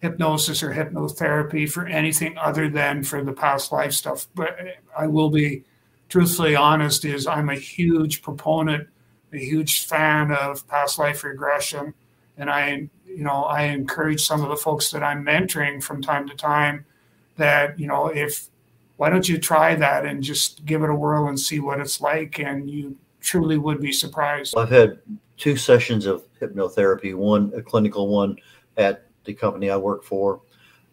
hypnosis 0.00 0.62
or 0.62 0.72
hypnotherapy 0.72 1.68
for 1.68 1.86
anything 1.86 2.38
other 2.38 2.68
than 2.68 3.02
for 3.02 3.24
the 3.24 3.32
past 3.32 3.72
life 3.72 3.92
stuff. 3.92 4.28
But 4.34 4.56
I 4.96 5.08
will 5.08 5.30
be 5.30 5.64
truthfully 6.08 6.54
honest 6.54 7.04
is 7.04 7.26
I'm 7.26 7.48
a 7.48 7.56
huge 7.56 8.22
proponent 8.22 8.88
a 9.36 9.44
huge 9.44 9.86
fan 9.86 10.32
of 10.32 10.66
past 10.68 10.98
life 10.98 11.24
regression, 11.24 11.94
and 12.36 12.50
I, 12.50 12.88
you 13.06 13.24
know, 13.24 13.44
I 13.44 13.64
encourage 13.64 14.24
some 14.24 14.42
of 14.42 14.48
the 14.48 14.56
folks 14.56 14.90
that 14.90 15.02
I'm 15.02 15.24
mentoring 15.24 15.82
from 15.82 16.02
time 16.02 16.28
to 16.28 16.34
time 16.34 16.84
that 17.36 17.78
you 17.78 17.86
know 17.86 18.06
if 18.08 18.48
why 18.96 19.10
don't 19.10 19.28
you 19.28 19.38
try 19.38 19.74
that 19.74 20.06
and 20.06 20.22
just 20.22 20.64
give 20.64 20.82
it 20.82 20.90
a 20.90 20.94
whirl 20.94 21.28
and 21.28 21.38
see 21.38 21.60
what 21.60 21.80
it's 21.80 22.00
like, 22.00 22.38
and 22.38 22.70
you 22.70 22.96
truly 23.20 23.58
would 23.58 23.80
be 23.80 23.92
surprised. 23.92 24.54
I've 24.56 24.70
had 24.70 24.98
two 25.36 25.56
sessions 25.56 26.06
of 26.06 26.24
hypnotherapy, 26.40 27.14
one 27.14 27.52
a 27.54 27.62
clinical 27.62 28.08
one 28.08 28.36
at 28.76 29.04
the 29.24 29.34
company 29.34 29.70
I 29.70 29.76
work 29.76 30.02
for, 30.04 30.40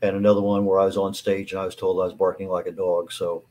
and 0.01 0.17
another 0.17 0.41
one 0.41 0.65
where 0.65 0.79
I 0.79 0.85
was 0.85 0.97
on 0.97 1.13
stage 1.13 1.53
and 1.53 1.61
I 1.61 1.65
was 1.65 1.75
told 1.75 2.01
I 2.01 2.05
was 2.05 2.13
barking 2.13 2.49
like 2.49 2.67
a 2.67 2.71
dog. 2.71 3.11
So 3.11 3.43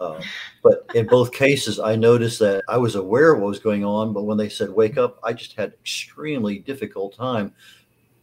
uh, 0.00 0.20
but 0.62 0.86
in 0.94 1.06
both 1.06 1.32
cases, 1.32 1.78
I 1.78 1.94
noticed 1.94 2.38
that 2.38 2.64
I 2.68 2.78
was 2.78 2.94
aware 2.94 3.32
of 3.32 3.40
what 3.40 3.48
was 3.48 3.58
going 3.58 3.84
on, 3.84 4.12
but 4.12 4.24
when 4.24 4.38
they 4.38 4.48
said 4.48 4.70
wake 4.70 4.96
up, 4.96 5.18
I 5.22 5.32
just 5.34 5.54
had 5.54 5.74
extremely 5.74 6.58
difficult 6.58 7.14
time 7.14 7.52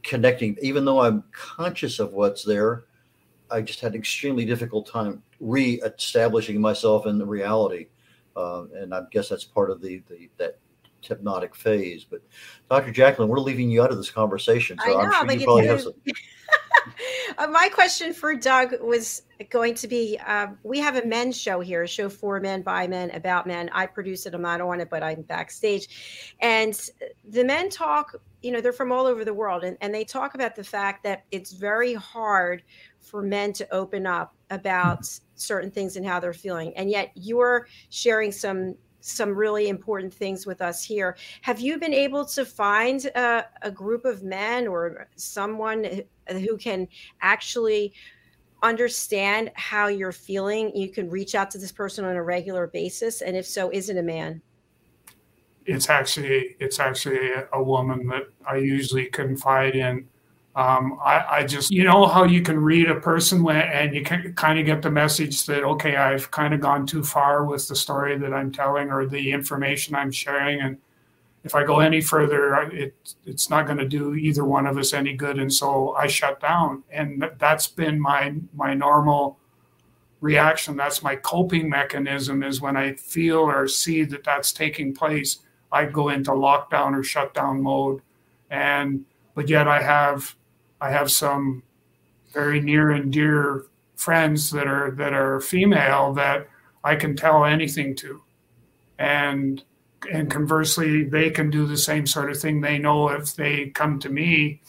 connecting. 0.03 0.57
Even 0.61 0.85
though 0.85 0.99
I'm 1.01 1.23
conscious 1.31 1.99
of 1.99 2.13
what's 2.13 2.43
there, 2.43 2.85
I 3.51 3.61
just 3.61 3.79
had 3.79 3.95
extremely 3.95 4.43
difficult 4.43 4.87
time 4.87 5.21
re-establishing 5.39 6.59
myself 6.59 7.05
in 7.05 7.19
the 7.19 7.25
reality. 7.25 7.87
Uh, 8.35 8.65
and 8.75 8.93
I 8.93 9.01
guess 9.11 9.29
that's 9.29 9.43
part 9.43 9.69
of 9.71 9.81
the, 9.81 10.01
the 10.09 10.29
that 10.37 10.59
hypnotic 11.01 11.55
phase. 11.55 12.03
But 12.03 12.21
Dr. 12.69 12.91
Jacqueline, 12.91 13.29
we're 13.29 13.39
leaving 13.39 13.69
you 13.69 13.83
out 13.83 13.91
of 13.91 13.97
this 13.97 14.11
conversation, 14.11 14.77
so 14.79 14.85
I 14.85 15.03
know, 15.03 15.11
I'm 15.11 15.27
sure 15.27 15.39
you 15.39 15.45
probably 15.45 15.67
have 15.67 15.81
some. 15.81 15.93
uh, 17.37 17.47
my 17.47 17.69
question 17.69 18.13
for 18.13 18.35
Doug 18.35 18.81
was 18.81 19.23
going 19.49 19.75
to 19.75 19.87
be 19.87 20.19
uh, 20.25 20.47
we 20.63 20.79
have 20.79 20.95
a 20.95 21.05
men's 21.05 21.39
show 21.39 21.59
here, 21.59 21.83
a 21.83 21.87
show 21.87 22.09
for 22.09 22.39
men, 22.39 22.61
by 22.61 22.87
men, 22.87 23.11
about 23.11 23.47
men. 23.47 23.69
I 23.73 23.85
produce 23.85 24.25
it, 24.25 24.33
I'm 24.33 24.41
not 24.41 24.61
on 24.61 24.81
it, 24.81 24.89
but 24.89 25.03
I'm 25.03 25.21
backstage. 25.21 26.35
And 26.41 26.79
the 27.29 27.43
men 27.43 27.69
talk, 27.69 28.15
you 28.41 28.51
know, 28.51 28.61
they're 28.61 28.73
from 28.73 28.91
all 28.91 29.05
over 29.05 29.23
the 29.23 29.33
world, 29.33 29.63
and, 29.63 29.77
and 29.81 29.93
they 29.93 30.03
talk 30.03 30.35
about 30.35 30.55
the 30.55 30.63
fact 30.63 31.03
that 31.03 31.25
it's 31.31 31.51
very 31.51 31.93
hard 31.93 32.63
for 32.99 33.21
men 33.21 33.53
to 33.53 33.73
open 33.73 34.05
up 34.05 34.35
about 34.49 35.07
certain 35.35 35.71
things 35.71 35.95
and 35.95 36.05
how 36.05 36.19
they're 36.19 36.33
feeling. 36.33 36.75
And 36.75 36.89
yet 36.89 37.11
you're 37.15 37.67
sharing 37.89 38.31
some 38.31 38.75
some 38.99 39.35
really 39.35 39.69
important 39.69 40.13
things 40.13 40.45
with 40.45 40.61
us 40.61 40.83
here. 40.83 41.17
Have 41.41 41.59
you 41.59 41.77
been 41.77 41.93
able 41.93 42.25
to 42.25 42.45
find 42.45 43.05
a, 43.15 43.45
a 43.61 43.71
group 43.71 44.05
of 44.05 44.23
men 44.23 44.67
or 44.67 45.07
someone 45.15 46.01
who 46.29 46.57
can 46.57 46.87
actually 47.21 47.93
understand 48.63 49.51
how 49.55 49.87
you're 49.87 50.11
feeling? 50.11 50.75
You 50.75 50.89
can 50.89 51.09
reach 51.09 51.35
out 51.35 51.51
to 51.51 51.57
this 51.57 51.71
person 51.71 52.05
on 52.05 52.15
a 52.15 52.23
regular 52.23 52.67
basis, 52.67 53.21
and 53.21 53.35
if 53.35 53.45
so, 53.45 53.69
is 53.69 53.89
it 53.89 53.97
a 53.97 54.03
man? 54.03 54.41
It's 55.65 55.89
actually 55.89 56.55
it's 56.59 56.79
actually 56.79 57.31
a 57.51 57.61
woman 57.61 58.07
that 58.07 58.23
I 58.47 58.57
usually 58.57 59.07
confide 59.07 59.75
in 59.75 60.07
um, 60.57 60.97
I, 61.05 61.25
I, 61.29 61.43
just, 61.43 61.69
you 61.69 61.83
know, 61.83 62.07
how 62.07 62.23
you 62.23 62.41
can 62.41 62.59
read 62.59 62.89
a 62.89 62.99
person 62.99 63.43
when, 63.43 63.57
and 63.57 63.93
you 63.93 64.01
can 64.03 64.33
kind 64.33 64.57
of 64.57 64.65
get 64.65 64.81
the 64.81 64.89
message 64.89 65.45
that, 65.45 65.63
okay, 65.63 65.97
I've 65.97 66.31
kind 66.31 66.51
of 66.51 66.61
gone 66.61 66.87
too 66.87 67.03
far 67.03 67.45
with 67.45 67.67
the 67.67 67.75
story 67.75 68.17
that 68.17 68.33
I'm 68.33 68.51
telling 68.51 68.89
or 68.89 69.05
the 69.05 69.31
information 69.31 69.93
I'm 69.93 70.09
sharing. 70.09 70.59
And 70.59 70.79
if 71.43 71.53
I 71.53 71.63
go 71.63 71.79
any 71.79 72.01
further, 72.01 72.55
it, 72.71 72.95
it's 73.23 73.51
not 73.51 73.67
going 73.67 73.77
to 73.77 73.87
do 73.87 74.15
either 74.15 74.45
one 74.45 74.65
of 74.65 74.79
us 74.79 74.93
any 74.93 75.13
good. 75.13 75.37
And 75.37 75.53
so 75.53 75.91
I 75.91 76.07
shut 76.07 76.39
down. 76.39 76.81
And 76.89 77.29
that's 77.37 77.67
been 77.67 77.99
my, 77.99 78.33
my 78.55 78.73
normal 78.73 79.37
reaction. 80.21 80.75
That's 80.75 81.03
my 81.03 81.17
coping 81.17 81.69
mechanism 81.69 82.41
is 82.41 82.61
when 82.61 82.75
I 82.75 82.95
feel 82.95 83.41
or 83.41 83.67
see 83.67 84.05
that 84.05 84.23
that's 84.23 84.51
taking 84.51 84.95
place, 84.95 85.37
I 85.71 85.85
go 85.85 86.09
into 86.09 86.31
lockdown 86.31 86.97
or 86.97 87.03
shutdown 87.03 87.61
mode. 87.61 88.01
And, 88.49 89.05
but 89.35 89.49
yet 89.49 89.67
I 89.67 89.83
have 89.83 90.35
I 90.79 90.91
have 90.91 91.11
some 91.11 91.63
very 92.33 92.61
near 92.61 92.91
and 92.91 93.11
dear 93.11 93.65
friends 93.95 94.51
that 94.51 94.67
are 94.67 94.91
that 94.91 95.13
are 95.13 95.39
female 95.41 96.13
that 96.13 96.47
I 96.83 96.95
can 96.95 97.15
tell 97.15 97.45
anything 97.45 97.95
to, 97.97 98.21
and 98.99 99.63
and 100.11 100.29
conversely, 100.29 101.03
they 101.03 101.29
can 101.29 101.49
do 101.49 101.65
the 101.65 101.77
same 101.77 102.05
sort 102.05 102.29
of 102.29 102.39
thing. 102.39 102.61
They 102.61 102.77
know 102.77 103.09
if 103.09 103.35
they 103.35 103.69
come 103.69 103.99
to 103.99 104.09
me, 104.09 104.61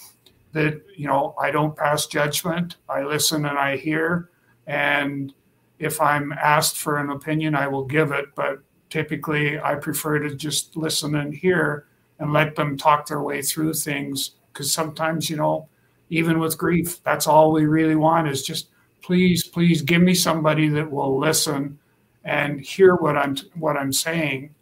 that 0.52 0.82
you 0.96 1.06
know 1.06 1.34
I 1.40 1.50
don't 1.50 1.76
pass 1.76 2.06
judgment. 2.06 2.76
I 2.88 3.02
listen 3.04 3.44
and 3.44 3.58
I 3.58 3.76
hear, 3.76 4.30
and 4.66 5.32
if 5.78 6.00
I'm 6.00 6.32
asked 6.32 6.78
for 6.78 6.98
an 6.98 7.10
opinion, 7.10 7.54
I 7.54 7.68
will 7.68 7.84
give 7.84 8.12
it. 8.12 8.26
But 8.34 8.60
typically, 8.90 9.60
I 9.60 9.74
prefer 9.76 10.18
to 10.20 10.34
just 10.34 10.76
listen 10.76 11.14
and 11.14 11.34
hear 11.34 11.86
and 12.18 12.32
let 12.32 12.56
them 12.56 12.76
talk 12.76 13.06
their 13.06 13.22
way 13.22 13.42
through 13.42 13.74
things. 13.74 14.32
Because 14.52 14.72
sometimes, 14.72 15.30
you 15.30 15.36
know, 15.36 15.68
even 16.10 16.38
with 16.38 16.58
grief, 16.58 17.02
that's 17.02 17.26
all 17.26 17.52
we 17.52 17.66
really 17.66 17.96
want 17.96 18.28
is 18.28 18.42
just 18.42 18.68
please, 19.02 19.46
please 19.46 19.82
give 19.82 20.02
me 20.02 20.14
somebody 20.14 20.68
that 20.68 20.90
will 20.90 21.18
listen 21.18 21.78
and 22.24 22.60
hear 22.60 22.94
what 22.94 23.16
I'm 23.16 23.36
what 23.54 23.76
I'm 23.76 23.92
saying, 23.92 24.54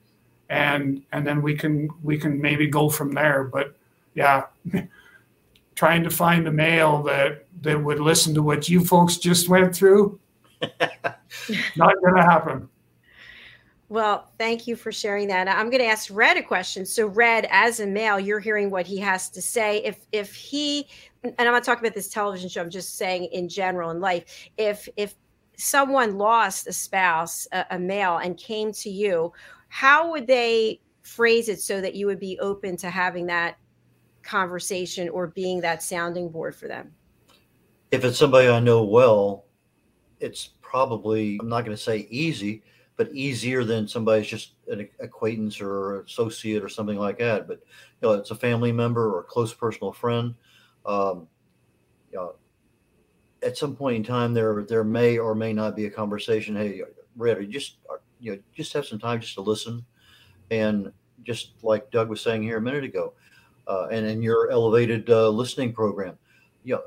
and 0.49 1.03
and 1.13 1.27
then 1.27 1.43
we 1.43 1.57
can 1.57 1.89
we 2.03 2.19
can 2.19 2.41
maybe 2.41 2.67
go 2.67 2.89
from 2.89 3.13
there. 3.13 3.45
But 3.45 3.77
yeah. 4.15 4.45
trying 5.77 6.03
to 6.03 6.11
find 6.11 6.49
a 6.49 6.51
male 6.51 7.03
that 7.03 7.45
that 7.61 7.83
would 7.83 8.01
listen 8.01 8.35
to 8.35 8.43
what 8.43 8.69
you 8.69 8.83
folks 8.83 9.19
just 9.19 9.49
went 9.49 9.75
through 9.77 10.19
not 11.77 11.95
going 12.01 12.17
to 12.17 12.23
happen 12.23 12.69
well, 13.89 14.33
thank 14.39 14.67
you 14.67 14.75
for 14.75 14.91
sharing 14.91 15.29
that. 15.29 15.49
I'm 15.49 15.71
going 15.71 15.83
to 15.83 15.87
ask 15.87 16.11
Red 16.13 16.37
a 16.37 16.43
question. 16.43 16.85
So, 16.85 17.07
Red, 17.07 17.47
as 17.51 17.79
a 17.79 17.87
male, 17.87 18.19
you're 18.19 18.41
hearing 18.41 18.69
what 18.69 18.87
he 18.87 18.99
has 18.99 19.31
to 19.31 19.41
say. 19.41 19.79
If 19.85 20.07
if 20.11 20.35
he, 20.35 20.89
and 21.23 21.35
I'm 21.39 21.53
not 21.53 21.63
talking 21.63 21.85
about 21.85 21.95
this 21.95 22.09
television 22.09 22.49
show. 22.49 22.63
I'm 22.63 22.71
just 22.71 22.97
saying 22.97 23.29
in 23.33 23.49
general 23.49 23.91
in 23.91 24.01
life. 24.01 24.49
If 24.57 24.89
if 24.97 25.15
someone 25.57 26.19
lost 26.19 26.67
a 26.67 26.73
spouse, 26.73 27.47
a, 27.53 27.65
a 27.71 27.79
male, 27.79 28.19
and 28.19 28.37
came 28.37 28.73
to 28.73 28.91
you, 28.91 29.33
how 29.69 30.11
would 30.11 30.27
they 30.27 30.81
phrase 31.03 31.49
it 31.49 31.61
so 31.61 31.81
that 31.81 31.95
you 31.95 32.07
would 32.07 32.21
be 32.21 32.39
open 32.41 32.77
to 32.79 32.91
having 32.91 33.27
that 33.27 33.57
conversation 34.25 35.09
or 35.09 35.29
being 35.29 35.61
that 35.61 35.81
sounding 35.81 36.29
board 36.29 36.57
for 36.57 36.67
them? 36.67 36.93
If 37.93 38.05
it's 38.05 38.19
somebody 38.19 38.49
I 38.49 38.59
know 38.59 38.83
well, 38.83 39.45
it's 40.19 40.51
probably 40.61 41.39
I'm 41.41 41.49
not 41.49 41.65
going 41.65 41.77
to 41.77 41.83
say 41.83 42.09
easy 42.11 42.65
but 42.97 43.13
easier 43.13 43.63
than 43.63 43.87
somebody's 43.87 44.27
just 44.27 44.53
an 44.69 44.89
acquaintance 45.01 45.61
or 45.61 46.01
associate 46.01 46.63
or 46.63 46.69
something 46.69 46.99
like 46.99 47.19
that. 47.19 47.47
But 47.47 47.61
you 48.01 48.09
know, 48.09 48.15
it's 48.15 48.31
a 48.31 48.35
family 48.35 48.73
member 48.73 49.15
or 49.15 49.21
a 49.21 49.25
close 49.25 49.53
personal 49.53 49.93
friend. 49.93 50.35
Um, 50.85 51.29
you 52.11 52.19
know, 52.19 52.35
at 53.43 53.59
some 53.59 53.77
point 53.77 53.97
in 53.97 54.05
time, 54.05 54.33
there 54.33 54.65
there 54.65 54.85
may 54.85 55.19
or 55.19 55.35
may 55.35 55.53
not 55.53 55.77
be 55.77 55.87
a 55.87 55.91
conversation. 55.91 56.57
Hey, 56.57 56.83
Red, 57.17 57.51
just 57.51 57.77
you 58.19 58.33
know 58.33 58.39
just 58.55 58.73
have 58.73 58.87
some 58.87 58.99
time 58.99 59.21
just 59.21 59.35
to 59.35 59.43
listen, 59.43 59.85
and 60.51 60.91
just 61.23 61.53
like 61.63 61.91
Doug 61.91 62.09
was 62.09 62.21
saying 62.21 62.43
here 62.43 62.57
a 62.57 62.63
minute 62.63 62.85
ago, 62.85 63.13
uh, 63.69 63.89
and 63.91 64.07
in 64.07 64.23
your 64.23 64.51
elevated 64.51 65.11
uh, 65.11 65.29
listening 65.29 65.73
program, 65.73 66.17
you 66.65 66.77
know, 66.77 66.83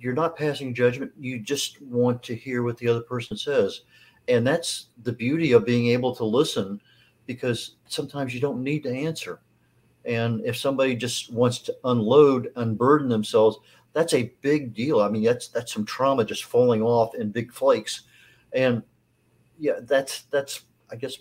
you're 0.00 0.14
not 0.14 0.36
passing 0.36 0.74
judgment. 0.74 1.12
You 1.18 1.38
just 1.38 1.80
want 1.80 2.24
to 2.24 2.34
hear 2.34 2.64
what 2.64 2.76
the 2.76 2.88
other 2.88 3.02
person 3.02 3.36
says 3.36 3.82
and 4.28 4.46
that's 4.46 4.88
the 5.02 5.12
beauty 5.12 5.52
of 5.52 5.64
being 5.64 5.88
able 5.88 6.14
to 6.16 6.24
listen 6.24 6.80
because 7.26 7.76
sometimes 7.86 8.34
you 8.34 8.40
don't 8.40 8.62
need 8.62 8.82
to 8.82 8.90
answer. 8.90 9.40
And 10.04 10.40
if 10.44 10.56
somebody 10.56 10.94
just 10.94 11.32
wants 11.32 11.58
to 11.60 11.76
unload 11.84 12.50
unburden 12.56 13.08
themselves 13.08 13.58
that's 13.92 14.14
a 14.14 14.32
big 14.42 14.74
deal. 14.74 15.00
I 15.00 15.08
mean 15.08 15.24
that's 15.24 15.48
that's 15.48 15.72
some 15.72 15.84
trauma 15.84 16.24
just 16.24 16.44
falling 16.44 16.82
off 16.82 17.14
in 17.14 17.30
big 17.30 17.52
flakes. 17.52 18.02
And 18.52 18.82
yeah 19.58 19.80
that's 19.82 20.22
that's 20.30 20.62
i 20.92 20.96
guess 20.96 21.18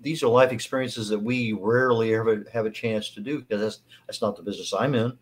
these 0.00 0.22
are 0.22 0.28
life 0.28 0.52
experiences 0.52 1.08
that 1.08 1.18
we 1.18 1.52
rarely 1.52 2.14
ever 2.14 2.46
have 2.50 2.64
a 2.64 2.70
chance 2.70 3.10
to 3.10 3.20
do 3.20 3.40
because 3.40 3.60
that's 3.60 3.80
that's 4.06 4.22
not 4.22 4.36
the 4.36 4.42
business 4.42 4.72
i'm 4.72 4.94
in. 4.94 5.16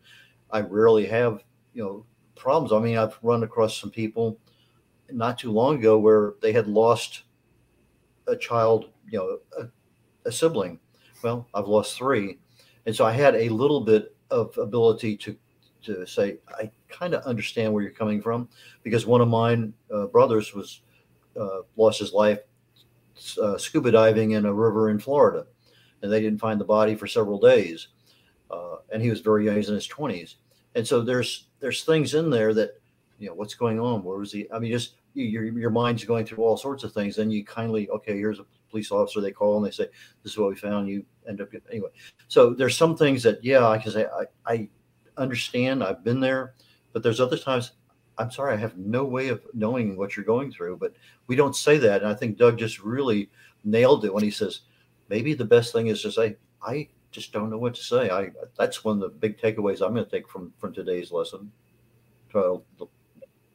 I 0.51 0.61
rarely 0.61 1.07
have 1.07 1.43
you 1.75 1.83
know 1.83 2.07
problems. 2.37 2.73
I 2.73 2.79
mean 2.79 2.99
i've 2.99 3.19
run 3.23 3.43
across 3.43 3.77
some 3.77 3.91
people 3.91 4.39
not 5.11 5.39
too 5.39 5.53
long 5.53 5.77
ago 5.77 5.99
where 5.99 6.35
they 6.43 6.53
had 6.53 6.67
lost 6.67 7.25
a 8.27 8.37
child, 8.37 8.91
you 9.09 9.19
know, 9.19 9.39
a, 9.59 9.69
a 10.29 10.33
sibling. 10.33 10.81
Well, 11.23 11.49
I've 11.55 11.69
lost 11.69 11.97
three, 11.97 12.39
and 12.85 12.95
so 12.95 13.05
I 13.05 13.13
had 13.13 13.35
a 13.35 13.49
little 13.49 13.81
bit 13.81 14.15
of 14.31 14.57
ability 14.59 15.17
to 15.19 15.37
to 15.83 16.07
say 16.07 16.39
I 16.49 16.71
kind 16.89 17.15
of 17.15 17.23
understand 17.25 17.73
where 17.73 17.83
you're 17.83 17.93
coming 17.93 18.21
from 18.21 18.49
because 18.83 19.07
one 19.07 19.21
of 19.21 19.29
mine 19.29 19.73
uh, 19.93 20.07
brothers 20.07 20.53
was 20.53 20.83
uh, 21.39 21.61
lost 21.77 22.01
his 22.01 22.13
life 22.13 22.41
uh, 23.41 23.57
scuba 23.57 23.91
diving 23.91 24.33
in 24.33 24.47
a 24.47 24.53
river 24.53 24.91
in 24.91 24.99
Florida, 24.99 25.47
and 26.03 26.13
they 26.13 26.21
didn't 26.21 26.41
find 26.41 26.61
the 26.61 26.65
body 26.65 26.95
for 26.95 27.07
several 27.07 27.39
days, 27.39 27.89
uh, 28.51 28.77
and 28.93 29.03
he 29.03 29.11
was 29.11 29.21
very 29.21 29.47
young, 29.47 29.57
he's 29.57 29.69
in 29.69 29.75
his 29.75 29.89
20s, 29.89 30.37
and 30.75 30.87
so 30.87 31.01
there's 31.01 31.49
there's 31.61 31.85
things 31.85 32.15
in 32.15 32.31
there 32.31 32.53
that 32.55 32.81
you 33.19 33.29
know 33.29 33.35
what's 33.35 33.55
going 33.55 33.81
on? 33.81 34.03
Where 34.03 34.19
was 34.19 34.33
he? 34.33 34.51
I 34.53 34.59
mean 34.59 34.73
just 34.73 34.95
your 35.15 35.45
your 35.45 35.71
mind's 35.71 36.05
going 36.05 36.27
through 36.27 36.45
all 36.45 36.57
sorts 36.57 36.85
of 36.85 36.93
things. 36.93 37.17
Then 37.17 37.31
you 37.31 37.45
kindly 37.45 37.89
okay 37.91 38.15
here's 38.15 38.41
a 38.41 38.47
police 38.71 38.91
officer 38.91 39.21
they 39.21 39.33
call 39.33 39.57
and 39.57 39.67
they 39.67 39.71
say 39.71 39.89
this 40.23 40.33
is 40.33 40.39
what 40.39 40.51
we 40.51 40.57
found 40.57 40.89
you 40.89 41.05
end 41.29 41.41
up 41.41 41.51
getting, 41.51 41.69
anyway. 41.71 41.89
So 42.29 42.51
there's 42.51 42.77
some 42.77 42.97
things 42.97 43.23
that 43.23 43.43
yeah 43.43 43.67
i 43.67 43.79
can 43.79 43.93
say 43.93 44.07
i 44.07 44.53
i 44.53 44.69
understand 45.17 45.83
i've 45.83 46.05
been 46.05 46.21
there 46.21 46.55
but 46.93 47.03
there's 47.03 47.21
other 47.21 47.39
times 47.39 47.73
i'm 48.19 48.31
sorry 48.31 48.53
i 48.53 48.57
have 48.57 48.77
no 48.77 49.05
way 49.05 49.29
of 49.29 49.41
knowing 49.55 49.97
what 49.97 50.17
you're 50.17 50.27
going 50.27 50.53
through 50.53 50.77
but 50.77 50.95
we 51.27 51.37
don't 51.37 51.57
say 51.57 51.79
that 51.79 52.03
and 52.03 52.11
i 52.11 52.15
think 52.15 52.37
doug 52.37 52.59
just 52.59 52.81
really 52.81 53.31
nailed 53.65 54.05
it 54.05 54.13
when 54.13 54.23
he 54.23 54.31
says 54.31 54.61
maybe 55.09 55.33
the 55.33 55.45
best 55.45 55.73
thing 55.73 55.87
is 55.87 56.03
to 56.03 56.13
say 56.13 56.37
i 56.63 56.87
just 57.13 57.33
don't 57.33 57.49
know 57.49 57.57
what 57.57 57.75
to 57.75 57.83
say. 57.83 58.11
I 58.11 58.31
that's 58.59 58.85
one 58.85 58.97
of 58.97 59.01
the 59.01 59.09
big 59.09 59.41
takeaways 59.41 59.81
i'm 59.81 59.95
going 59.95 60.05
to 60.05 60.11
take 60.11 60.29
from 60.29 60.53
from 60.59 60.75
today's 60.75 61.13
lesson 61.13 61.51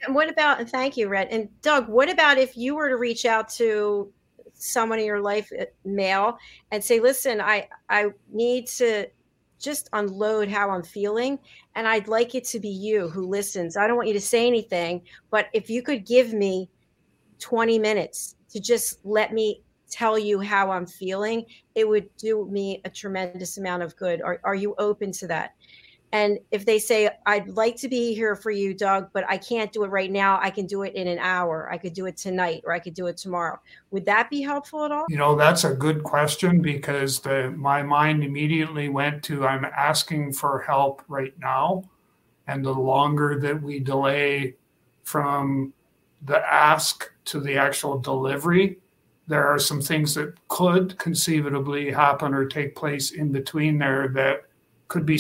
and 0.05 0.15
what 0.15 0.29
about, 0.29 0.59
and 0.59 0.69
thank 0.69 0.97
you, 0.97 1.07
Red. 1.07 1.27
And 1.29 1.49
Doug, 1.61 1.87
what 1.87 2.09
about 2.09 2.37
if 2.37 2.57
you 2.57 2.75
were 2.75 2.89
to 2.89 2.97
reach 2.97 3.25
out 3.25 3.49
to 3.49 4.11
someone 4.53 4.99
in 4.99 5.05
your 5.05 5.21
life, 5.21 5.51
uh, 5.59 5.65
male, 5.85 6.37
and 6.71 6.83
say, 6.83 6.99
listen, 6.99 7.41
I, 7.41 7.67
I 7.89 8.09
need 8.31 8.67
to 8.67 9.07
just 9.59 9.89
unload 9.93 10.49
how 10.49 10.69
I'm 10.71 10.83
feeling. 10.83 11.39
And 11.75 11.87
I'd 11.87 12.07
like 12.07 12.35
it 12.35 12.45
to 12.45 12.59
be 12.59 12.69
you 12.69 13.09
who 13.09 13.27
listens. 13.27 13.77
I 13.77 13.87
don't 13.87 13.95
want 13.95 14.07
you 14.07 14.13
to 14.15 14.21
say 14.21 14.47
anything, 14.47 15.01
but 15.29 15.47
if 15.53 15.69
you 15.69 15.81
could 15.81 16.05
give 16.05 16.33
me 16.33 16.69
20 17.39 17.79
minutes 17.79 18.35
to 18.49 18.59
just 18.59 18.99
let 19.03 19.33
me 19.33 19.61
tell 19.89 20.17
you 20.17 20.39
how 20.39 20.71
I'm 20.71 20.85
feeling, 20.85 21.45
it 21.75 21.87
would 21.87 22.09
do 22.17 22.47
me 22.49 22.81
a 22.85 22.89
tremendous 22.89 23.57
amount 23.57 23.83
of 23.83 23.95
good. 23.97 24.21
Are, 24.21 24.39
are 24.43 24.55
you 24.55 24.73
open 24.77 25.11
to 25.13 25.27
that? 25.27 25.53
And 26.13 26.39
if 26.51 26.65
they 26.65 26.77
say, 26.77 27.09
I'd 27.25 27.47
like 27.47 27.77
to 27.77 27.87
be 27.87 28.13
here 28.13 28.35
for 28.35 28.51
you, 28.51 28.73
Doug, 28.73 29.09
but 29.13 29.23
I 29.29 29.37
can't 29.37 29.71
do 29.71 29.83
it 29.85 29.87
right 29.87 30.11
now, 30.11 30.39
I 30.41 30.49
can 30.49 30.65
do 30.65 30.81
it 30.81 30.93
in 30.93 31.07
an 31.07 31.19
hour. 31.19 31.71
I 31.71 31.77
could 31.77 31.93
do 31.93 32.05
it 32.05 32.17
tonight 32.17 32.63
or 32.65 32.73
I 32.73 32.79
could 32.79 32.93
do 32.93 33.07
it 33.07 33.15
tomorrow. 33.15 33.59
Would 33.91 34.05
that 34.05 34.29
be 34.29 34.41
helpful 34.41 34.83
at 34.83 34.91
all? 34.91 35.05
You 35.07 35.17
know, 35.17 35.35
that's 35.35 35.63
a 35.63 35.73
good 35.73 36.03
question 36.03 36.61
because 36.61 37.21
the, 37.21 37.51
my 37.51 37.81
mind 37.81 38.23
immediately 38.23 38.89
went 38.89 39.23
to 39.23 39.45
I'm 39.45 39.63
asking 39.63 40.33
for 40.33 40.59
help 40.59 41.01
right 41.07 41.33
now. 41.39 41.83
And 42.47 42.65
the 42.65 42.73
longer 42.73 43.39
that 43.39 43.61
we 43.61 43.79
delay 43.79 44.55
from 45.03 45.73
the 46.23 46.39
ask 46.39 47.09
to 47.25 47.39
the 47.39 47.55
actual 47.55 47.97
delivery, 47.97 48.79
there 49.27 49.47
are 49.47 49.59
some 49.59 49.81
things 49.81 50.13
that 50.15 50.35
could 50.49 50.97
conceivably 50.97 51.89
happen 51.89 52.33
or 52.33 52.45
take 52.45 52.75
place 52.75 53.11
in 53.11 53.31
between 53.31 53.77
there 53.77 54.09
that 54.09 54.43
could 54.91 55.05
be 55.05 55.17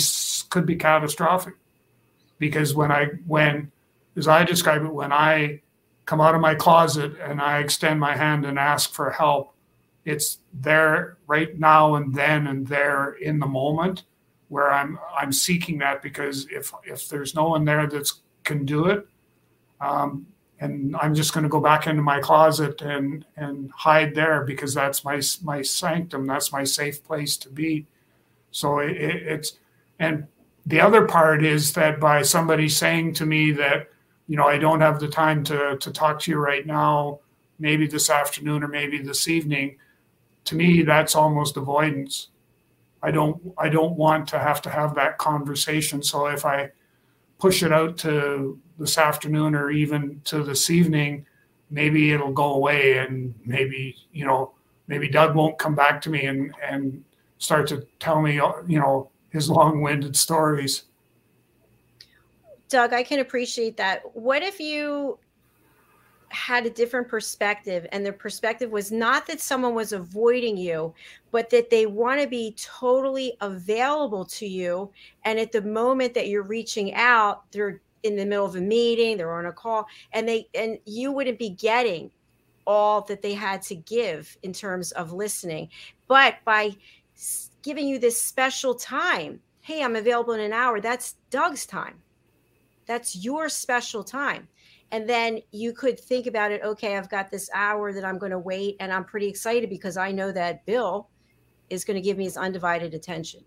could 0.49 0.65
be 0.65 0.75
catastrophic. 0.75 1.53
Because 2.39 2.75
when 2.75 2.91
I 2.91 3.05
when 3.25 3.71
as 4.17 4.27
I 4.27 4.43
describe 4.43 4.83
it 4.83 4.93
when 4.93 5.13
I 5.13 5.61
come 6.05 6.19
out 6.19 6.35
of 6.35 6.41
my 6.41 6.55
closet 6.55 7.13
and 7.21 7.41
I 7.41 7.59
extend 7.59 7.97
my 7.97 8.17
hand 8.17 8.45
and 8.45 8.59
ask 8.59 8.91
for 8.91 9.09
help 9.11 9.55
it's 10.03 10.39
there 10.53 11.17
right 11.25 11.57
now 11.57 11.95
and 11.95 12.13
then 12.13 12.47
and 12.47 12.67
there 12.67 13.13
in 13.13 13.39
the 13.39 13.47
moment 13.47 14.03
where 14.49 14.73
I'm 14.73 14.99
I'm 15.15 15.31
seeking 15.31 15.77
that 15.77 16.01
because 16.01 16.47
if 16.51 16.73
if 16.83 17.07
there's 17.07 17.33
no 17.33 17.47
one 17.47 17.63
there 17.63 17.87
that 17.87 18.11
can 18.43 18.65
do 18.65 18.87
it 18.87 19.07
um, 19.79 20.27
and 20.59 20.97
I'm 20.97 21.15
just 21.15 21.33
going 21.33 21.43
to 21.43 21.49
go 21.49 21.61
back 21.61 21.87
into 21.87 22.01
my 22.01 22.19
closet 22.19 22.81
and 22.81 23.25
and 23.37 23.71
hide 23.71 24.15
there 24.15 24.43
because 24.43 24.73
that's 24.73 25.05
my 25.05 25.21
my 25.43 25.61
sanctum 25.61 26.27
that's 26.27 26.51
my 26.51 26.65
safe 26.65 27.01
place 27.05 27.37
to 27.37 27.49
be. 27.49 27.85
So 28.51 28.79
it, 28.79 28.97
it's 28.97 29.53
and 30.01 30.27
the 30.65 30.81
other 30.81 31.05
part 31.05 31.45
is 31.45 31.73
that 31.73 31.99
by 31.99 32.23
somebody 32.23 32.67
saying 32.67 33.13
to 33.13 33.25
me 33.25 33.51
that, 33.51 33.87
you 34.27 34.35
know, 34.35 34.47
I 34.47 34.57
don't 34.57 34.81
have 34.81 34.99
the 34.99 35.07
time 35.07 35.43
to, 35.45 35.77
to 35.77 35.91
talk 35.91 36.19
to 36.21 36.31
you 36.31 36.37
right 36.37 36.65
now, 36.65 37.19
maybe 37.59 37.85
this 37.85 38.09
afternoon 38.09 38.63
or 38.63 38.67
maybe 38.67 38.99
this 38.99 39.27
evening, 39.27 39.77
to 40.45 40.55
me, 40.55 40.81
that's 40.81 41.15
almost 41.15 41.55
avoidance. 41.55 42.29
I 43.03 43.11
don't 43.11 43.53
I 43.57 43.69
don't 43.69 43.95
want 43.95 44.27
to 44.29 44.39
have 44.39 44.61
to 44.63 44.69
have 44.69 44.95
that 44.95 45.19
conversation. 45.19 46.01
So 46.01 46.27
if 46.27 46.45
I 46.45 46.71
push 47.39 47.61
it 47.61 47.71
out 47.71 47.97
to 47.99 48.59
this 48.79 48.97
afternoon 48.97 49.53
or 49.53 49.69
even 49.69 50.21
to 50.25 50.43
this 50.43 50.69
evening, 50.71 51.25
maybe 51.69 52.11
it'll 52.11 52.33
go 52.33 52.53
away 52.53 52.97
and 52.97 53.35
maybe, 53.45 53.95
you 54.11 54.25
know, 54.25 54.53
maybe 54.87 55.07
Doug 55.07 55.35
won't 55.35 55.59
come 55.59 55.75
back 55.75 56.01
to 56.01 56.09
me 56.09 56.25
and, 56.25 56.53
and 56.61 57.03
start 57.37 57.67
to 57.67 57.85
tell 57.99 58.21
me, 58.21 58.35
you 58.35 58.79
know, 58.79 59.11
his 59.31 59.49
long-winded 59.49 60.15
stories. 60.15 60.83
Doug, 62.69 62.93
I 62.93 63.03
can 63.03 63.19
appreciate 63.19 63.75
that. 63.77 64.03
What 64.15 64.43
if 64.43 64.59
you 64.59 65.17
had 66.31 66.65
a 66.65 66.69
different 66.69 67.07
perspective 67.07 67.85
and 67.91 68.05
the 68.05 68.13
perspective 68.13 68.71
was 68.71 68.91
not 68.91 69.27
that 69.27 69.41
someone 69.41 69.75
was 69.75 69.91
avoiding 69.91 70.55
you 70.55 70.93
but 71.31 71.49
that 71.49 71.69
they 71.69 71.85
want 71.85 72.21
to 72.21 72.27
be 72.27 72.55
totally 72.57 73.33
available 73.41 74.23
to 74.23 74.47
you 74.47 74.89
and 75.25 75.37
at 75.37 75.51
the 75.51 75.61
moment 75.61 76.13
that 76.13 76.29
you're 76.29 76.43
reaching 76.43 76.93
out 76.93 77.43
they're 77.51 77.81
in 78.03 78.15
the 78.15 78.25
middle 78.25 78.45
of 78.45 78.55
a 78.55 78.61
meeting 78.61 79.17
they're 79.17 79.37
on 79.37 79.47
a 79.47 79.51
call 79.51 79.85
and 80.13 80.27
they 80.27 80.47
and 80.55 80.77
you 80.85 81.11
wouldn't 81.11 81.37
be 81.37 81.49
getting 81.49 82.09
all 82.65 83.01
that 83.01 83.21
they 83.21 83.33
had 83.33 83.61
to 83.61 83.75
give 83.75 84.37
in 84.43 84.53
terms 84.53 84.93
of 84.93 85.11
listening 85.11 85.67
but 86.07 86.35
by 86.45 86.73
giving 87.61 87.87
you 87.87 87.99
this 87.99 88.21
special 88.21 88.75
time. 88.75 89.39
Hey 89.61 89.83
i'm 89.83 89.95
available 89.95 90.33
in 90.33 90.41
an 90.41 90.53
hour. 90.53 90.81
That's 90.81 91.15
doug's 91.29 91.65
time. 91.65 92.01
That's 92.85 93.23
your 93.23 93.49
special 93.49 94.03
time. 94.03 94.47
And 94.91 95.07
then 95.07 95.39
you 95.51 95.71
could 95.71 95.99
think 95.99 96.27
about 96.27 96.51
it 96.51 96.61
okay 96.63 96.97
i've 96.97 97.09
got 97.09 97.31
this 97.31 97.49
hour 97.53 97.93
that 97.93 98.03
i'm 98.03 98.17
going 98.17 98.31
to 98.31 98.39
wait 98.39 98.75
and 98.79 98.91
i'm 98.91 99.05
pretty 99.05 99.27
excited 99.27 99.69
because 99.69 99.95
i 99.95 100.11
know 100.11 100.31
that 100.31 100.65
bill 100.65 101.07
is 101.69 101.85
going 101.85 101.95
to 101.95 102.01
give 102.01 102.17
me 102.17 102.25
his 102.25 102.35
undivided 102.35 102.93
attention. 102.93 103.41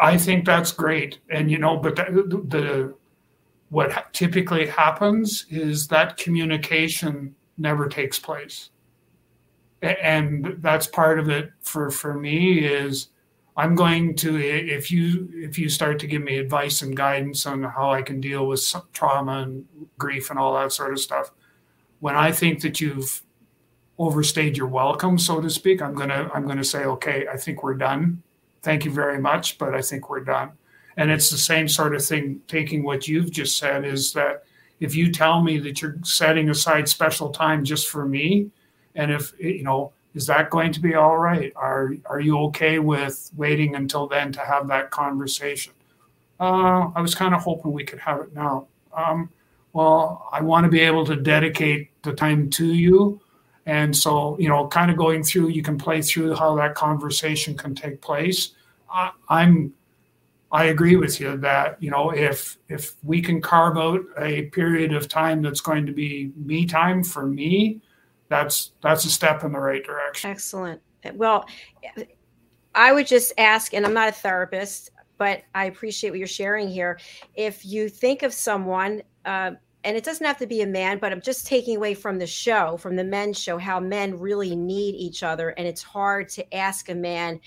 I 0.00 0.16
think 0.16 0.46
that's 0.46 0.70
great. 0.70 1.18
And 1.30 1.50
you 1.50 1.58
know 1.58 1.76
but 1.76 1.96
the, 1.96 2.44
the 2.48 2.94
what 3.70 4.12
typically 4.12 4.66
happens 4.66 5.46
is 5.50 5.88
that 5.88 6.16
communication 6.16 7.34
never 7.58 7.88
takes 7.88 8.18
place 8.18 8.70
and 9.82 10.56
that's 10.58 10.86
part 10.86 11.18
of 11.18 11.28
it 11.28 11.50
for 11.60 11.90
for 11.90 12.14
me 12.14 12.60
is 12.60 13.08
I'm 13.56 13.74
going 13.74 14.14
to 14.16 14.36
if 14.36 14.90
you 14.90 15.28
if 15.32 15.58
you 15.58 15.68
start 15.68 15.98
to 16.00 16.06
give 16.06 16.22
me 16.22 16.38
advice 16.38 16.82
and 16.82 16.96
guidance 16.96 17.46
on 17.46 17.62
how 17.62 17.90
I 17.90 18.02
can 18.02 18.20
deal 18.20 18.46
with 18.46 18.74
trauma 18.92 19.42
and 19.42 19.64
grief 19.98 20.30
and 20.30 20.38
all 20.38 20.54
that 20.54 20.72
sort 20.72 20.92
of 20.92 21.00
stuff. 21.00 21.30
When 22.00 22.14
I 22.14 22.32
think 22.32 22.60
that 22.60 22.80
you've 22.80 23.22
overstayed 23.98 24.58
your 24.58 24.66
welcome, 24.66 25.18
so 25.18 25.40
to 25.40 25.48
speak, 25.48 25.80
I'm 25.80 25.94
gonna 25.94 26.30
I'm 26.34 26.46
gonna 26.46 26.64
say, 26.64 26.84
okay, 26.84 27.26
I 27.32 27.36
think 27.36 27.62
we're 27.62 27.74
done. 27.74 28.22
Thank 28.62 28.84
you 28.84 28.90
very 28.90 29.20
much, 29.20 29.58
but 29.58 29.74
I 29.74 29.80
think 29.80 30.10
we're 30.10 30.24
done. 30.24 30.52
And 30.98 31.10
it's 31.10 31.30
the 31.30 31.38
same 31.38 31.68
sort 31.68 31.94
of 31.94 32.04
thing. 32.04 32.40
Taking 32.48 32.82
what 32.82 33.08
you've 33.08 33.30
just 33.30 33.58
said 33.58 33.84
is 33.84 34.12
that 34.14 34.44
if 34.80 34.94
you 34.94 35.10
tell 35.10 35.42
me 35.42 35.58
that 35.60 35.80
you're 35.80 35.96
setting 36.02 36.50
aside 36.50 36.88
special 36.88 37.30
time 37.30 37.64
just 37.64 37.88
for 37.88 38.06
me, 38.06 38.50
and 38.96 39.12
if 39.12 39.32
you 39.38 39.62
know 39.62 39.92
is 40.14 40.26
that 40.26 40.48
going 40.48 40.72
to 40.72 40.80
be 40.80 40.94
all 40.94 41.18
right? 41.18 41.52
Are 41.54 41.94
are 42.06 42.20
you 42.20 42.38
okay 42.46 42.78
with 42.78 43.30
waiting 43.36 43.76
until 43.76 44.06
then 44.06 44.32
to 44.32 44.40
have 44.40 44.66
that 44.68 44.90
conversation? 44.90 45.74
Uh, 46.40 46.90
I 46.94 47.00
was 47.00 47.14
kind 47.14 47.34
of 47.34 47.42
hoping 47.42 47.72
we 47.72 47.84
could 47.84 47.98
have 48.00 48.20
it 48.20 48.34
now. 48.34 48.66
Um, 48.94 49.30
well, 49.74 50.26
I 50.32 50.40
want 50.40 50.64
to 50.64 50.70
be 50.70 50.80
able 50.80 51.04
to 51.06 51.16
dedicate 51.16 51.90
the 52.02 52.12
time 52.12 52.48
to 52.50 52.66
you. 52.66 53.20
And 53.66 53.94
so, 53.94 54.38
you 54.38 54.48
know, 54.48 54.66
kind 54.68 54.90
of 54.90 54.96
going 54.96 55.22
through, 55.22 55.48
you 55.48 55.62
can 55.62 55.76
play 55.76 56.00
through 56.00 56.34
how 56.34 56.54
that 56.56 56.74
conversation 56.74 57.56
can 57.56 57.74
take 57.74 58.00
place. 58.00 58.52
I, 58.90 59.10
I'm, 59.28 59.74
I 60.52 60.66
agree 60.66 60.96
with 60.96 61.20
you 61.20 61.36
that 61.38 61.76
you 61.82 61.90
know 61.90 62.10
if 62.10 62.56
if 62.68 62.94
we 63.02 63.20
can 63.20 63.42
carve 63.42 63.76
out 63.76 64.00
a 64.18 64.42
period 64.42 64.94
of 64.94 65.08
time 65.08 65.42
that's 65.42 65.60
going 65.60 65.84
to 65.86 65.92
be 65.92 66.30
me 66.36 66.64
time 66.64 67.02
for 67.02 67.26
me, 67.26 67.82
that's 68.28 68.72
that's 68.82 69.04
a 69.04 69.10
step 69.10 69.44
in 69.44 69.52
the 69.52 69.58
right 69.58 69.84
direction. 69.84 70.30
Excellent. 70.30 70.80
Well, 71.14 71.46
I 72.74 72.92
would 72.92 73.06
just 73.06 73.32
ask, 73.38 73.74
and 73.74 73.86
I'm 73.86 73.94
not 73.94 74.08
a 74.08 74.12
therapist, 74.12 74.90
but 75.18 75.42
I 75.54 75.66
appreciate 75.66 76.10
what 76.10 76.18
you're 76.18 76.28
sharing 76.28 76.68
here. 76.68 76.98
If 77.34 77.64
you 77.64 77.88
think 77.88 78.22
of 78.22 78.32
someone, 78.32 79.02
uh, 79.24 79.52
and 79.84 79.96
it 79.96 80.04
doesn't 80.04 80.26
have 80.26 80.38
to 80.38 80.46
be 80.46 80.62
a 80.62 80.66
man, 80.66 80.98
but 80.98 81.12
I'm 81.12 81.20
just 81.20 81.46
taking 81.46 81.76
away 81.76 81.94
from 81.94 82.18
the 82.18 82.26
show, 82.26 82.76
from 82.76 82.96
the 82.96 83.04
men's 83.04 83.38
show, 83.38 83.56
how 83.56 83.78
men 83.78 84.18
really 84.18 84.56
need 84.56 84.96
each 84.96 85.22
other. 85.22 85.50
And 85.50 85.66
it's 85.66 85.82
hard 85.82 86.28
to 86.30 86.54
ask 86.54 86.88
a 86.88 86.94
man 86.94 87.40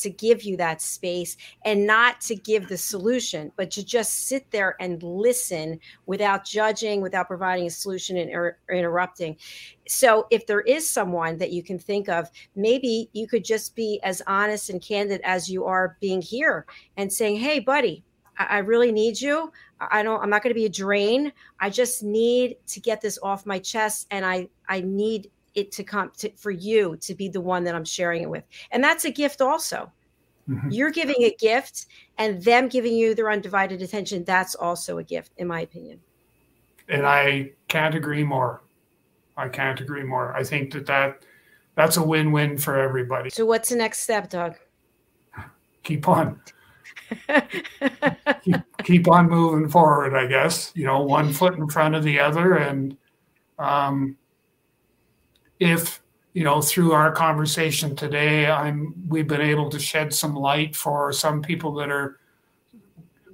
to 0.00 0.10
give 0.10 0.42
you 0.42 0.56
that 0.56 0.82
space 0.82 1.36
and 1.64 1.86
not 1.86 2.20
to 2.22 2.34
give 2.34 2.68
the 2.68 2.76
solution, 2.76 3.52
but 3.56 3.70
to 3.72 3.84
just 3.84 4.26
sit 4.26 4.50
there 4.50 4.76
and 4.80 5.02
listen 5.02 5.78
without 6.06 6.44
judging, 6.44 7.00
without 7.00 7.28
providing 7.28 7.66
a 7.66 7.70
solution 7.70 8.16
and 8.16 8.30
or 8.30 8.58
interrupting. 8.70 9.36
So, 9.86 10.26
if 10.30 10.46
there 10.46 10.62
is 10.62 10.88
someone 10.88 11.38
that 11.38 11.52
you 11.52 11.62
can 11.62 11.78
think 11.78 12.08
of, 12.08 12.30
maybe 12.56 13.10
you 13.12 13.26
could 13.26 13.44
just 13.44 13.74
be 13.76 14.00
as 14.02 14.22
honest 14.26 14.70
and 14.70 14.80
candid 14.80 15.20
as 15.24 15.48
you 15.48 15.64
are 15.64 15.96
being 16.00 16.22
here 16.22 16.66
and 16.96 17.12
saying, 17.12 17.36
Hey, 17.36 17.60
buddy, 17.60 18.04
I 18.36 18.58
really 18.58 18.92
need 18.92 19.20
you. 19.20 19.52
I 19.80 20.02
don't, 20.02 20.20
I'm 20.20 20.30
not 20.30 20.42
going 20.42 20.50
to 20.50 20.58
be 20.58 20.64
a 20.64 20.70
drain. 20.70 21.32
I 21.60 21.70
just 21.70 22.02
need 22.02 22.56
to 22.68 22.80
get 22.80 23.00
this 23.00 23.18
off 23.22 23.46
my 23.46 23.58
chest 23.58 24.06
and 24.10 24.24
I, 24.24 24.48
I 24.68 24.80
need 24.80 25.30
it 25.54 25.72
to 25.72 25.84
come 25.84 26.10
to, 26.18 26.30
for 26.36 26.50
you 26.50 26.96
to 26.96 27.14
be 27.14 27.28
the 27.28 27.40
one 27.40 27.64
that 27.64 27.74
I'm 27.74 27.84
sharing 27.84 28.22
it 28.22 28.30
with. 28.30 28.44
And 28.70 28.82
that's 28.82 29.04
a 29.04 29.10
gift 29.10 29.40
also. 29.40 29.92
Mm-hmm. 30.48 30.70
You're 30.70 30.90
giving 30.90 31.22
a 31.22 31.34
gift 31.38 31.86
and 32.18 32.42
them 32.42 32.68
giving 32.68 32.94
you 32.94 33.14
their 33.14 33.30
undivided 33.30 33.80
attention. 33.82 34.24
That's 34.24 34.54
also 34.54 34.98
a 34.98 35.04
gift, 35.04 35.32
in 35.38 35.46
my 35.46 35.60
opinion. 35.60 36.00
And 36.88 37.06
I 37.06 37.52
can't 37.68 37.94
agree 37.94 38.24
more. 38.24 38.62
I 39.36 39.48
can't 39.48 39.80
agree 39.80 40.04
more. 40.04 40.34
I 40.36 40.44
think 40.44 40.72
that, 40.74 40.86
that 40.86 41.24
that's 41.76 41.96
a 41.96 42.02
win-win 42.02 42.58
for 42.58 42.78
everybody. 42.78 43.30
So 43.30 43.46
what's 43.46 43.70
the 43.70 43.76
next 43.76 44.00
step, 44.00 44.28
Doug? 44.28 44.56
Keep 45.82 46.08
on. 46.08 46.40
keep, 48.42 48.56
keep 48.84 49.08
on 49.08 49.28
moving 49.28 49.68
forward, 49.68 50.14
I 50.14 50.26
guess. 50.26 50.72
You 50.74 50.84
know, 50.84 51.00
one 51.02 51.32
foot 51.32 51.54
in 51.54 51.68
front 51.68 51.94
of 51.94 52.04
the 52.04 52.20
other 52.20 52.54
and 52.54 52.96
um, 53.58 54.16
if 55.60 56.02
you 56.32 56.44
know 56.44 56.60
through 56.60 56.92
our 56.92 57.12
conversation 57.12 57.94
today 57.94 58.50
i'm 58.50 58.92
we've 59.08 59.28
been 59.28 59.40
able 59.40 59.70
to 59.70 59.78
shed 59.78 60.12
some 60.12 60.34
light 60.34 60.74
for 60.74 61.12
some 61.12 61.40
people 61.40 61.72
that 61.74 61.90
are 61.90 62.18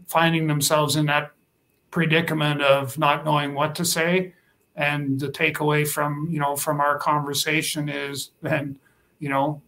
finding 0.06 0.48
themselves 0.48 0.96
in 0.96 1.06
that 1.06 1.32
predicament 1.90 2.62
of 2.62 2.98
not 2.98 3.24
knowing 3.24 3.54
what 3.54 3.74
to 3.76 3.84
say. 3.84 4.34
And 4.76 5.18
the 5.18 5.28
takeaway 5.28 5.86
from 5.86 6.28
you 6.30 6.40
know 6.40 6.56
from 6.56 6.80
our 6.80 6.98
conversation 6.98 7.88
is 7.88 8.30
then 8.42 8.78
you 9.18 9.28
know 9.28 9.60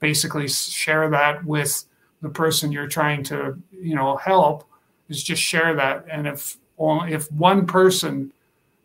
basically 0.00 0.48
share 0.48 1.08
that 1.10 1.44
with 1.44 1.84
the 2.22 2.28
person 2.28 2.72
you're 2.72 2.88
trying 2.88 3.22
to 3.24 3.58
you 3.72 3.94
know 3.94 4.16
help 4.16 4.68
is 5.08 5.22
just 5.22 5.42
share 5.42 5.74
that. 5.76 6.04
And 6.10 6.26
if 6.26 6.58
only 6.76 7.12
if 7.12 7.30
one 7.32 7.66
person 7.66 8.32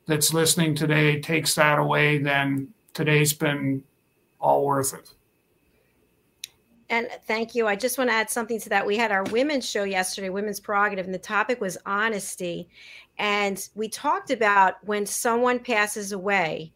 that's 0.06 0.34
listening 0.34 0.76
today 0.76 1.20
takes 1.20 1.56
that 1.56 1.80
away 1.80 2.18
then 2.18 2.73
today's 2.94 3.34
been 3.34 3.84
all 4.40 4.66
worth 4.66 4.94
it. 4.94 5.14
And 6.90 7.08
thank 7.26 7.56
you. 7.56 7.68
I 7.68 7.76
just 7.76 7.98
want 7.98 8.10
to 8.10 8.14
add 8.14 8.30
something 8.30 8.60
to 8.60 8.70
that. 8.70 8.86
We 8.86 8.98
had 8.98 9.12
our 9.12 9.24
women's 9.24 9.68
show 9.68 9.84
yesterday, 9.84 10.30
Women's 10.30 10.60
Prerogative, 10.60 11.06
and 11.06 11.14
the 11.14 11.20
topic 11.20 11.60
was 11.60 11.78
honesty. 11.86 12.70
And 13.18 13.68
we 13.74 13.90
talked 13.90 14.32
about 14.32 14.76
when 14.86 15.06
someone 15.06 15.60
passes 15.60 16.12
away, 16.12 16.72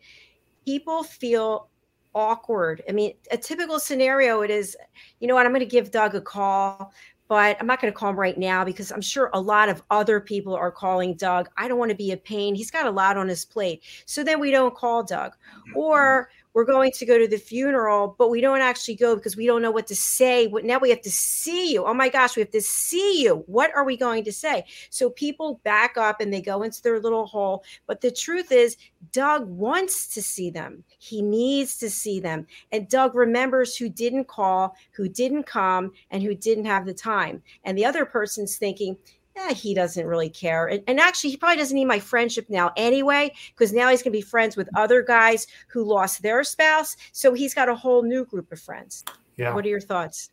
people 0.65 1.03
feel 1.03 1.69
awkward. 2.15 2.81
I 2.89 2.93
mean, 2.93 3.13
a 3.31 3.37
typical 3.37 3.79
scenario 3.79 4.41
it 4.41 4.49
is, 4.49 4.75
you 5.19 5.27
know 5.27 5.35
what, 5.35 5.45
I'm 5.45 5.51
going 5.51 5.59
to 5.59 5.65
give 5.65 5.91
Doug 5.91 6.15
a 6.15 6.21
call 6.21 6.93
but 7.27 7.57
I'm 7.59 7.67
not 7.67 7.81
going 7.81 7.91
to 7.91 7.97
call 7.97 8.11
him 8.11 8.19
right 8.19 8.37
now 8.37 8.63
because 8.63 8.91
I'm 8.91 9.01
sure 9.01 9.29
a 9.33 9.41
lot 9.41 9.69
of 9.69 9.83
other 9.89 10.19
people 10.19 10.55
are 10.55 10.71
calling 10.71 11.13
Doug. 11.15 11.49
I 11.57 11.67
don't 11.67 11.77
want 11.77 11.91
to 11.91 11.97
be 11.97 12.11
a 12.11 12.17
pain. 12.17 12.55
He's 12.55 12.71
got 12.71 12.85
a 12.85 12.91
lot 12.91 13.17
on 13.17 13.27
his 13.27 13.45
plate. 13.45 13.83
So 14.05 14.23
then 14.23 14.39
we 14.39 14.51
don't 14.51 14.75
call 14.75 15.03
Doug. 15.03 15.33
Mm-hmm. 15.33 15.77
Or 15.77 16.29
we're 16.57 16.65
going 16.65 16.91
to 16.91 17.05
go 17.05 17.19
to 17.19 17.27
the 17.27 17.37
funeral, 17.37 18.15
but 18.17 18.31
we 18.31 18.41
don't 18.41 18.61
actually 18.61 18.95
go 18.95 19.15
because 19.15 19.37
we 19.37 19.45
don't 19.45 19.61
know 19.61 19.69
what 19.69 19.85
to 19.85 19.95
say. 19.95 20.47
What 20.47 20.65
now 20.65 20.79
we 20.79 20.89
have 20.89 21.03
to 21.03 21.11
see 21.11 21.71
you. 21.71 21.85
Oh 21.85 21.93
my 21.93 22.09
gosh, 22.09 22.35
we 22.35 22.39
have 22.39 22.49
to 22.49 22.61
see 22.61 23.21
you. 23.21 23.43
What 23.45 23.69
are 23.75 23.83
we 23.83 23.95
going 23.95 24.23
to 24.23 24.31
say? 24.31 24.65
So 24.89 25.11
people 25.11 25.61
back 25.63 25.97
up 25.97 26.19
and 26.19 26.33
they 26.33 26.41
go 26.41 26.63
into 26.63 26.81
their 26.81 26.99
little 26.99 27.27
hole. 27.27 27.63
But 27.85 28.01
the 28.01 28.09
truth 28.09 28.51
is, 28.51 28.75
Doug 29.11 29.47
wants 29.47 30.07
to 30.15 30.21
see 30.23 30.49
them. 30.49 30.83
He 30.97 31.21
needs 31.21 31.77
to 31.77 31.91
see 31.91 32.19
them. 32.19 32.47
And 32.71 32.89
Doug 32.89 33.13
remembers 33.13 33.77
who 33.77 33.87
didn't 33.87 34.27
call, 34.27 34.75
who 34.93 35.07
didn't 35.07 35.43
come, 35.43 35.91
and 36.09 36.23
who 36.23 36.33
didn't 36.33 36.65
have 36.65 36.87
the 36.87 36.93
time. 36.95 37.43
And 37.65 37.77
the 37.77 37.85
other 37.85 38.03
person's 38.03 38.57
thinking, 38.57 38.97
eh, 39.37 39.53
he 39.53 39.73
doesn't 39.73 40.05
really 40.05 40.29
care. 40.29 40.67
And, 40.67 40.83
and, 40.87 40.99
actually, 40.99 41.31
he 41.31 41.37
probably 41.37 41.57
doesn't 41.57 41.75
need 41.75 41.85
my 41.85 41.99
friendship 41.99 42.49
now 42.49 42.71
anyway, 42.77 43.33
because 43.53 43.73
now 43.73 43.89
he's 43.89 44.01
going 44.01 44.11
to 44.11 44.17
be 44.17 44.21
friends 44.21 44.57
with 44.57 44.69
other 44.75 45.01
guys 45.01 45.47
who 45.67 45.83
lost 45.83 46.21
their 46.21 46.43
spouse. 46.43 46.95
So 47.11 47.33
he's 47.33 47.53
got 47.53 47.69
a 47.69 47.75
whole 47.75 48.03
new 48.03 48.25
group 48.25 48.51
of 48.51 48.59
friends. 48.59 49.03
Yeah. 49.37 49.53
What 49.53 49.65
are 49.65 49.69
your 49.69 49.81
thoughts? 49.81 50.31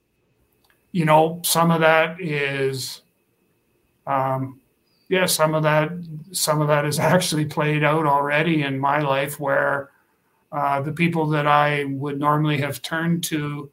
You 0.92 1.04
know, 1.04 1.40
some 1.44 1.70
of 1.70 1.80
that 1.80 2.20
is, 2.20 3.02
um, 4.06 4.60
yeah, 5.08 5.26
some 5.26 5.54
of 5.54 5.62
that, 5.64 5.90
some 6.32 6.60
of 6.60 6.68
that 6.68 6.84
is 6.84 6.98
actually 7.00 7.46
played 7.46 7.84
out 7.84 8.06
already 8.06 8.62
in 8.62 8.78
my 8.78 9.00
life 9.00 9.38
where 9.38 9.90
uh, 10.52 10.80
the 10.80 10.92
people 10.92 11.26
that 11.26 11.46
I 11.46 11.84
would 11.84 12.18
normally 12.18 12.58
have 12.58 12.80
turned 12.80 13.24
to 13.24 13.70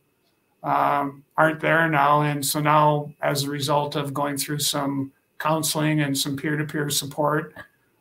um, 0.63 1.23
aren't 1.37 1.59
there 1.59 1.89
now. 1.89 2.21
And 2.21 2.45
so 2.45 2.59
now, 2.59 3.13
as 3.21 3.43
a 3.43 3.49
result 3.49 3.95
of 3.95 4.13
going 4.13 4.37
through 4.37 4.59
some 4.59 5.11
counseling 5.41 6.01
and 6.01 6.15
some 6.15 6.37
peer 6.37 6.55
to 6.55 6.65
peer 6.65 6.89
support, 6.89 7.53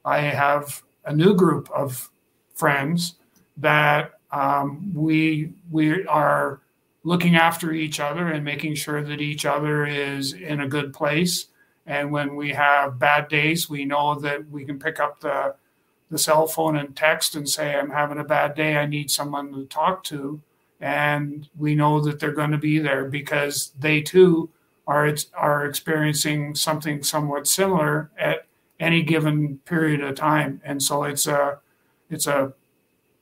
I 0.05 0.19
have 0.19 0.83
a 1.07 1.15
new 1.15 1.35
group 1.35 1.71
of 1.71 2.11
friends 2.55 3.15
that 3.57 4.13
um, 4.31 4.93
we 4.95 5.53
we 5.71 6.07
are 6.07 6.61
looking 7.03 7.37
after 7.37 7.73
each 7.73 7.99
other 7.99 8.29
and 8.29 8.45
making 8.45 8.75
sure 8.75 9.03
that 9.03 9.21
each 9.21 9.47
other 9.47 9.87
is 9.87 10.35
in 10.35 10.61
a 10.61 10.69
good 10.69 10.93
place. 10.93 11.47
And 11.87 12.13
when 12.13 12.37
we 12.37 12.51
have 12.51 12.99
bad 12.99 13.29
days, 13.29 13.71
we 13.71 13.87
know 13.87 14.15
that 14.21 14.49
we 14.51 14.65
can 14.65 14.79
pick 14.79 15.01
up 15.01 15.21
the 15.21 15.55
the 16.11 16.19
cell 16.19 16.47
phone 16.47 16.77
and 16.77 16.95
text 16.95 17.37
and 17.37 17.49
say, 17.49 17.75
"I'm 17.75 17.91
having 17.91 18.19
a 18.19 18.25
bad 18.25 18.55
day. 18.55 18.77
I 18.77 18.87
need 18.87 19.11
someone 19.11 19.53
to 19.55 19.65
talk 19.67 20.05
to." 20.05 20.41
And 20.81 21.49
we 21.59 21.75
know 21.75 22.01
that 22.01 22.21
they're 22.21 22.33
going 22.33 22.53
to 22.53 22.59
be 22.59 22.79
there 22.79 23.05
because 23.07 23.73
they 23.79 24.03
too 24.03 24.51
are 24.91 25.15
are 25.35 25.67
experiencing 25.67 26.57
something 26.57 27.03
somewhat 27.05 27.47
similar 27.47 28.11
at 28.19 28.47
any 28.81 29.03
given 29.03 29.59
period 29.65 30.03
of 30.03 30.17
time. 30.17 30.61
And 30.65 30.83
so 30.83 31.05
it's 31.05 31.29
a 31.29 31.61
it's 32.11 32.27
a 32.27 32.53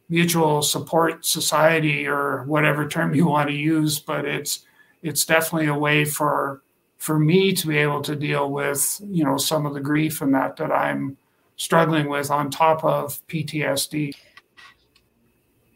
mutual 0.09 0.63
support 0.63 1.27
society 1.27 2.09
or 2.09 2.45
whatever 2.45 2.89
term 2.89 3.15
you 3.15 3.27
want 3.27 3.51
to 3.51 3.55
use, 3.55 3.99
but 4.01 4.25
it's 4.25 4.65
it's 5.03 5.27
definitely 5.27 5.67
a 5.67 5.79
way 5.79 6.07
for 6.07 6.63
for 6.97 7.19
me 7.19 7.53
to 7.53 7.67
be 7.69 7.77
able 7.77 8.01
to 8.01 8.17
deal 8.17 8.51
with 8.51 8.99
you 9.05 9.25
know 9.25 9.37
some 9.37 9.67
of 9.67 9.75
the 9.75 9.81
grief 9.81 10.23
and 10.23 10.35
that 10.35 10.57
that 10.57 10.73
I'm 10.73 11.19
struggling 11.57 12.09
with 12.09 12.31
on 12.31 12.51
top 12.51 12.83
of 12.83 13.21
PTSD. 13.27 14.15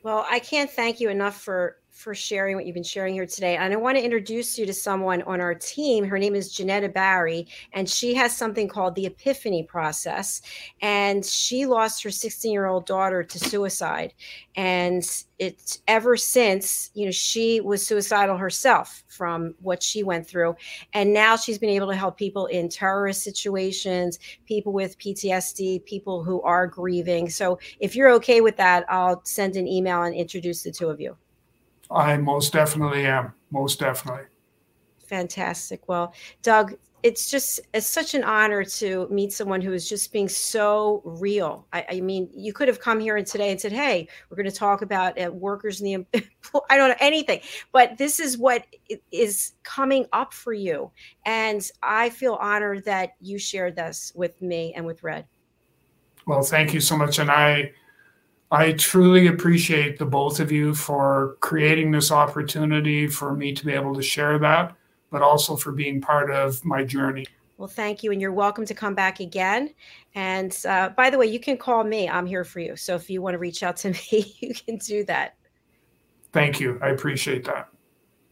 Well, 0.02 0.24
I 0.30 0.38
can't 0.38 0.70
thank 0.70 1.00
you 1.00 1.10
enough 1.10 1.38
for 1.38 1.76
for 1.92 2.14
sharing 2.14 2.56
what 2.56 2.64
you've 2.64 2.74
been 2.74 2.82
sharing 2.82 3.14
here 3.14 3.26
today. 3.26 3.56
And 3.56 3.72
I 3.72 3.76
want 3.76 3.98
to 3.98 4.02
introduce 4.02 4.58
you 4.58 4.64
to 4.64 4.72
someone 4.72 5.22
on 5.22 5.40
our 5.40 5.54
team. 5.54 6.04
Her 6.04 6.18
name 6.18 6.34
is 6.34 6.52
Janetta 6.52 6.88
Barry, 6.88 7.46
and 7.74 7.88
she 7.88 8.14
has 8.14 8.34
something 8.34 8.66
called 8.66 8.94
the 8.94 9.06
Epiphany 9.06 9.62
Process. 9.62 10.40
And 10.80 11.24
she 11.24 11.66
lost 11.66 12.02
her 12.02 12.10
16 12.10 12.50
year 12.50 12.66
old 12.66 12.86
daughter 12.86 13.22
to 13.22 13.38
suicide. 13.38 14.14
And 14.56 15.04
it's 15.38 15.82
ever 15.86 16.16
since, 16.16 16.90
you 16.94 17.04
know, 17.04 17.10
she 17.10 17.60
was 17.60 17.86
suicidal 17.86 18.36
herself 18.38 19.04
from 19.08 19.54
what 19.60 19.82
she 19.82 20.02
went 20.02 20.26
through. 20.26 20.56
And 20.94 21.12
now 21.12 21.36
she's 21.36 21.58
been 21.58 21.70
able 21.70 21.88
to 21.88 21.96
help 21.96 22.16
people 22.16 22.46
in 22.46 22.68
terrorist 22.70 23.22
situations, 23.22 24.18
people 24.46 24.72
with 24.72 24.98
PTSD, 24.98 25.84
people 25.84 26.24
who 26.24 26.40
are 26.42 26.66
grieving. 26.66 27.28
So 27.28 27.58
if 27.80 27.94
you're 27.94 28.10
okay 28.12 28.40
with 28.40 28.56
that, 28.56 28.86
I'll 28.88 29.20
send 29.24 29.56
an 29.56 29.68
email 29.68 30.02
and 30.02 30.14
introduce 30.14 30.62
the 30.62 30.72
two 30.72 30.88
of 30.88 31.00
you. 31.00 31.16
I 31.92 32.16
most 32.16 32.52
definitely 32.52 33.06
am. 33.06 33.32
Most 33.50 33.80
definitely. 33.80 34.24
Fantastic. 35.06 35.88
Well, 35.88 36.14
Doug, 36.42 36.74
it's 37.02 37.30
just 37.30 37.60
it's 37.74 37.86
such 37.86 38.14
an 38.14 38.22
honor 38.22 38.64
to 38.64 39.08
meet 39.10 39.32
someone 39.32 39.60
who 39.60 39.72
is 39.72 39.88
just 39.88 40.12
being 40.12 40.28
so 40.28 41.02
real. 41.04 41.66
I, 41.72 41.84
I 41.90 42.00
mean, 42.00 42.30
you 42.32 42.52
could 42.52 42.68
have 42.68 42.80
come 42.80 43.00
here 43.00 43.16
and 43.16 43.26
today 43.26 43.50
and 43.50 43.60
said, 43.60 43.72
"Hey, 43.72 44.08
we're 44.30 44.36
going 44.36 44.48
to 44.48 44.56
talk 44.56 44.82
about 44.82 45.20
uh, 45.20 45.30
workers 45.30 45.80
in 45.80 46.06
the 46.12 46.24
I 46.70 46.76
don't 46.76 46.90
know 46.90 46.96
anything," 47.00 47.40
but 47.72 47.98
this 47.98 48.20
is 48.20 48.38
what 48.38 48.64
is 49.10 49.54
coming 49.64 50.06
up 50.12 50.32
for 50.32 50.52
you, 50.52 50.90
and 51.26 51.68
I 51.82 52.10
feel 52.10 52.34
honored 52.34 52.84
that 52.84 53.10
you 53.20 53.38
shared 53.38 53.76
this 53.76 54.12
with 54.14 54.40
me 54.40 54.72
and 54.74 54.86
with 54.86 55.02
Red. 55.02 55.26
Well, 56.26 56.42
thank 56.42 56.72
you 56.72 56.80
so 56.80 56.96
much, 56.96 57.18
and 57.18 57.30
I 57.30 57.72
I 58.52 58.72
truly 58.72 59.28
appreciate 59.28 59.98
the 59.98 60.04
both 60.04 60.38
of 60.38 60.52
you 60.52 60.74
for 60.74 61.38
creating 61.40 61.90
this 61.90 62.12
opportunity 62.12 63.08
for 63.08 63.34
me 63.34 63.54
to 63.54 63.64
be 63.64 63.72
able 63.72 63.94
to 63.94 64.02
share 64.02 64.38
that, 64.40 64.76
but 65.10 65.22
also 65.22 65.56
for 65.56 65.72
being 65.72 66.02
part 66.02 66.30
of 66.30 66.62
my 66.62 66.84
journey. 66.84 67.24
Well, 67.56 67.66
thank 67.66 68.02
you. 68.02 68.12
And 68.12 68.20
you're 68.20 68.30
welcome 68.30 68.66
to 68.66 68.74
come 68.74 68.94
back 68.94 69.20
again. 69.20 69.72
And 70.14 70.54
uh, 70.68 70.90
by 70.90 71.08
the 71.08 71.16
way, 71.16 71.24
you 71.24 71.40
can 71.40 71.56
call 71.56 71.82
me. 71.82 72.10
I'm 72.10 72.26
here 72.26 72.44
for 72.44 72.60
you. 72.60 72.76
So 72.76 72.94
if 72.94 73.08
you 73.08 73.22
want 73.22 73.32
to 73.32 73.38
reach 73.38 73.62
out 73.62 73.78
to 73.78 73.90
me, 74.12 74.36
you 74.40 74.52
can 74.52 74.76
do 74.76 75.02
that. 75.04 75.34
Thank 76.34 76.60
you. 76.60 76.78
I 76.82 76.90
appreciate 76.90 77.46
that. 77.46 77.70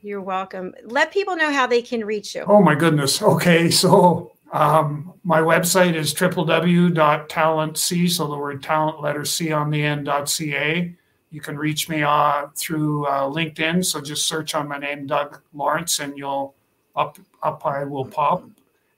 You're 0.02 0.20
welcome. 0.20 0.74
Let 0.84 1.12
people 1.12 1.34
know 1.34 1.50
how 1.50 1.66
they 1.66 1.80
can 1.80 2.04
reach 2.04 2.34
you. 2.34 2.44
Oh, 2.46 2.60
my 2.60 2.74
goodness. 2.74 3.22
Okay. 3.22 3.70
So 3.70 4.32
um, 4.52 5.14
my 5.22 5.40
website 5.40 5.94
is 5.94 6.12
www.talentc, 6.12 8.10
so 8.10 8.26
the 8.26 8.36
word 8.36 8.62
talent 8.62 9.00
letter 9.00 9.24
C 9.24 9.52
on 9.52 9.70
the 9.70 9.82
end.ca. 9.82 10.94
You 11.30 11.40
can 11.40 11.56
reach 11.56 11.88
me 11.88 12.02
uh, 12.02 12.48
through 12.56 13.06
uh, 13.06 13.22
LinkedIn. 13.30 13.84
So 13.84 14.00
just 14.00 14.26
search 14.26 14.56
on 14.56 14.66
my 14.66 14.78
name, 14.78 15.06
Doug 15.06 15.40
Lawrence, 15.54 16.00
and 16.00 16.18
you'll 16.18 16.54
up 16.96 17.18
up 17.42 17.64
I 17.64 17.84
will 17.84 18.04
pop. 18.04 18.44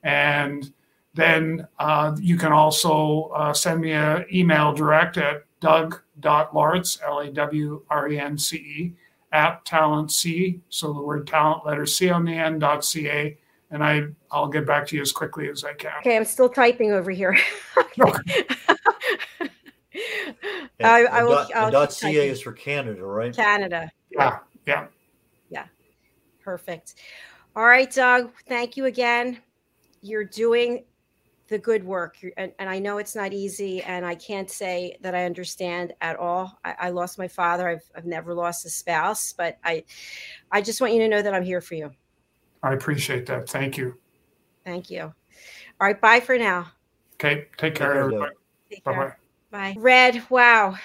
And 0.03 0.72
then 1.14 1.68
uh, 1.78 2.16
you 2.18 2.38
can 2.38 2.53
also 2.53 3.30
uh, 3.34 3.53
send 3.53 3.82
me 3.82 3.92
an 3.92 4.24
email 4.32 4.72
direct 4.72 5.18
at 5.18 5.44
doug.lawrence, 5.61 6.98
L 7.05 7.20
A 7.20 7.30
W 7.30 7.82
R 7.90 8.09
E 8.09 8.18
N 8.18 8.38
C 8.38 8.57
E, 8.57 8.92
at 9.32 9.62
talent 9.66 10.11
C, 10.11 10.61
so 10.70 10.94
the 10.94 11.03
word 11.03 11.26
talent 11.26 11.66
letter 11.66 11.84
C 11.84 12.09
on 12.09 12.24
the 12.24 12.32
end.ca 12.32 13.36
and 13.72 13.82
I 13.82 14.02
I'll 14.30 14.48
get 14.48 14.66
back 14.66 14.86
to 14.88 14.96
you 14.96 15.02
as 15.02 15.10
quickly 15.10 15.48
as 15.48 15.64
I 15.64 15.72
can. 15.72 15.92
Okay, 16.00 16.16
I'm 16.16 16.24
still 16.24 16.48
typing 16.48 16.92
over 16.92 17.10
here. 17.10 17.36
okay. 18.00 18.46
I, 20.80 21.04
I 21.04 21.22
will. 21.24 21.46
Dot, 21.48 21.72
dot 21.72 21.92
.ca 21.92 22.28
is 22.28 22.40
for 22.40 22.52
Canada, 22.52 23.04
right? 23.04 23.34
Canada. 23.34 23.90
Yeah, 24.10 24.38
yeah, 24.66 24.86
yeah. 25.48 25.66
Perfect. 26.44 26.94
All 27.56 27.64
right, 27.64 27.90
Doug. 27.90 28.32
Thank 28.46 28.76
you 28.76 28.84
again. 28.84 29.40
You're 30.02 30.24
doing 30.24 30.84
the 31.48 31.58
good 31.58 31.84
work, 31.84 32.16
and, 32.36 32.52
and, 32.58 32.70
I 32.70 32.78
know 32.78 32.96
it's 32.98 33.14
not 33.14 33.32
easy, 33.34 33.82
and 33.82 34.06
I 34.06 34.14
can't 34.14 34.50
say 34.50 34.96
that 35.02 35.14
I 35.14 35.26
understand 35.26 35.92
at 36.00 36.16
all. 36.16 36.58
I, 36.64 36.74
I 36.80 36.90
lost 36.90 37.18
my 37.18 37.28
father. 37.28 37.68
I've 37.68 37.84
I've 37.94 38.06
never 38.06 38.34
lost 38.34 38.64
a 38.66 38.70
spouse, 38.70 39.32
but 39.32 39.58
I 39.64 39.84
I 40.50 40.62
just 40.62 40.80
want 40.80 40.92
you 40.94 41.00
to 41.00 41.08
know 41.08 41.22
that 41.22 41.34
I'm 41.34 41.44
here 41.44 41.60
for 41.60 41.74
you. 41.74 41.92
I 42.62 42.74
appreciate 42.74 43.26
that. 43.26 43.48
Thank 43.48 43.76
you. 43.76 43.96
Thank 44.64 44.90
you. 44.90 45.02
All 45.02 45.12
right. 45.80 46.00
Bye 46.00 46.20
for 46.20 46.38
now. 46.38 46.70
Okay. 47.14 47.46
Take 47.56 47.74
care, 47.74 47.94
everybody. 47.94 48.34
Bye 48.84 48.92
bye. 48.92 49.12
Bye. 49.50 49.74
Red. 49.78 50.22
Wow. 50.30 50.76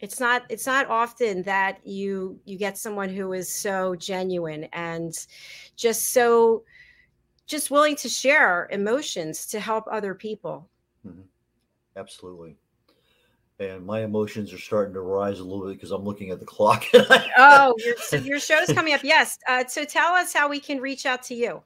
It's 0.00 0.20
not 0.20 0.42
it's 0.48 0.66
not 0.66 0.88
often 0.88 1.42
that 1.44 1.86
you 1.86 2.38
you 2.44 2.58
get 2.58 2.76
someone 2.76 3.08
who 3.08 3.32
is 3.32 3.48
so 3.48 3.94
genuine 3.94 4.64
and 4.72 5.12
just 5.76 6.12
so 6.12 6.64
just 7.46 7.70
willing 7.70 7.96
to 7.96 8.08
share 8.08 8.68
emotions 8.70 9.46
to 9.46 9.60
help 9.60 9.84
other 9.90 10.14
people. 10.14 10.68
Mm-hmm. 11.06 11.22
Absolutely 11.96 12.56
and 13.60 13.84
my 13.84 14.02
emotions 14.02 14.52
are 14.52 14.58
starting 14.58 14.94
to 14.94 15.00
rise 15.00 15.38
a 15.38 15.44
little 15.44 15.66
bit 15.66 15.74
because 15.74 15.90
I'm 15.92 16.04
looking 16.04 16.30
at 16.30 16.40
the 16.40 16.46
clock. 16.46 16.84
oh, 17.38 17.74
your, 17.78 17.96
so 17.98 18.16
your 18.16 18.40
show 18.40 18.58
is 18.58 18.72
coming 18.72 18.94
up. 18.94 19.04
Yes. 19.04 19.38
Uh, 19.48 19.64
so 19.66 19.84
tell 19.84 20.12
us 20.12 20.32
how 20.32 20.48
we 20.48 20.58
can 20.58 20.80
reach 20.80 21.06
out 21.06 21.22
to 21.24 21.34
you. 21.34 21.62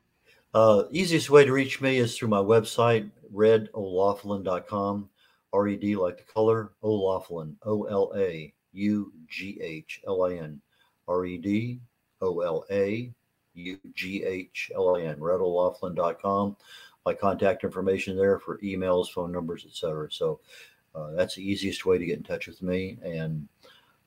Uh, 0.55 0.85
easiest 0.91 1.31
way 1.31 1.45
to 1.45 1.53
reach 1.53 1.81
me 1.81 1.99
is 1.99 2.17
through 2.17 2.29
my 2.29 2.39
website, 2.39 3.11
redolaughlin.com. 3.35 5.09
R-E-D 5.53 5.97
like 5.97 6.19
the 6.19 6.25
color, 6.25 6.73
Olaughlin, 6.83 7.55
O-L-A 7.63 8.53
U-G-H-L-I-N. 8.73 10.61
R-E-D 11.09 11.81
O-L-A 12.21 13.13
U-G-H-L-I-N. 13.55 15.17
redolaughlin.com. 15.17 16.57
My 17.07 17.15
contact 17.15 17.65
information 17.65 18.19
there 18.19 18.39
for 18.39 18.59
emails, 18.59 19.11
phone 19.11 19.33
numbers, 19.33 19.65
etc. 19.67 20.11
So 20.11 20.41
uh, 20.95 21.11
that's 21.13 21.35
the 21.35 21.49
easiest 21.49 21.87
way 21.87 21.99
to 21.99 22.07
get 22.07 22.19
in 22.19 22.25
touch 22.25 22.47
with 22.47 22.63
me. 22.63 22.99
And 23.03 23.49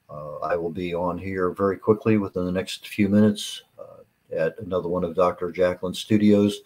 uh, 0.09 0.37
I 0.39 0.55
will 0.55 0.71
be 0.71 0.93
on 0.93 1.17
here 1.17 1.51
very 1.51 1.77
quickly 1.77 2.17
within 2.17 2.45
the 2.45 2.51
next 2.51 2.87
few 2.87 3.07
minutes 3.07 3.63
uh, 3.79 4.35
at 4.35 4.59
another 4.59 4.89
one 4.89 5.03
of 5.03 5.15
Dr. 5.15 5.51
Jacqueline's 5.51 5.99
studios, 5.99 6.61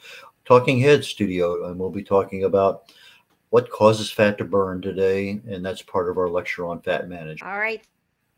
Talking 0.46 0.80
Head 0.80 1.04
Studio. 1.04 1.68
And 1.68 1.80
we'll 1.80 1.92
be 1.92 2.04
talking 2.04 2.46
about 2.46 2.92
what 3.50 3.70
causes 3.70 4.12
fat 4.12 4.38
to 4.40 4.46
burn 4.46 4.82
today. 4.82 5.42
And 5.48 5.64
that's 5.66 5.82
part 5.82 6.10
of 6.10 6.18
our 6.18 6.30
lecture 6.30 6.66
on 6.66 6.82
fat 6.82 7.08
management. 7.08 7.52
All 7.52 7.60
right. 7.60 7.86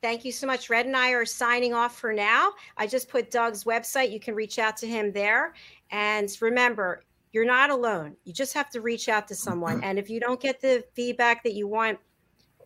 Thank 0.02 0.26
you 0.26 0.32
so 0.32 0.46
much. 0.46 0.70
Red 0.70 0.86
and 0.86 0.96
I 0.96 1.12
are 1.12 1.26
signing 1.26 1.74
off 1.74 1.98
for 1.98 2.14
now. 2.14 2.52
I 2.78 2.86
just 2.86 3.10
put 3.10 3.32
Doug's 3.32 3.64
website. 3.64 4.12
You 4.12 4.20
can 4.20 4.36
reach 4.36 4.60
out 4.60 4.78
to 4.78 4.88
him 4.88 5.12
there. 5.12 5.54
And 5.90 6.30
remember, 6.40 7.02
you're 7.38 7.46
not 7.46 7.70
alone. 7.70 8.16
You 8.24 8.34
just 8.34 8.56
have 8.56 8.72
to 8.72 8.82
reach 8.82 9.08
out 9.10 9.28
to 9.28 9.36
someone. 9.36 9.76
Mm-hmm. 9.76 9.84
And 9.84 10.00
if 10.00 10.10
you 10.10 10.20
don't 10.20 10.42
get 10.42 10.60
the 10.60 10.84
feedback 10.96 11.44
that 11.44 11.54
you 11.54 11.68
want, 11.68 12.00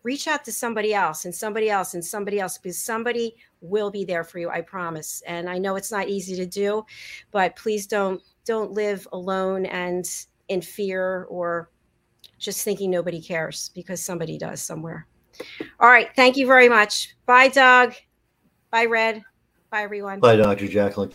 reach 0.03 0.29
out 0.29 0.45
to 0.45 0.51
somebody 0.53 0.93
else 0.93 1.25
and 1.25 1.35
somebody 1.35 1.69
else 1.69 1.93
and 1.93 2.03
somebody 2.03 2.39
else 2.39 2.57
because 2.57 2.79
somebody 2.79 3.35
will 3.59 3.91
be 3.91 4.05
there 4.05 4.23
for 4.23 4.39
you, 4.39 4.49
I 4.49 4.61
promise. 4.61 5.21
And 5.27 5.49
I 5.49 5.57
know 5.57 5.75
it's 5.75 5.91
not 5.91 6.07
easy 6.07 6.37
to 6.37 6.45
do, 6.45 6.85
but 7.31 7.57
please 7.57 7.85
don't 7.85 8.21
don't 8.45 8.71
live 8.71 9.05
alone 9.11 9.65
and 9.65 10.05
in 10.47 10.61
fear 10.61 11.25
or 11.29 11.69
just 12.39 12.63
thinking 12.63 12.89
nobody 12.89 13.21
cares 13.21 13.71
because 13.75 14.01
somebody 14.01 14.37
does 14.37 14.61
somewhere. 14.61 15.05
All 15.81 15.89
right, 15.89 16.07
thank 16.15 16.37
you 16.37 16.47
very 16.47 16.69
much. 16.69 17.13
Bye 17.25 17.49
Doug. 17.49 17.93
Bye 18.69 18.85
Red. 18.85 19.21
Bye 19.69 19.83
everyone. 19.83 20.21
Bye 20.21 20.37
Dr. 20.37 20.69
Jacqueline. 20.69 21.11